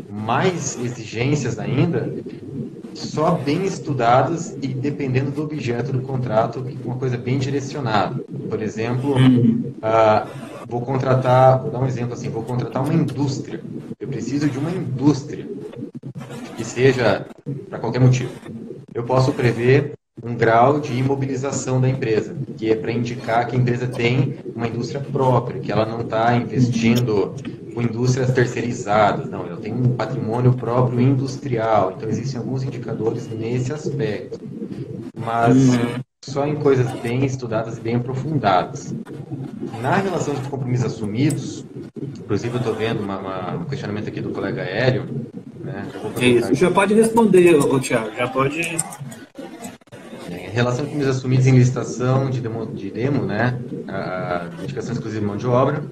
mais 0.09 0.79
exigências 0.79 1.59
ainda, 1.59 2.15
só 2.95 3.33
bem 3.33 3.65
estudadas 3.65 4.57
e 4.61 4.69
dependendo 4.69 5.31
do 5.31 5.43
objeto 5.43 5.93
do 5.93 6.01
contrato, 6.01 6.65
uma 6.85 6.97
coisa 6.97 7.17
bem 7.17 7.39
direcionada. 7.39 8.23
Por 8.49 8.63
exemplo, 8.63 9.17
uh, 9.17 10.29
vou 10.69 10.81
contratar, 10.81 11.61
vou 11.61 11.71
dar 11.71 11.81
um 11.81 11.87
exemplo 11.87 12.15
assim, 12.15 12.29
vou 12.29 12.43
contratar 12.43 12.83
uma 12.83 12.95
indústria. 12.95 13.61
Eu 13.99 14.09
preciso 14.09 14.49
de 14.49 14.59
uma 14.59 14.71
indústria 14.71 15.47
que 16.57 16.65
seja 16.65 17.27
para 17.69 17.79
qualquer 17.79 18.01
motivo. 18.01 18.31
Eu 18.95 19.05
posso 19.05 19.33
prever 19.33 19.93
um 20.23 20.35
grau 20.35 20.81
de 20.81 20.93
imobilização 20.93 21.81
da 21.81 21.89
empresa, 21.89 22.37
que 22.57 22.71
é 22.71 22.77
para 22.77 22.93
indicar 22.93 23.47
que 23.47 23.57
a 23.57 23.59
empresa 23.59 23.87
tem 23.87 24.37
uma 24.55 24.69
indústria 24.69 25.01
própria, 25.01 25.61
que 25.61 25.73
ela 25.73 25.87
não 25.87 26.03
está 26.03 26.37
investindo 26.37 27.35
com 27.75 27.83
indústrias 27.83 28.31
terceirizadas, 28.33 29.29
não, 29.29 29.47
ela 29.47 29.57
tem 29.57 29.73
um 29.73 29.95
patrimônio 29.95 30.53
próprio 30.53 31.01
industrial, 31.01 31.95
então 31.97 32.09
existem 32.09 32.39
alguns 32.39 32.63
indicadores 32.63 33.29
nesse 33.29 33.73
aspecto, 33.73 34.39
mas 35.17 35.57
uhum. 35.57 36.01
só 36.25 36.47
em 36.47 36.57
coisas 36.57 36.91
bem 37.01 37.25
estudadas 37.25 37.79
e 37.79 37.81
bem 37.81 37.97
aprofundadas. 37.97 38.95
Na 39.81 39.97
relação 39.97 40.35
de 40.35 40.49
compromissos 40.49 40.87
assumidos, 40.87 41.65
inclusive 42.19 42.55
eu 42.55 42.59
estou 42.59 42.75
vendo 42.75 43.01
uma, 43.01 43.19
uma, 43.19 43.55
um 43.57 43.65
questionamento 43.65 44.09
aqui 44.09 44.21
do 44.21 44.31
colega 44.31 44.63
Hélio, 44.63 45.05
né? 45.61 45.87
Isso, 46.21 46.55
já 46.55 46.71
pode 46.71 46.95
responder, 46.95 47.59
Tiago, 47.81 48.15
já 48.17 48.29
pode 48.29 48.77
em 50.51 50.53
relação 50.53 50.81
a 50.81 50.83
compromissos 50.85 51.19
assumidos 51.19 51.47
em 51.47 51.57
licitação 51.57 52.29
de 52.29 52.41
demo, 52.41 52.67
de 52.67 52.91
demo 52.91 53.25
né, 53.25 53.57
a 53.87 54.49
indicação 54.61 54.93
exclusiva 54.93 55.21
de 55.21 55.27
mão 55.27 55.37
de 55.37 55.47
obra, 55.47 55.85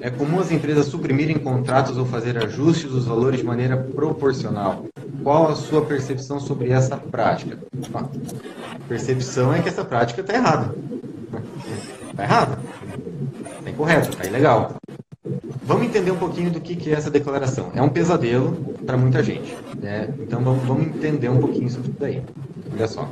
é 0.00 0.08
comum 0.08 0.38
as 0.38 0.52
empresas 0.52 0.86
suprimirem 0.86 1.36
contratos 1.36 1.98
ou 1.98 2.06
fazer 2.06 2.38
ajustes 2.38 2.88
dos 2.88 3.06
valores 3.06 3.40
de 3.40 3.46
maneira 3.46 3.76
proporcional. 3.76 4.86
Qual 5.24 5.48
a 5.48 5.56
sua 5.56 5.84
percepção 5.84 6.38
sobre 6.38 6.70
essa 6.70 6.96
prática? 6.96 7.58
A 7.92 8.78
percepção 8.86 9.52
é 9.52 9.60
que 9.60 9.68
essa 9.68 9.84
prática 9.84 10.20
está 10.20 10.34
errada. 10.34 10.74
Está 12.10 12.22
errada. 12.22 12.58
Está 13.58 13.70
incorreta, 13.70 14.10
está 14.10 14.24
ilegal. 14.24 14.76
Vamos 15.64 15.86
entender 15.86 16.12
um 16.12 16.16
pouquinho 16.16 16.52
do 16.52 16.60
que, 16.60 16.76
que 16.76 16.90
é 16.90 16.94
essa 16.94 17.10
declaração. 17.10 17.72
É 17.74 17.82
um 17.82 17.88
pesadelo 17.88 18.52
para 18.86 18.96
muita 18.96 19.24
gente. 19.24 19.56
Né? 19.76 20.08
Então 20.20 20.40
vamos, 20.40 20.64
vamos 20.64 20.86
entender 20.86 21.28
um 21.28 21.40
pouquinho 21.40 21.68
sobre 21.68 21.88
isso 21.90 21.98
daí. 21.98 22.22
Olha 22.72 22.86
só. 22.86 23.08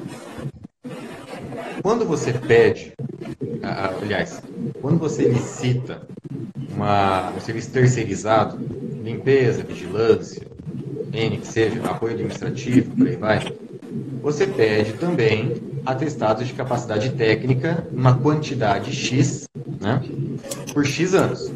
Quando 1.82 2.05
você 2.05 2.32
pede, 2.32 2.93
aliás, 3.62 4.43
quando 4.80 4.99
você 4.99 5.28
licita 5.28 6.03
uma, 6.74 7.30
um 7.30 7.41
serviço 7.41 7.70
terceirizado, 7.70 8.59
limpeza, 9.03 9.62
vigilância, 9.62 10.43
N 11.12 11.39
que 11.39 11.47
seja, 11.47 11.82
apoio 11.84 12.14
administrativo, 12.14 12.97
por 12.97 13.07
aí 13.07 13.16
vai, 13.16 13.53
você 14.20 14.47
pede 14.47 14.95
também 14.95 15.55
atestados 15.84 16.47
de 16.47 16.53
capacidade 16.53 17.11
técnica, 17.11 17.87
uma 17.93 18.18
quantidade 18.18 18.93
X, 18.93 19.49
né, 19.80 20.03
por 20.74 20.84
X 20.84 21.14
anos, 21.14 21.53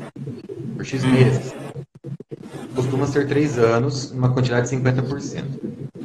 por 0.76 0.84
X 0.84 1.04
meses. 1.04 1.52
Os 2.70 2.84
costuma 2.84 3.06
ser 3.06 3.26
três 3.26 3.58
anos, 3.58 4.12
numa 4.12 4.32
quantidade 4.32 4.70
de 4.70 4.76
50%. 4.76 5.44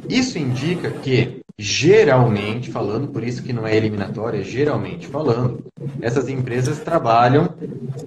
Isso 0.09 0.38
indica 0.38 0.89
que, 0.89 1.41
geralmente 1.58 2.72
falando, 2.72 3.08
por 3.08 3.24
isso 3.24 3.41
que 3.41 3.53
não 3.53 3.66
é 3.66 3.76
eliminatória, 3.76 4.43
geralmente 4.43 5.08
falando, 5.08 5.64
essas 6.01 6.28
empresas 6.28 6.80
trabalham 6.80 7.49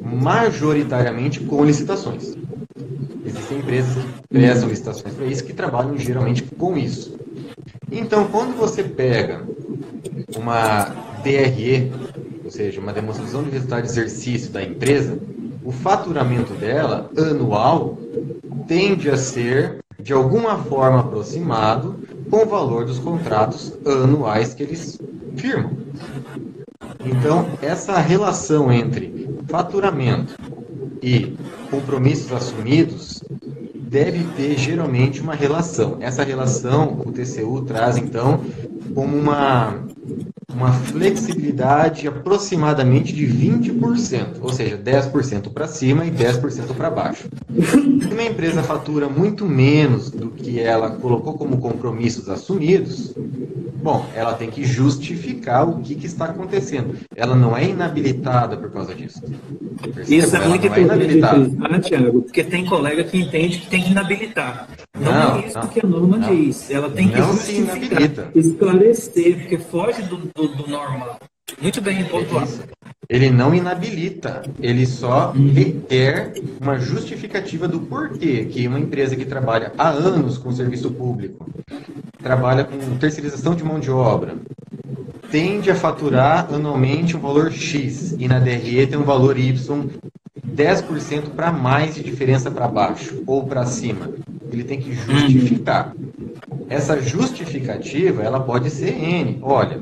majoritariamente 0.03 1.41
com 1.41 1.65
licitações. 1.65 2.37
Existem 3.25 3.59
empresas 3.59 3.95
que 3.95 4.39
prestam 4.39 4.69
licitações 4.69 5.15
para 5.15 5.27
isso, 5.27 5.45
que 5.45 5.53
trabalham 5.53 5.97
geralmente 5.99 6.43
com 6.43 6.77
isso. 6.77 7.19
Então, 7.91 8.29
quando 8.29 8.57
você 8.57 8.83
pega 8.83 9.43
uma 10.37 10.85
DRE, 11.23 11.91
ou 12.45 12.51
seja, 12.51 12.81
uma 12.81 12.93
demonstração 12.93 13.43
de 13.43 13.51
resultado 13.51 13.83
de 13.83 13.89
exercício 13.89 14.51
da 14.51 14.63
empresa, 14.63 15.19
o 15.65 15.73
faturamento 15.73 16.53
dela 16.55 17.11
anual 17.17 17.99
tende 18.67 19.11
a 19.11 19.17
ser 19.17 19.79
de 19.99 20.13
alguma 20.13 20.57
forma 20.57 21.01
aproximado 21.01 21.98
com 22.31 22.43
o 22.45 22.47
valor 22.47 22.85
dos 22.85 22.99
contratos 22.99 23.73
anuais 23.85 24.55
que 24.55 24.63
eles 24.63 24.99
firmam. 25.37 25.71
Então, 27.05 27.47
essa 27.63 27.99
relação 27.99 28.73
entre 28.73 29.29
faturamento 29.49 30.37
e 31.03 31.37
compromissos 31.71 32.33
assumidos 32.33 33.23
deve 33.75 34.25
ter 34.37 34.59
geralmente 34.59 35.21
uma 35.21 35.35
relação. 35.35 35.97
Essa 36.01 36.23
relação 36.23 37.01
o 37.05 37.13
TCU 37.13 37.63
traz 37.63 37.97
então 37.97 38.45
como 38.95 39.17
uma 39.17 39.87
uma 40.51 40.73
flexibilidade 40.73 42.09
aproximadamente 42.09 43.15
de 43.15 43.27
20%, 43.27 44.39
ou 44.41 44.51
seja, 44.51 44.79
10% 44.79 45.53
para 45.53 45.69
cima 45.69 46.07
e 46.07 46.11
10% 46.11 46.75
para 46.75 46.89
baixo. 46.89 47.29
Se 47.63 47.77
uma 47.77 48.23
empresa 48.23 48.63
fatura 48.63 49.11
muito 49.11 49.45
menos 49.45 50.11
do 50.11 50.31
que 50.31 50.59
ela 50.59 50.91
colocou 50.91 51.35
como 51.35 51.59
compromissos 51.59 52.31
assumidos, 52.31 53.15
bom, 53.89 54.07
ela 54.15 54.35
tem 54.35 54.51
que 54.51 54.65
justificar 54.65 55.67
o 55.67 55.81
que, 55.81 55.95
que 55.95 56.05
está 56.05 56.27
acontecendo. 56.27 56.95
Ela 57.17 57.35
não 57.35 57.57
é 57.57 57.65
inabilitada 57.65 58.55
por 58.55 58.71
causa 58.71 58.95
disso. 58.95 59.23
Isso 60.07 60.37
é 60.37 60.47
muito 60.47 60.67
é 60.67 60.69
importante, 60.69 61.19
é 61.25 61.81
Tiago, 61.81 62.23
porque 62.23 62.45
tem 62.45 62.67
colega 62.67 63.03
que 63.05 63.17
entende 63.17 63.59
que 63.61 63.67
tem 63.69 63.83
que 63.83 63.91
inabilitar. 63.91 64.69
Não, 64.95 65.13
não 65.13 65.37
é 65.37 65.47
isso 65.47 65.59
não, 65.59 65.69
que 65.69 65.81
a 65.81 65.89
norma 65.89 66.19
não, 66.19 66.37
diz. 66.37 66.71
Ela 66.71 66.91
tem 66.91 67.09
que 67.09 67.17
justificar, 67.17 68.31
esclarecer, 68.35 69.39
porque 69.39 69.57
foge 69.57 70.03
do, 70.03 70.19
do, 70.19 70.49
do 70.49 70.69
normal. 70.69 71.19
Muito 71.61 71.81
bem 71.81 72.05
pontuado. 72.05 72.51
Ele 73.09 73.31
não 73.31 73.55
inabilita, 73.55 74.43
ele 74.61 74.87
só 74.87 75.33
requer 75.33 76.35
uma 76.61 76.79
justificativa 76.79 77.67
do 77.67 77.81
porquê 77.81 78.45
que 78.45 78.69
uma 78.69 78.79
empresa 78.79 79.17
que 79.17 79.25
trabalha 79.25 79.73
há 79.79 79.89
anos 79.89 80.37
com 80.37 80.53
serviço 80.53 80.91
público, 80.91 81.49
trabalha 82.23 82.65
com 82.65 82.99
terceirização 82.99 83.55
de 83.55 83.65
mão 83.65 83.81
de 83.81 83.91
obra, 83.91 84.37
tende 85.31 85.71
a 85.71 85.75
faturar 85.75 86.53
anualmente 86.53 87.17
um 87.17 87.21
valor 87.21 87.51
X 87.51 88.15
e 88.19 88.29
na 88.29 88.39
DRE 88.39 88.87
tem 88.87 88.99
um 88.99 89.05
valor 89.05 89.39
Y 89.39 89.89
10% 90.55 91.31
para 91.31 91.51
mais 91.51 91.95
de 91.95 92.03
diferença 92.03 92.51
para 92.51 92.69
baixo 92.69 93.23
ou 93.27 93.47
para 93.47 93.65
cima. 93.65 94.11
Ele 94.53 94.65
tem 94.65 94.81
que 94.81 94.93
justificar. 94.93 95.95
Essa 96.69 97.01
justificativa, 97.01 98.23
ela 98.23 98.41
pode 98.41 98.69
ser 98.71 98.91
N. 98.91 99.39
Olha, 99.41 99.81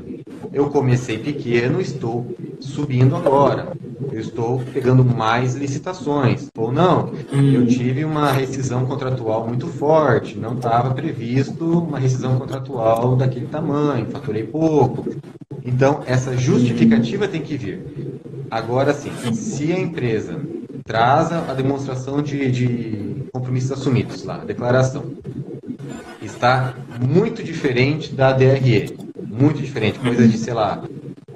eu 0.51 0.69
comecei 0.69 1.17
pequeno, 1.17 1.79
estou 1.79 2.35
subindo 2.59 3.15
agora. 3.15 3.75
Eu 4.11 4.19
estou 4.19 4.61
pegando 4.73 5.03
mais 5.03 5.55
licitações. 5.55 6.47
Ou 6.57 6.71
não, 6.71 7.11
eu 7.31 7.67
tive 7.67 8.03
uma 8.05 8.31
rescisão 8.31 8.85
contratual 8.85 9.47
muito 9.47 9.67
forte, 9.67 10.37
não 10.37 10.53
estava 10.55 10.93
previsto 10.93 11.79
uma 11.79 11.99
rescisão 11.99 12.37
contratual 12.37 13.15
daquele 13.15 13.47
tamanho, 13.47 14.07
faturei 14.07 14.43
pouco. 14.43 15.07
Então, 15.63 16.01
essa 16.05 16.35
justificativa 16.37 17.27
tem 17.27 17.41
que 17.41 17.57
vir. 17.57 18.21
Agora 18.49 18.93
sim, 18.93 19.11
se 19.33 19.73
a 19.73 19.79
empresa 19.79 20.39
traz 20.85 21.31
a 21.31 21.53
demonstração 21.53 22.21
de, 22.21 22.49
de 22.49 23.27
compromissos 23.33 23.73
assumidos 23.73 24.23
lá, 24.23 24.35
a 24.35 24.45
declaração, 24.45 25.03
está 26.21 26.73
muito 27.01 27.43
diferente 27.43 28.13
da 28.13 28.31
DRE. 28.31 29.06
Muito 29.37 29.61
diferente, 29.61 29.99
coisa 29.99 30.27
de, 30.27 30.37
sei 30.37 30.53
lá, 30.53 30.83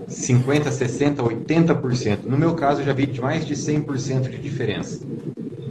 50, 0.07 0.71
60, 0.71 1.23
80%. 1.23 2.19
No 2.25 2.37
meu 2.37 2.53
caso, 2.55 2.81
eu 2.81 2.85
já 2.85 2.93
vi 2.93 3.05
de 3.05 3.21
mais 3.21 3.45
de 3.45 3.55
100% 3.55 4.29
de 4.29 4.37
diferença. 4.37 5.05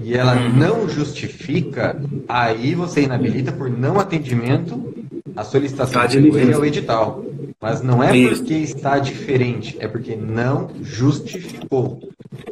E 0.03 0.15
ela 0.15 0.35
uhum. 0.35 0.57
não 0.57 0.89
justifica, 0.89 2.01
aí 2.29 2.75
você 2.75 3.03
inabilita 3.03 3.53
por 3.53 3.71
não 3.71 4.01
atendimento 4.01 4.95
a 5.37 5.45
solicitação 5.45 6.07
de 6.07 6.19
lei 6.19 6.53
ao 6.53 6.65
edital. 6.65 7.25
Mas 7.61 7.83
não 7.83 8.03
é 8.03 8.11
porque 8.29 8.55
está 8.55 8.99
diferente, 8.99 9.77
é 9.79 9.87
porque 9.87 10.17
não 10.17 10.71
justificou. 10.81 12.01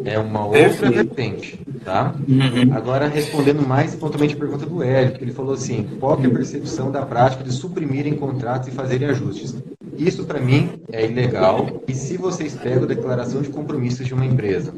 É 0.04 0.18
uma 0.18 0.44
outra 0.44 0.90
vertente, 0.90 1.58
tá? 1.84 2.14
Uhum. 2.28 2.72
Agora, 2.72 3.06
respondendo 3.06 3.66
mais 3.66 3.94
pontualmente 3.94 4.34
a 4.34 4.38
pergunta 4.38 4.66
do 4.66 4.82
Hélio, 4.82 5.16
que 5.16 5.22
ele 5.22 5.32
falou 5.32 5.54
assim, 5.54 5.86
qual 6.00 6.20
é 6.20 6.26
a 6.26 6.30
percepção 6.30 6.90
da 6.90 7.06
prática 7.06 7.44
de 7.44 7.52
suprimirem 7.52 8.16
contratos 8.16 8.68
e 8.68 8.72
fazerem 8.72 9.08
ajustes? 9.08 9.54
Isso, 9.96 10.24
para 10.24 10.40
mim, 10.40 10.80
é 10.90 11.06
ilegal. 11.06 11.82
E 11.86 11.94
se 11.94 12.16
vocês 12.16 12.54
pegam 12.54 12.84
a 12.84 12.86
declaração 12.86 13.40
de 13.40 13.50
compromissos 13.50 14.04
de 14.04 14.14
uma 14.14 14.26
empresa, 14.26 14.74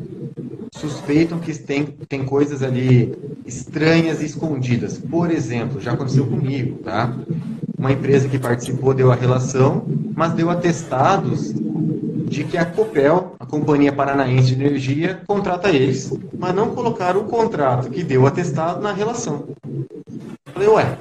suspeitam 0.73 1.39
que 1.39 1.59
tem, 1.59 1.85
tem 2.09 2.25
coisas 2.25 2.63
ali 2.63 3.15
estranhas 3.47 4.21
e 4.21 4.27
escondidas. 4.27 4.99
Por 4.99 5.31
exemplo, 5.31 5.81
já 5.81 5.93
aconteceu 5.93 6.27
comigo, 6.27 6.79
tá? 6.83 7.15
Uma 7.77 7.93
empresa 7.93 8.29
que 8.29 8.39
participou 8.39 8.93
deu 8.93 9.11
a 9.11 9.15
relação, 9.15 9.85
mas 10.15 10.33
deu 10.33 10.51
atestados 10.51 11.55
de 12.31 12.45
que 12.45 12.57
a 12.57 12.65
Copel, 12.65 13.35
a 13.41 13.45
Companhia 13.45 13.93
Paranaense 13.93 14.55
de 14.55 14.65
Energia, 14.65 15.21
contrata 15.27 15.69
eles, 15.69 16.17
mas 16.39 16.55
não 16.55 16.71
colocaram 16.71 17.23
o 17.23 17.25
contrato 17.25 17.91
que 17.91 18.05
deu 18.05 18.25
atestado 18.25 18.81
na 18.81 18.93
relação. 18.93 19.49
Falei, 20.55 20.69
ué, 20.69 20.97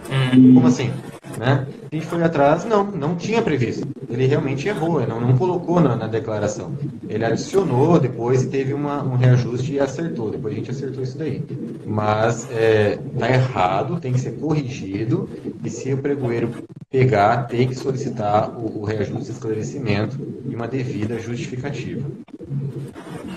como 0.55 0.65
assim? 0.65 0.91
Né? 1.39 1.65
A 1.89 1.95
gente 1.95 2.05
foi 2.05 2.21
atrás, 2.21 2.65
não, 2.65 2.83
não 2.83 3.15
tinha 3.15 3.41
previsto. 3.41 3.87
Ele 4.09 4.25
realmente 4.25 4.67
errou, 4.67 5.07
não, 5.07 5.21
não 5.21 5.37
colocou 5.37 5.79
na, 5.79 5.95
na 5.95 6.05
declaração. 6.05 6.77
Ele 7.07 7.23
adicionou 7.23 7.97
depois 7.97 8.43
e 8.43 8.47
teve 8.47 8.73
uma, 8.73 9.01
um 9.01 9.15
reajuste 9.15 9.71
e 9.71 9.79
acertou. 9.79 10.31
Depois 10.31 10.53
a 10.53 10.57
gente 10.57 10.69
acertou 10.69 11.01
isso 11.01 11.17
daí. 11.17 11.41
Mas 11.85 12.45
é, 12.51 12.99
tá 13.17 13.29
errado, 13.29 14.01
tem 14.01 14.11
que 14.11 14.19
ser 14.19 14.33
corrigido. 14.33 15.29
E 15.63 15.69
se 15.69 15.93
o 15.93 15.97
pregoeiro 15.99 16.51
pegar, 16.91 17.43
tem 17.43 17.69
que 17.69 17.75
solicitar 17.75 18.49
o, 18.49 18.81
o 18.81 18.83
reajuste 18.83 19.31
esclarecimento 19.31 20.19
e 20.45 20.53
uma 20.53 20.67
devida 20.67 21.17
justificativa. 21.19 22.05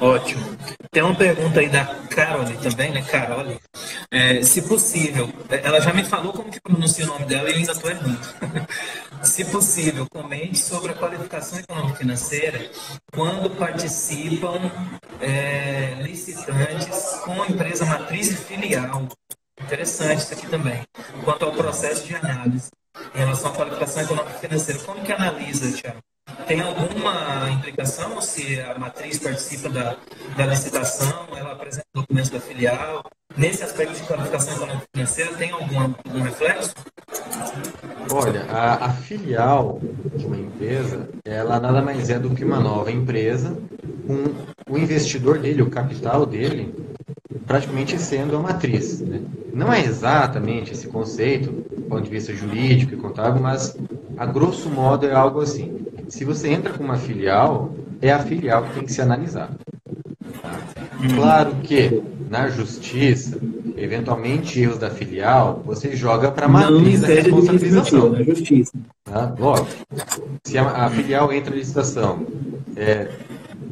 Ótimo. 0.01 0.43
Tem 0.91 1.05
uma 1.05 1.15
pergunta 1.15 1.61
aí 1.61 1.69
da 1.69 1.85
Carole 2.11 2.57
também, 2.57 2.91
né? 2.91 3.03
Carole. 3.03 3.61
É, 4.15 4.43
se 4.43 4.61
possível, 4.61 5.27
ela 5.49 5.81
já 5.81 5.91
me 5.91 6.05
falou 6.05 6.35
como 6.35 6.51
que 6.51 6.61
pronuncia 6.61 7.03
o 7.05 7.07
nome 7.09 7.25
dela 7.25 7.49
e 7.49 7.53
eu 7.53 7.59
ainda 7.61 7.73
estou 7.73 7.91
errando. 7.91 8.21
se 9.25 9.43
possível, 9.47 10.07
comente 10.11 10.59
sobre 10.59 10.93
a 10.93 10.95
qualificação 10.95 11.59
econômica 11.59 11.97
financeira 11.97 12.71
quando 13.11 13.49
participam 13.57 14.71
é, 15.19 15.95
licitantes 16.03 17.21
com 17.25 17.43
empresa 17.47 17.87
matriz 17.87 18.31
e 18.33 18.37
filial. 18.37 19.09
Interessante 19.59 20.19
isso 20.19 20.35
aqui 20.35 20.47
também. 20.47 20.83
Quanto 21.25 21.47
ao 21.47 21.53
processo 21.53 22.07
de 22.07 22.15
análise 22.15 22.69
em 23.15 23.19
relação 23.19 23.51
à 23.51 23.55
qualificação 23.55 24.03
econômica 24.03 24.39
financeira, 24.39 24.81
como 24.81 25.03
que 25.03 25.13
analisa, 25.13 25.73
Tiago? 25.73 26.01
Tem 26.47 26.61
alguma 26.61 27.49
implicação 27.51 28.21
se 28.21 28.61
a 28.61 28.79
matriz 28.79 29.19
participa 29.19 29.71
da, 29.71 29.97
da 30.37 30.47
licitação, 30.47 31.29
ela 31.35 31.53
apresenta 31.53 31.87
documentos 31.95 32.31
da 32.31 32.41
filial? 32.41 33.03
Nesse 33.37 33.63
aspecto 33.63 33.95
de 33.95 34.03
qualificação 34.03 34.55
econômica 34.55 34.87
financeira, 34.95 35.33
tem 35.35 35.51
algum, 35.51 35.81
algum 35.81 36.21
reflexo? 36.23 36.75
Olha, 38.11 38.45
a, 38.51 38.87
a, 38.87 38.89
filial 38.91 39.81
de 40.15 40.27
uma 40.27 40.37
empresa, 40.37 41.09
ela 41.25 41.59
nada 41.59 41.81
mais 41.81 42.11
é 42.11 42.19
do 42.19 42.31
que 42.31 42.45
uma 42.45 42.61
nova 42.61 42.91
empresa, 42.91 43.57
com 44.07 44.73
o 44.73 44.79
investidor 44.79 45.39
dele, 45.39 45.63
o 45.63 45.71
capital 45.71 46.27
dele, 46.27 46.75
praticamente 47.47 47.99
sendo 47.99 48.37
a 48.37 48.41
matriz. 48.41 49.01
Né? 49.01 49.23
Não 49.53 49.73
é 49.73 49.81
exatamente 49.81 50.73
esse 50.73 50.89
conceito, 50.89 51.51
do 51.51 51.83
ponto 51.83 52.03
de 52.03 52.11
vista 52.11 52.35
jurídico 52.35 52.95
e 52.95 52.99
contábil, 52.99 53.41
mas 53.41 53.77
a 54.17 54.27
grosso 54.27 54.69
modo 54.69 55.07
é 55.07 55.13
algo 55.13 55.41
assim. 55.41 55.87
Se 56.09 56.25
você 56.25 56.49
entra 56.49 56.73
com 56.73 56.85
uma 56.85 56.97
filial, 56.97 57.75
é 58.01 58.13
a 58.13 58.19
filial 58.19 58.65
que 58.65 58.75
tem 58.75 58.85
que 58.85 58.93
ser 58.93 59.03
analisada. 59.03 59.57
Tá? 60.43 60.82
Claro 61.15 61.57
que 61.63 62.03
na 62.31 62.49
justiça, 62.49 63.39
eventualmente 63.77 64.61
erros 64.61 64.79
da 64.79 64.91
filial, 64.91 65.63
você 65.65 65.95
joga 65.97 66.31
para 66.31 66.47
a 66.47 66.49
matriz 66.49 67.01
da 67.01 67.09
responsabilização. 67.09 68.11
Na 68.11 68.23
justiça. 68.23 68.73
Tá? 69.05 69.35
Lógico. 69.39 69.69
Se 70.45 70.57
a, 70.57 70.87
a, 70.87 70.91
filial 70.91 71.33
entra 71.33 71.55
em 71.55 71.59
licitação, 71.59 72.27
é, 72.77 73.09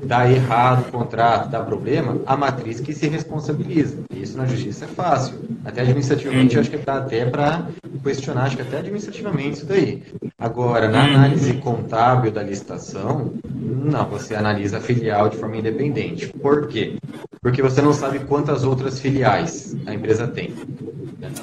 dá 0.04 0.30
errado 0.30 0.88
o 0.88 0.92
contrato, 0.92 1.50
dá 1.50 1.60
problema, 1.60 2.20
a 2.26 2.36
matriz 2.36 2.80
que 2.80 2.92
se 2.92 3.08
responsabiliza. 3.08 3.98
Isso 4.14 4.36
na 4.36 4.46
justiça 4.46 4.84
é 4.84 4.88
fácil. 4.88 5.34
Até 5.64 5.82
administrativamente, 5.82 6.58
acho 6.58 6.70
que 6.70 6.78
dá 6.78 6.98
até 6.98 7.24
para 7.24 7.68
questionar, 8.02 8.44
acho 8.44 8.56
que 8.56 8.62
até 8.62 8.78
administrativamente 8.78 9.58
isso 9.58 9.66
daí. 9.66 10.02
Agora, 10.38 10.88
na 10.88 11.04
análise 11.04 11.52
contábil 11.54 12.30
da 12.30 12.42
licitação, 12.42 13.34
não, 13.44 14.06
você 14.06 14.34
analisa 14.34 14.78
a 14.78 14.80
filial 14.80 15.28
de 15.28 15.36
forma 15.36 15.56
independente. 15.56 16.28
Por 16.28 16.68
quê? 16.68 16.96
Porque 17.42 17.62
você 17.62 17.80
não 17.80 17.92
sabe 17.92 18.20
quantas 18.20 18.64
outras 18.64 19.00
filiais 19.00 19.76
a 19.86 19.94
empresa 19.94 20.26
tem. 20.26 20.54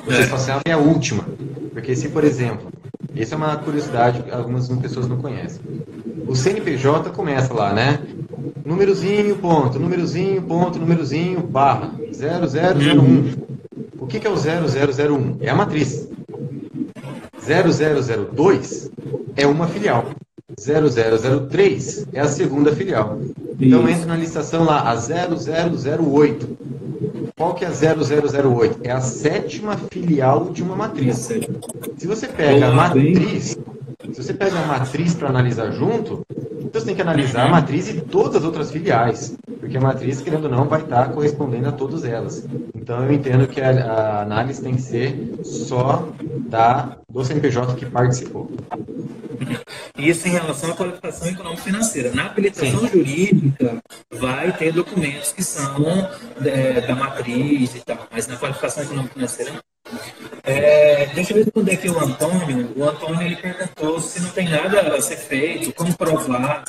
Você 0.06 0.24
só 0.26 0.38
sabe 0.38 0.72
a 0.72 0.78
última. 0.78 1.24
Porque 1.72 1.96
se, 1.96 2.10
por 2.10 2.24
exemplo, 2.24 2.72
essa 3.16 3.36
é 3.36 3.38
uma 3.38 3.56
curiosidade 3.58 4.24
que 4.24 4.32
algumas 4.32 4.68
pessoas 4.68 5.08
não 5.08 5.18
conhecem. 5.18 5.62
O 6.28 6.36
CNPJ 6.36 7.10
começa 7.12 7.54
lá, 7.54 7.74
né? 7.74 8.00
Númerozinho, 8.68 9.38
ponto, 9.38 9.80
númerozinho, 9.80 10.42
ponto, 10.42 10.78
númerozinho, 10.78 11.40
barra, 11.40 11.94
0001. 12.12 13.34
O 13.98 14.06
que, 14.06 14.20
que 14.20 14.28
é 14.28 14.30
o 14.30 14.36
0001? 14.36 15.38
É 15.40 15.50
a 15.50 15.56
matriz. 15.56 16.10
0002 17.40 18.92
é 19.38 19.48
uma 19.48 19.70
filial. 19.70 20.08
0003 20.60 22.08
é 22.12 22.20
a 22.20 22.28
segunda 22.28 22.76
filial. 22.76 23.18
Então 23.58 23.88
entra 23.88 24.06
na 24.06 24.18
licitação 24.18 24.66
lá, 24.66 24.82
a 24.82 24.96
0008. 24.98 26.58
Qual 27.38 27.54
que 27.54 27.64
é 27.64 27.70
a 27.70 27.72
0008? 27.72 28.80
É 28.84 28.92
a 28.92 29.00
sétima 29.00 29.78
filial 29.90 30.50
de 30.52 30.62
uma 30.62 30.76
matriz. 30.76 31.30
Se 31.98 32.06
você 32.06 32.28
pega 32.28 32.68
a 32.68 32.74
matriz, 32.74 33.58
se 34.12 34.24
você 34.24 34.34
pega 34.34 34.60
a 34.60 34.68
matriz 34.68 35.16
para 35.16 35.30
analisar 35.30 35.72
junto, 35.72 36.27
então 36.68 36.82
você 36.82 36.88
tem 36.88 36.96
que 36.96 37.02
analisar 37.02 37.46
a 37.46 37.48
matriz 37.48 37.88
e 37.88 38.02
todas 38.02 38.36
as 38.36 38.44
outras 38.44 38.72
filiais, 38.72 39.38
porque 39.58 39.78
a 39.78 39.82
matriz, 39.82 40.22
querendo 40.22 40.44
ou 40.46 40.52
não, 40.52 40.66
vai 40.66 40.82
estar 40.82 41.14
correspondendo 41.14 41.70
a 41.70 41.72
todas 41.72 42.04
elas. 42.04 42.46
Então 42.76 43.06
eu 43.06 43.14
entendo 43.14 43.48
que 43.48 43.62
a, 43.62 43.70
a 43.70 44.22
análise 44.24 44.62
tem 44.62 44.76
que 44.76 44.82
ser 44.82 45.40
só 45.44 46.10
da, 46.50 46.98
do 47.10 47.24
CNPJ 47.24 47.74
que 47.76 47.86
participou. 47.86 48.52
Isso 49.98 50.28
em 50.28 50.32
relação 50.32 50.72
à 50.72 50.76
qualificação 50.76 51.30
econômico-financeira. 51.30 52.12
Na 52.14 52.26
habilitação 52.26 52.82
Sim. 52.82 52.88
jurídica, 52.90 53.78
vai 54.12 54.52
ter 54.52 54.74
documentos 54.74 55.32
que 55.32 55.44
são 55.44 56.10
é, 56.44 56.82
da 56.82 56.96
matriz 56.96 57.76
e 57.76 57.80
tal, 57.80 58.08
mas 58.12 58.28
na 58.28 58.36
qualificação 58.36 58.84
econômico-financeira 58.84 59.54
é, 60.48 61.06
deixa 61.08 61.34
eu 61.34 61.44
responder 61.44 61.74
aqui 61.74 61.90
o 61.90 62.00
Antônio. 62.00 62.74
O 62.76 62.84
Antônio 62.84 63.22
ele 63.22 63.36
perguntou 63.36 64.00
se 64.00 64.22
não 64.22 64.30
tem 64.30 64.48
nada 64.48 64.96
a 64.96 65.02
ser 65.02 65.18
feito, 65.18 65.74
como 65.74 65.96
provar. 65.98 66.64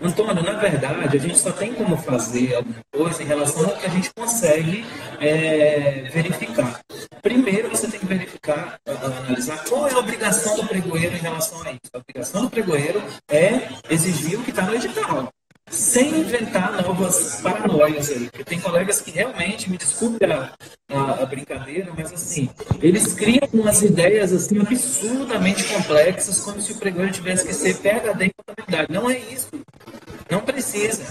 Antônio, 0.00 0.42
na 0.42 0.52
verdade, 0.54 1.16
a 1.16 1.20
gente 1.20 1.38
só 1.38 1.52
tem 1.52 1.74
como 1.74 1.96
fazer 1.98 2.54
alguma 2.54 2.76
coisa 2.92 3.22
em 3.22 3.26
relação 3.26 3.64
ao 3.66 3.76
que 3.76 3.86
a 3.86 3.90
gente 3.90 4.10
consegue 4.14 4.84
é, 5.20 6.08
verificar. 6.12 6.80
Primeiro, 7.20 7.68
você 7.68 7.86
tem 7.86 8.00
que 8.00 8.06
verificar, 8.06 8.78
analisar 8.86 9.62
qual 9.68 9.86
é 9.86 9.92
a 9.92 9.98
obrigação 9.98 10.56
do 10.56 10.66
pregoeiro 10.66 11.14
em 11.14 11.20
relação 11.20 11.60
a 11.62 11.72
isso. 11.72 11.90
A 11.92 11.98
obrigação 11.98 12.42
do 12.42 12.50
pregoeiro 12.50 13.02
é 13.30 13.68
exigir 13.90 14.38
o 14.38 14.42
que 14.42 14.50
está 14.50 14.62
no 14.62 14.74
edital 14.74 15.28
sem 15.70 16.20
inventar 16.20 16.82
novas 16.82 17.40
paranoias 17.42 18.10
aí. 18.10 18.26
Porque 18.30 18.44
tem 18.44 18.60
colegas 18.60 19.00
que 19.00 19.10
realmente, 19.10 19.70
me 19.70 19.76
desculpe 19.76 20.24
a, 20.24 20.52
a, 20.90 21.22
a, 21.22 21.26
brincadeira, 21.26 21.92
mas 21.96 22.12
assim, 22.12 22.50
eles 22.80 23.12
criam 23.14 23.48
umas 23.52 23.82
ideias 23.82 24.32
assim 24.32 24.60
absurdamente 24.60 25.64
complexas, 25.64 26.40
como 26.40 26.60
se 26.60 26.72
o 26.72 26.76
pregoeiro 26.76 27.12
tivesse 27.12 27.46
que 27.46 27.54
ser 27.54 27.76
PHD 27.76 28.26
em 28.26 28.30
contabilidade. 28.36 28.92
Não 28.92 29.10
é 29.10 29.18
isso. 29.18 29.50
Não 30.30 30.40
precisa. 30.40 31.02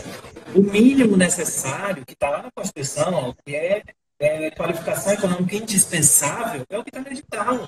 O 0.55 0.61
mínimo 0.61 1.17
necessário, 1.17 2.05
que 2.05 2.13
está 2.13 2.29
lá 2.29 2.43
na 2.43 2.51
Constituição, 2.51 3.35
que 3.45 3.55
é 3.55 3.83
é, 4.19 4.49
qualificação 4.51 5.13
econômica 5.13 5.55
indispensável 5.55 6.63
é 6.69 6.77
o 6.77 6.83
que 6.83 6.89
está 6.89 7.01
no 7.01 7.07
edital. 7.07 7.67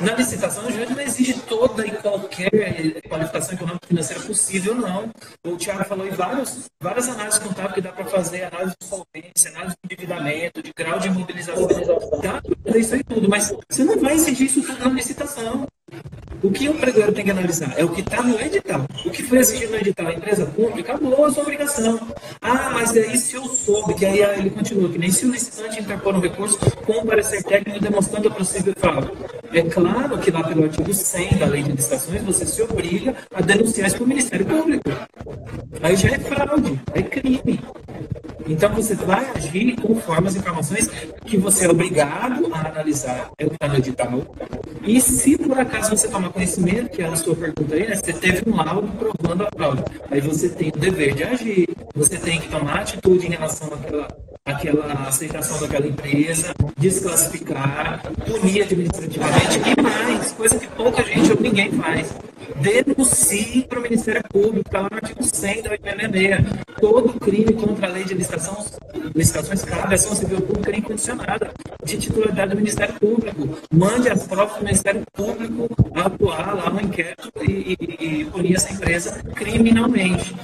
Na 0.00 0.14
licitação, 0.14 0.66
o 0.66 0.72
juiz 0.72 0.90
não 0.90 1.00
exige 1.00 1.34
toda 1.40 1.86
e 1.86 1.90
qualquer 1.92 2.50
qualificação 3.08 3.54
econômica 3.54 3.86
financeira 3.86 4.22
possível, 4.22 4.74
não. 4.74 5.10
O 5.46 5.56
Tiago 5.56 5.84
falou 5.84 6.06
em 6.06 6.10
vários, 6.10 6.64
várias 6.82 7.08
análises 7.08 7.38
contábeis 7.38 7.74
que 7.74 7.80
dá 7.80 7.92
para 7.92 8.04
fazer, 8.06 8.44
análise 8.44 8.74
de 8.80 8.86
solvência, 8.86 9.50
análise 9.50 9.76
de 9.82 9.94
endividamento, 9.94 10.62
de 10.62 10.72
grau 10.74 10.98
de 10.98 11.08
imobilização. 11.08 11.66
Dá 12.22 12.40
para 12.40 12.56
fazer 12.64 12.78
isso 12.78 12.94
aí 12.94 13.04
tudo, 13.04 13.28
mas 13.28 13.54
você 13.70 13.84
não 13.84 13.98
vai 14.00 14.14
exigir 14.14 14.46
isso 14.46 14.62
tudo 14.62 14.78
na 14.78 14.90
licitação. 14.90 15.66
O 16.42 16.50
que 16.50 16.68
o 16.68 16.74
pregoeiro 16.74 17.12
tem 17.12 17.24
que 17.24 17.30
analisar 17.30 17.72
é 17.76 17.84
o 17.84 17.88
que 17.88 18.02
está 18.02 18.22
no 18.22 18.38
edital. 18.38 18.84
O 19.04 19.10
que 19.10 19.22
foi 19.22 19.38
exigido 19.38 19.72
no 19.72 19.78
edital, 19.78 20.06
a 20.08 20.12
empresa 20.12 20.44
pública, 20.44 20.92
acabou 20.92 21.24
a 21.24 21.30
sua 21.30 21.42
obrigação. 21.42 21.98
Ah, 22.42 22.70
mas 22.74 22.94
aí 22.96 23.16
se 23.16 23.34
eu 23.34 23.44
soube, 23.44 23.94
que 23.94 24.04
aí 24.04 24.20
ele 24.20 24.50
continua, 24.50 24.90
que 24.90 24.98
nem 24.98 25.10
se 25.10 25.24
o 25.24 25.30
licitante 25.30 25.80
interpor 25.80 26.14
um 26.14 26.20
recurso 26.20 26.58
com 26.58 27.00
um 27.00 27.06
parecer 27.06 27.42
técnico 27.44 27.80
demonstrando 27.80 28.28
a 28.28 28.30
possível 28.30 28.74
fraude. 28.76 29.10
É 29.54 29.62
claro 29.62 30.18
que 30.18 30.30
lá 30.30 30.44
pelo 30.44 30.64
artigo 30.64 30.92
100 30.92 31.38
da 31.38 31.46
Lei 31.46 31.62
de 31.62 31.72
Licitações, 31.72 32.22
você 32.22 32.44
se 32.44 32.60
obriga 32.60 33.14
a 33.34 33.40
denunciar 33.40 33.86
isso 33.86 33.96
para 33.96 34.04
o 34.04 34.08
Ministério 34.08 34.44
Público. 34.44 34.90
Aí 35.80 35.96
já 35.96 36.10
é 36.10 36.18
fraude, 36.18 36.78
é 36.92 37.02
crime. 37.02 37.60
Então 38.46 38.68
você 38.74 38.94
vai 38.94 39.24
agir 39.34 39.74
conforme 39.76 40.28
as 40.28 40.36
informações 40.36 40.88
que 41.24 41.38
você 41.38 41.64
é 41.64 41.70
obrigado 41.70 42.52
a 42.52 42.68
analisar, 42.68 43.30
é 43.38 43.46
o 43.46 43.48
que 43.48 43.54
está 43.54 43.68
no 43.68 43.76
edital. 43.76 44.36
E 44.82 45.00
se 45.00 45.38
por 45.38 45.58
acaso 45.58 45.83
você 45.90 46.08
tomar 46.08 46.30
conhecimento, 46.30 46.90
que 46.90 47.02
é 47.02 47.06
a 47.06 47.16
sua 47.16 47.34
pergunta 47.34 47.74
aí, 47.74 47.88
né, 47.88 47.96
você 47.96 48.12
teve 48.12 48.48
um 48.48 48.56
laudo 48.56 48.88
provando 48.98 49.42
a 49.46 49.48
fraude, 49.54 49.84
aí 50.10 50.20
você 50.20 50.48
tem 50.48 50.68
o 50.68 50.78
dever 50.78 51.14
de 51.14 51.24
agir, 51.24 51.68
você 51.94 52.18
tem 52.18 52.40
que 52.40 52.48
tomar 52.48 52.80
atitude 52.80 53.26
em 53.26 53.30
relação 53.30 53.68
àquela, 53.68 54.08
àquela 54.46 54.92
aceitação 55.08 55.58
daquela 55.58 55.86
empresa, 55.86 56.54
desclassificar, 56.76 58.02
punir 58.26 58.62
administrativamente 58.62 59.58
e 59.58 59.82
mais, 59.82 60.32
coisa 60.32 60.58
que 60.58 60.66
pouca 60.68 61.02
gente 61.02 61.32
ou 61.32 61.40
ninguém 61.40 61.72
faz 61.72 62.14
denuncie 62.56 63.64
para 63.68 63.78
o 63.78 63.82
Ministério 63.82 64.22
Público, 64.30 64.66
está 64.66 64.80
lá 64.82 64.88
no 64.90 64.96
artigo 64.96 65.22
100 65.22 65.62
da 65.62 65.70
86. 65.70 66.40
Todo 66.80 67.20
crime 67.20 67.52
contra 67.54 67.88
a 67.88 67.90
lei 67.90 68.04
de 68.04 68.14
licitação, 68.14 68.64
licitações 69.14 69.62
cabe 69.64 69.94
ação 69.94 70.14
civil 70.14 70.40
pública 70.42 70.76
incondicionada 70.76 71.52
de 71.84 71.96
titularidade 71.96 72.50
do 72.50 72.56
Ministério 72.56 72.94
Público. 72.94 73.58
Mande 73.72 74.08
as 74.08 74.26
provas 74.26 74.58
do 74.58 74.64
Ministério 74.64 75.02
Público 75.12 75.68
atuar 75.94 76.54
lá 76.54 76.70
no 76.70 76.80
inquérito 76.80 77.30
e, 77.42 77.76
e, 77.80 78.20
e 78.20 78.24
punir 78.26 78.56
essa 78.56 78.72
empresa 78.72 79.22
criminalmente. 79.34 80.34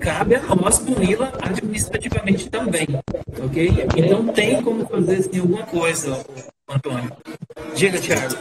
Cabe 0.00 0.34
a 0.34 0.54
nós 0.54 0.78
puni-la 0.78 1.32
administrativamente 1.40 2.50
também, 2.50 2.86
ok? 3.46 3.86
Então 3.96 4.26
tem 4.28 4.62
como 4.62 4.86
fazer 4.86 5.16
assim, 5.16 5.38
alguma 5.38 5.62
coisa, 5.64 6.24
Antônio. 6.68 7.12
Diga, 7.74 7.98
Tiago. 7.98 8.36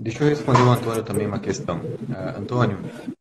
Deixa 0.00 0.22
eu 0.22 0.28
responder 0.28 0.62
o 0.62 0.70
Antônio 0.70 1.02
também 1.02 1.26
uma 1.26 1.40
questão. 1.40 1.78
Uh, 1.78 2.38
Antônio, 2.38 2.78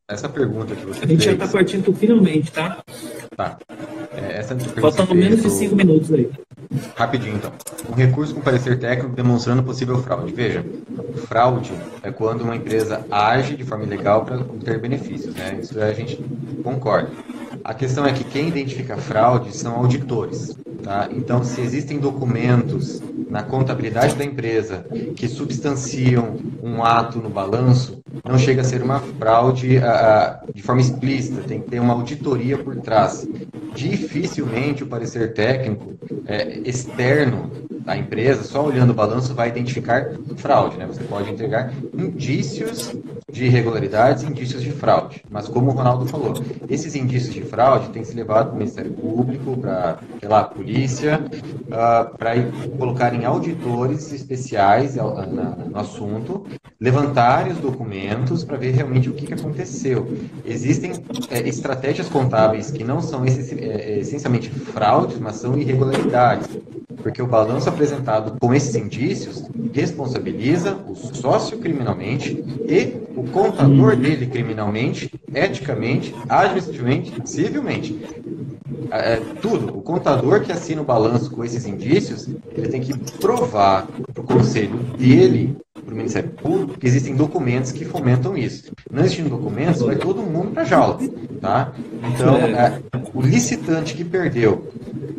essa 0.07 0.29
pergunta 0.29 0.75
que 0.75 0.85
você 0.85 0.99
fez... 0.99 1.03
A 1.03 1.07
gente 1.07 1.23
fez... 1.23 1.23
já 1.23 1.31
está 1.45 1.47
partindo 1.47 1.93
finalmente, 1.93 2.51
tá? 2.51 2.83
Tá. 3.35 3.57
É, 4.15 4.39
essa 4.39 4.55
Faltando 4.57 5.15
menos 5.15 5.41
de 5.41 5.49
cinco 5.49 5.75
minutos 5.75 6.11
aí. 6.11 6.29
Rapidinho, 6.95 7.35
então. 7.35 7.51
Um 7.89 7.93
recurso 7.93 8.35
com 8.35 8.41
parecer 8.41 8.79
técnico 8.79 9.15
demonstrando 9.15 9.63
possível 9.63 10.01
fraude. 10.03 10.33
Veja, 10.33 10.63
fraude 11.27 11.71
é 12.03 12.11
quando 12.11 12.41
uma 12.41 12.55
empresa 12.55 13.05
age 13.09 13.55
de 13.55 13.63
forma 13.63 13.85
ilegal 13.85 14.25
para 14.25 14.37
obter 14.37 14.79
benefícios, 14.79 15.33
né? 15.35 15.59
Isso 15.61 15.79
a 15.79 15.93
gente 15.93 16.19
concorda. 16.63 17.09
A 17.63 17.73
questão 17.73 18.05
é 18.05 18.13
que 18.13 18.23
quem 18.23 18.49
identifica 18.49 18.97
fraude 18.97 19.55
são 19.55 19.75
auditores. 19.75 20.55
Tá? 20.87 21.09
Então, 21.11 21.43
se 21.43 21.59
existem 21.59 21.99
documentos 21.99 23.03
na 23.29 23.43
contabilidade 23.43 24.15
da 24.15 24.23
empresa 24.23 24.85
que 25.17 25.27
substanciam 25.27 26.37
um 26.63 26.81
ato 26.81 27.19
no 27.19 27.29
balanço, 27.29 28.01
não 28.23 28.37
chega 28.37 28.61
a 28.61 28.63
ser 28.63 28.81
uma 28.81 29.01
fraude 29.01 29.79
a, 29.79 30.41
de 30.55 30.63
forma 30.63 30.79
explícita, 30.79 31.41
tem 31.41 31.59
que 31.59 31.69
ter 31.69 31.81
uma 31.81 31.93
auditoria 31.93 32.57
por 32.57 32.77
trás. 32.77 33.27
Dificilmente 33.75 34.81
o 34.81 34.87
parecer 34.87 35.33
técnico 35.33 35.99
é, 36.25 36.57
externo 36.59 37.51
da 37.81 37.97
empresa, 37.97 38.43
só 38.43 38.65
olhando 38.65 38.91
o 38.91 38.93
balanço, 38.93 39.35
vai 39.35 39.49
identificar 39.49 40.11
fraude. 40.37 40.77
Né? 40.77 40.85
Você 40.87 41.03
pode 41.03 41.29
entregar 41.29 41.73
indícios 41.93 42.95
de 43.37 43.45
irregularidades 43.45 44.23
e 44.23 44.27
indícios 44.27 44.63
de 44.63 44.71
fraude. 44.71 45.23
Mas 45.29 45.47
como 45.47 45.69
o 45.69 45.73
Ronaldo 45.73 46.05
falou, 46.07 46.33
esses 46.67 46.95
indícios 46.95 47.33
de 47.33 47.41
fraude 47.41 47.89
têm 47.89 48.01
que 48.01 48.07
ser 48.07 48.15
levados 48.15 48.47
para 48.47 48.55
o 48.55 48.57
Ministério 48.57 48.91
Público, 48.91 49.55
para, 49.57 49.99
a 50.29 50.43
polícia, 50.43 51.21
uh, 51.21 52.17
para 52.17 52.33
colocarem 52.77 53.25
auditores 53.25 54.11
especiais 54.11 54.95
no 54.95 55.77
assunto, 55.77 56.45
levantarem 56.79 57.53
os 57.53 57.59
documentos 57.59 58.43
para 58.43 58.57
ver 58.57 58.71
realmente 58.71 59.09
o 59.09 59.13
que, 59.13 59.27
que 59.27 59.33
aconteceu. 59.33 60.17
Existem 60.43 60.93
é, 61.29 61.47
estratégias 61.47 62.09
contábeis 62.09 62.71
que 62.71 62.83
não 62.83 63.01
são 63.01 63.23
é, 63.23 63.99
essencialmente 63.99 64.49
fraudes, 64.49 65.19
mas 65.19 65.35
são 65.35 65.57
irregularidades 65.57 66.47
porque 67.01 67.21
o 67.21 67.27
balanço 67.27 67.69
apresentado 67.69 68.37
com 68.39 68.53
esses 68.53 68.75
indícios 68.75 69.43
responsabiliza 69.71 70.75
o 70.87 70.95
sócio 70.95 71.57
criminalmente 71.59 72.43
e 72.67 73.06
o 73.17 73.23
contador 73.23 73.95
dele 73.95 74.27
criminalmente, 74.27 75.11
eticamente, 75.33 76.13
administrativamente, 76.29 77.13
civilmente. 77.25 77.99
é, 78.91 79.15
tudo. 79.41 79.75
O 79.75 79.81
contador 79.81 80.41
que 80.41 80.51
assina 80.51 80.81
o 80.81 80.85
balanço 80.85 81.31
com 81.31 81.43
esses 81.43 81.65
indícios, 81.65 82.29
ele 82.55 82.69
tem 82.69 82.79
que 82.79 82.95
provar 83.19 83.87
para 84.13 84.23
o 84.23 84.25
conselho 84.25 84.77
dele, 84.97 85.57
para 85.81 85.93
o 85.93 85.97
Ministério 85.97 86.29
Público, 86.29 86.79
que 86.79 86.87
existem 86.87 87.15
documentos 87.15 87.71
que 87.71 87.85
fomentam 87.85 88.37
isso. 88.37 88.71
Não 88.91 89.01
existindo 89.01 89.29
documentos, 89.29 89.81
vai 89.81 89.95
todo 89.95 90.21
mundo 90.21 90.51
para 90.51 90.63
jaula. 90.63 90.99
Tá? 91.39 91.71
Então, 92.13 92.35
é, 92.35 92.81
o 93.13 93.21
licitante 93.21 93.93
que 93.93 94.03
perdeu 94.03 94.67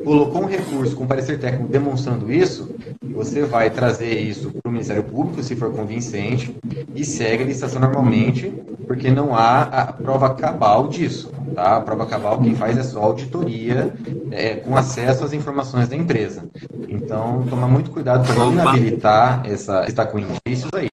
colocou 0.05 0.43
um 0.43 0.47
recurso 0.47 0.97
com 0.97 1.07
parecer 1.07 1.39
técnico 1.39 1.71
demonstrando 1.71 2.33
isso, 2.33 2.75
você 3.03 3.45
vai 3.45 3.69
trazer 3.69 4.19
isso 4.19 4.51
para 4.51 4.69
o 4.69 4.73
Ministério 4.73 5.03
Público, 5.03 5.43
se 5.43 5.55
for 5.57 5.73
convincente, 5.73 6.57
e 6.95 7.05
segue 7.05 7.43
a 7.43 7.47
licitação 7.47 7.81
normalmente, 7.81 8.53
porque 8.87 9.11
não 9.11 9.35
há 9.35 9.63
a 9.63 9.93
prova 9.93 10.35
cabal 10.35 10.89
disso. 10.89 11.31
Tá? 11.55 11.77
A 11.77 11.81
prova 11.81 12.07
cabal 12.07 12.41
quem 12.41 12.55
faz 12.55 12.79
é 12.79 12.83
só 12.83 13.03
auditoria 13.03 13.93
é, 14.31 14.55
com 14.55 14.77
acesso 14.77 15.25
às 15.25 15.33
informações 15.33 15.89
da 15.89 15.97
empresa. 15.97 16.45
Então, 16.89 17.45
tomar 17.49 17.69
muito 17.69 17.91
cuidado 17.91 18.27
para 18.27 18.35
não 18.35 18.53
inabilitar 18.53 19.43
essa 19.45 19.85
está 19.87 20.07
com 20.07 20.19
indícios 20.49 20.71
aí. 20.73 20.89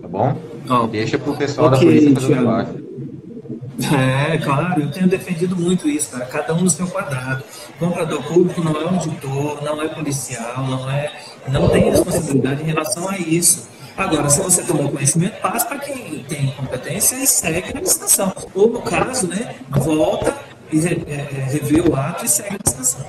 Tá 0.00 0.08
bom? 0.08 0.36
Oh. 0.68 0.86
Deixa 0.86 1.18
para 1.18 1.30
o 1.30 1.36
pessoal 1.36 1.68
okay, 1.68 1.78
da 1.78 1.84
polícia 1.84 2.14
fazer 2.14 2.26
o 2.26 2.36
trabalho. 2.36 2.86
É, 3.92 4.38
claro, 4.38 4.80
eu 4.80 4.90
tenho 4.90 5.06
defendido 5.06 5.54
muito 5.54 5.86
isso, 5.86 6.10
cara. 6.10 6.24
Cada 6.26 6.54
um 6.54 6.62
no 6.62 6.70
seu 6.70 6.88
quadrado. 6.88 7.44
Comprador 7.78 8.22
público 8.24 8.62
não 8.62 8.80
é 8.80 8.84
auditor, 8.84 9.62
não 9.62 9.82
é 9.82 9.88
policial, 9.88 10.66
não 10.66 10.90
é, 10.90 11.12
não 11.48 11.68
tem 11.68 11.90
responsabilidade 11.90 12.62
em 12.62 12.66
relação 12.66 13.08
a 13.08 13.18
isso. 13.18 13.68
Agora, 13.96 14.28
se 14.28 14.42
você 14.42 14.62
tomou 14.62 14.90
conhecimento, 14.90 15.40
passa 15.40 15.66
para 15.66 15.78
quem 15.78 16.24
tem 16.24 16.50
competência 16.52 17.16
e 17.16 17.26
segue 17.26 17.76
a 17.76 17.80
licitação. 17.80 18.32
Ou, 18.54 18.70
no 18.70 18.82
caso, 18.82 19.26
né, 19.26 19.56
volta 19.70 20.36
e 20.72 20.78
re, 20.78 21.02
é, 21.06 21.44
revê 21.50 21.80
o 21.80 21.94
ato 21.94 22.24
e 22.24 22.28
segue 22.28 22.56
a 22.56 22.58
licitação. 22.64 23.06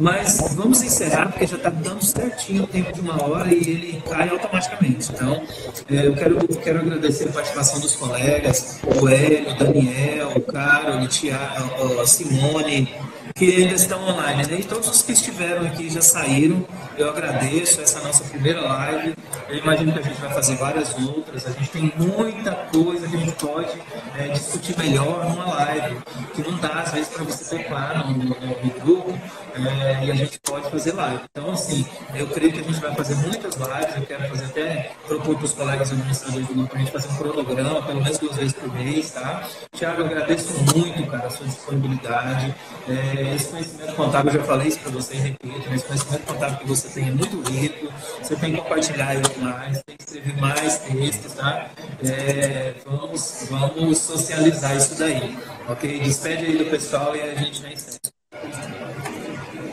Mas 0.00 0.54
vamos 0.54 0.82
encerrar, 0.82 1.28
porque 1.28 1.46
já 1.46 1.56
está 1.56 1.68
dando 1.68 2.02
certinho 2.02 2.64
o 2.64 2.66
tempo 2.66 2.90
de 2.90 3.00
uma 3.02 3.22
hora 3.22 3.52
e 3.52 3.58
ele 3.58 4.02
cai 4.08 4.30
automaticamente. 4.30 5.12
Então, 5.12 5.42
é, 5.90 6.06
eu 6.06 6.14
quero, 6.14 6.38
quero 6.58 6.80
agradecer 6.80 7.28
a 7.28 7.32
participação 7.32 7.78
dos 7.80 7.94
colegas, 7.96 8.80
o 8.82 9.06
Hélio, 9.06 9.50
o 9.50 9.58
Daniel, 9.58 10.32
o 10.36 10.40
Carol, 10.40 12.00
a 12.00 12.06
Simone, 12.06 12.94
que 13.34 13.62
ainda 13.62 13.74
estão 13.74 14.02
online. 14.02 14.46
Né? 14.46 14.60
E 14.60 14.64
todos 14.64 14.88
os 14.88 15.02
que 15.02 15.12
estiveram 15.12 15.66
aqui 15.66 15.90
já 15.90 16.02
saíram. 16.02 16.66
Eu 16.96 17.10
agradeço 17.10 17.80
essa 17.80 18.00
nossa 18.00 18.24
primeira 18.24 18.60
live. 18.60 19.14
Eu 19.48 19.58
imagino 19.58 19.92
que 19.92 19.98
a 19.98 20.02
gente 20.02 20.20
vai 20.20 20.32
fazer 20.32 20.56
várias 20.56 20.94
outras. 20.98 21.46
A 21.46 21.50
gente 21.50 21.70
tem 21.70 21.92
muita 21.96 22.52
coisa 22.72 23.08
que 23.08 23.16
a 23.16 23.18
gente 23.18 23.32
pode 23.32 23.82
é, 24.16 24.28
discutir 24.28 24.78
melhor 24.78 25.24
numa 25.28 25.46
live, 25.46 25.96
que 26.34 26.42
não 26.42 26.56
dá 26.58 26.80
às 26.80 26.92
vezes 26.92 27.08
para 27.08 27.24
você 27.24 27.58
claro 27.64 28.08
no, 28.10 28.18
no, 28.18 28.24
no 28.28 28.80
grupo 28.80 29.18
é, 29.54 30.04
e 30.04 30.10
a 30.10 30.14
gente 30.14 30.38
pode 30.40 30.70
fazer 30.70 30.92
live. 30.92 31.20
Então, 31.30 31.50
assim, 31.52 31.86
eu 32.14 32.26
creio 32.28 32.52
que 32.52 32.60
a 32.60 32.62
gente 32.62 32.80
vai 32.80 32.94
fazer 32.94 33.14
muitas 33.16 33.56
lives. 33.56 33.96
Eu 33.96 34.06
quero 34.06 34.28
fazer 34.28 34.44
até 34.44 34.92
propor 35.06 35.36
para 35.36 35.44
os 35.44 35.52
colegas 35.52 35.92
administradores 35.92 36.46
do 36.46 36.54
grupo 36.54 36.76
a 36.76 36.78
gente 36.78 36.92
fazer 36.92 37.08
um 37.08 37.16
cronograma, 37.16 37.82
pelo 37.82 38.02
menos 38.02 38.18
duas 38.18 38.36
vezes 38.36 38.52
por 38.52 38.72
mês, 38.74 39.10
tá? 39.10 39.48
Tiago, 39.72 40.02
eu 40.02 40.06
agradeço 40.06 40.52
muito, 40.74 41.10
cara, 41.10 41.26
a 41.26 41.30
sua 41.30 41.46
disponibilidade. 41.46 42.54
É, 42.88 43.29
esse 43.34 43.48
conhecimento 43.48 43.94
contábil, 43.94 44.32
eu 44.32 44.40
já 44.40 44.44
falei 44.46 44.68
isso 44.68 44.78
para 44.80 44.90
você 44.90 45.14
e 45.14 45.18
repito, 45.18 45.74
esse 45.74 45.84
conhecimento 45.84 46.26
contábil 46.26 46.58
que 46.58 46.66
você 46.66 46.88
tem 46.88 47.08
é 47.08 47.12
muito 47.12 47.50
rico. 47.50 47.92
Você 48.22 48.36
tem 48.36 48.52
que 48.52 48.60
compartilhar 48.60 49.14
ele 49.14 49.22
mais, 49.38 49.82
tem 49.82 49.96
que 49.96 50.04
escrever 50.04 50.40
mais 50.40 50.78
textos, 50.78 51.32
tá? 51.34 51.70
É, 52.04 52.74
vamos, 52.84 53.46
vamos 53.50 53.98
socializar 53.98 54.76
isso 54.76 54.98
daí, 54.98 55.38
ok? 55.68 56.00
Despede 56.00 56.46
aí 56.46 56.58
do 56.58 56.66
pessoal 56.66 57.14
e 57.16 57.22
a 57.22 57.34
gente 57.34 57.62
vai 57.62 57.72
encerrar. 57.72 57.98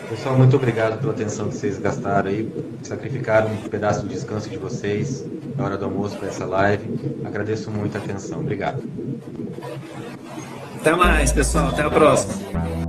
Pessoal, 0.09 0.37
muito 0.37 0.55
obrigado 0.55 0.99
pela 0.99 1.11
atenção 1.11 1.49
que 1.49 1.57
vocês 1.57 1.77
gastaram 1.77 2.29
aí, 2.29 2.49
sacrificaram 2.81 3.51
um 3.51 3.57
pedaço 3.69 4.03
do 4.03 4.07
descanso 4.07 4.49
de 4.49 4.57
vocês 4.57 5.25
na 5.57 5.65
hora 5.65 5.77
do 5.77 5.85
almoço 5.85 6.15
para 6.17 6.29
essa 6.29 6.45
live. 6.45 7.19
Agradeço 7.25 7.69
muito 7.69 7.97
a 7.97 7.99
atenção. 8.01 8.39
Obrigado. 8.39 8.81
Até 10.79 10.95
mais, 10.95 11.33
pessoal. 11.33 11.69
Até 11.69 11.81
a 11.81 11.89
próxima. 11.89 12.86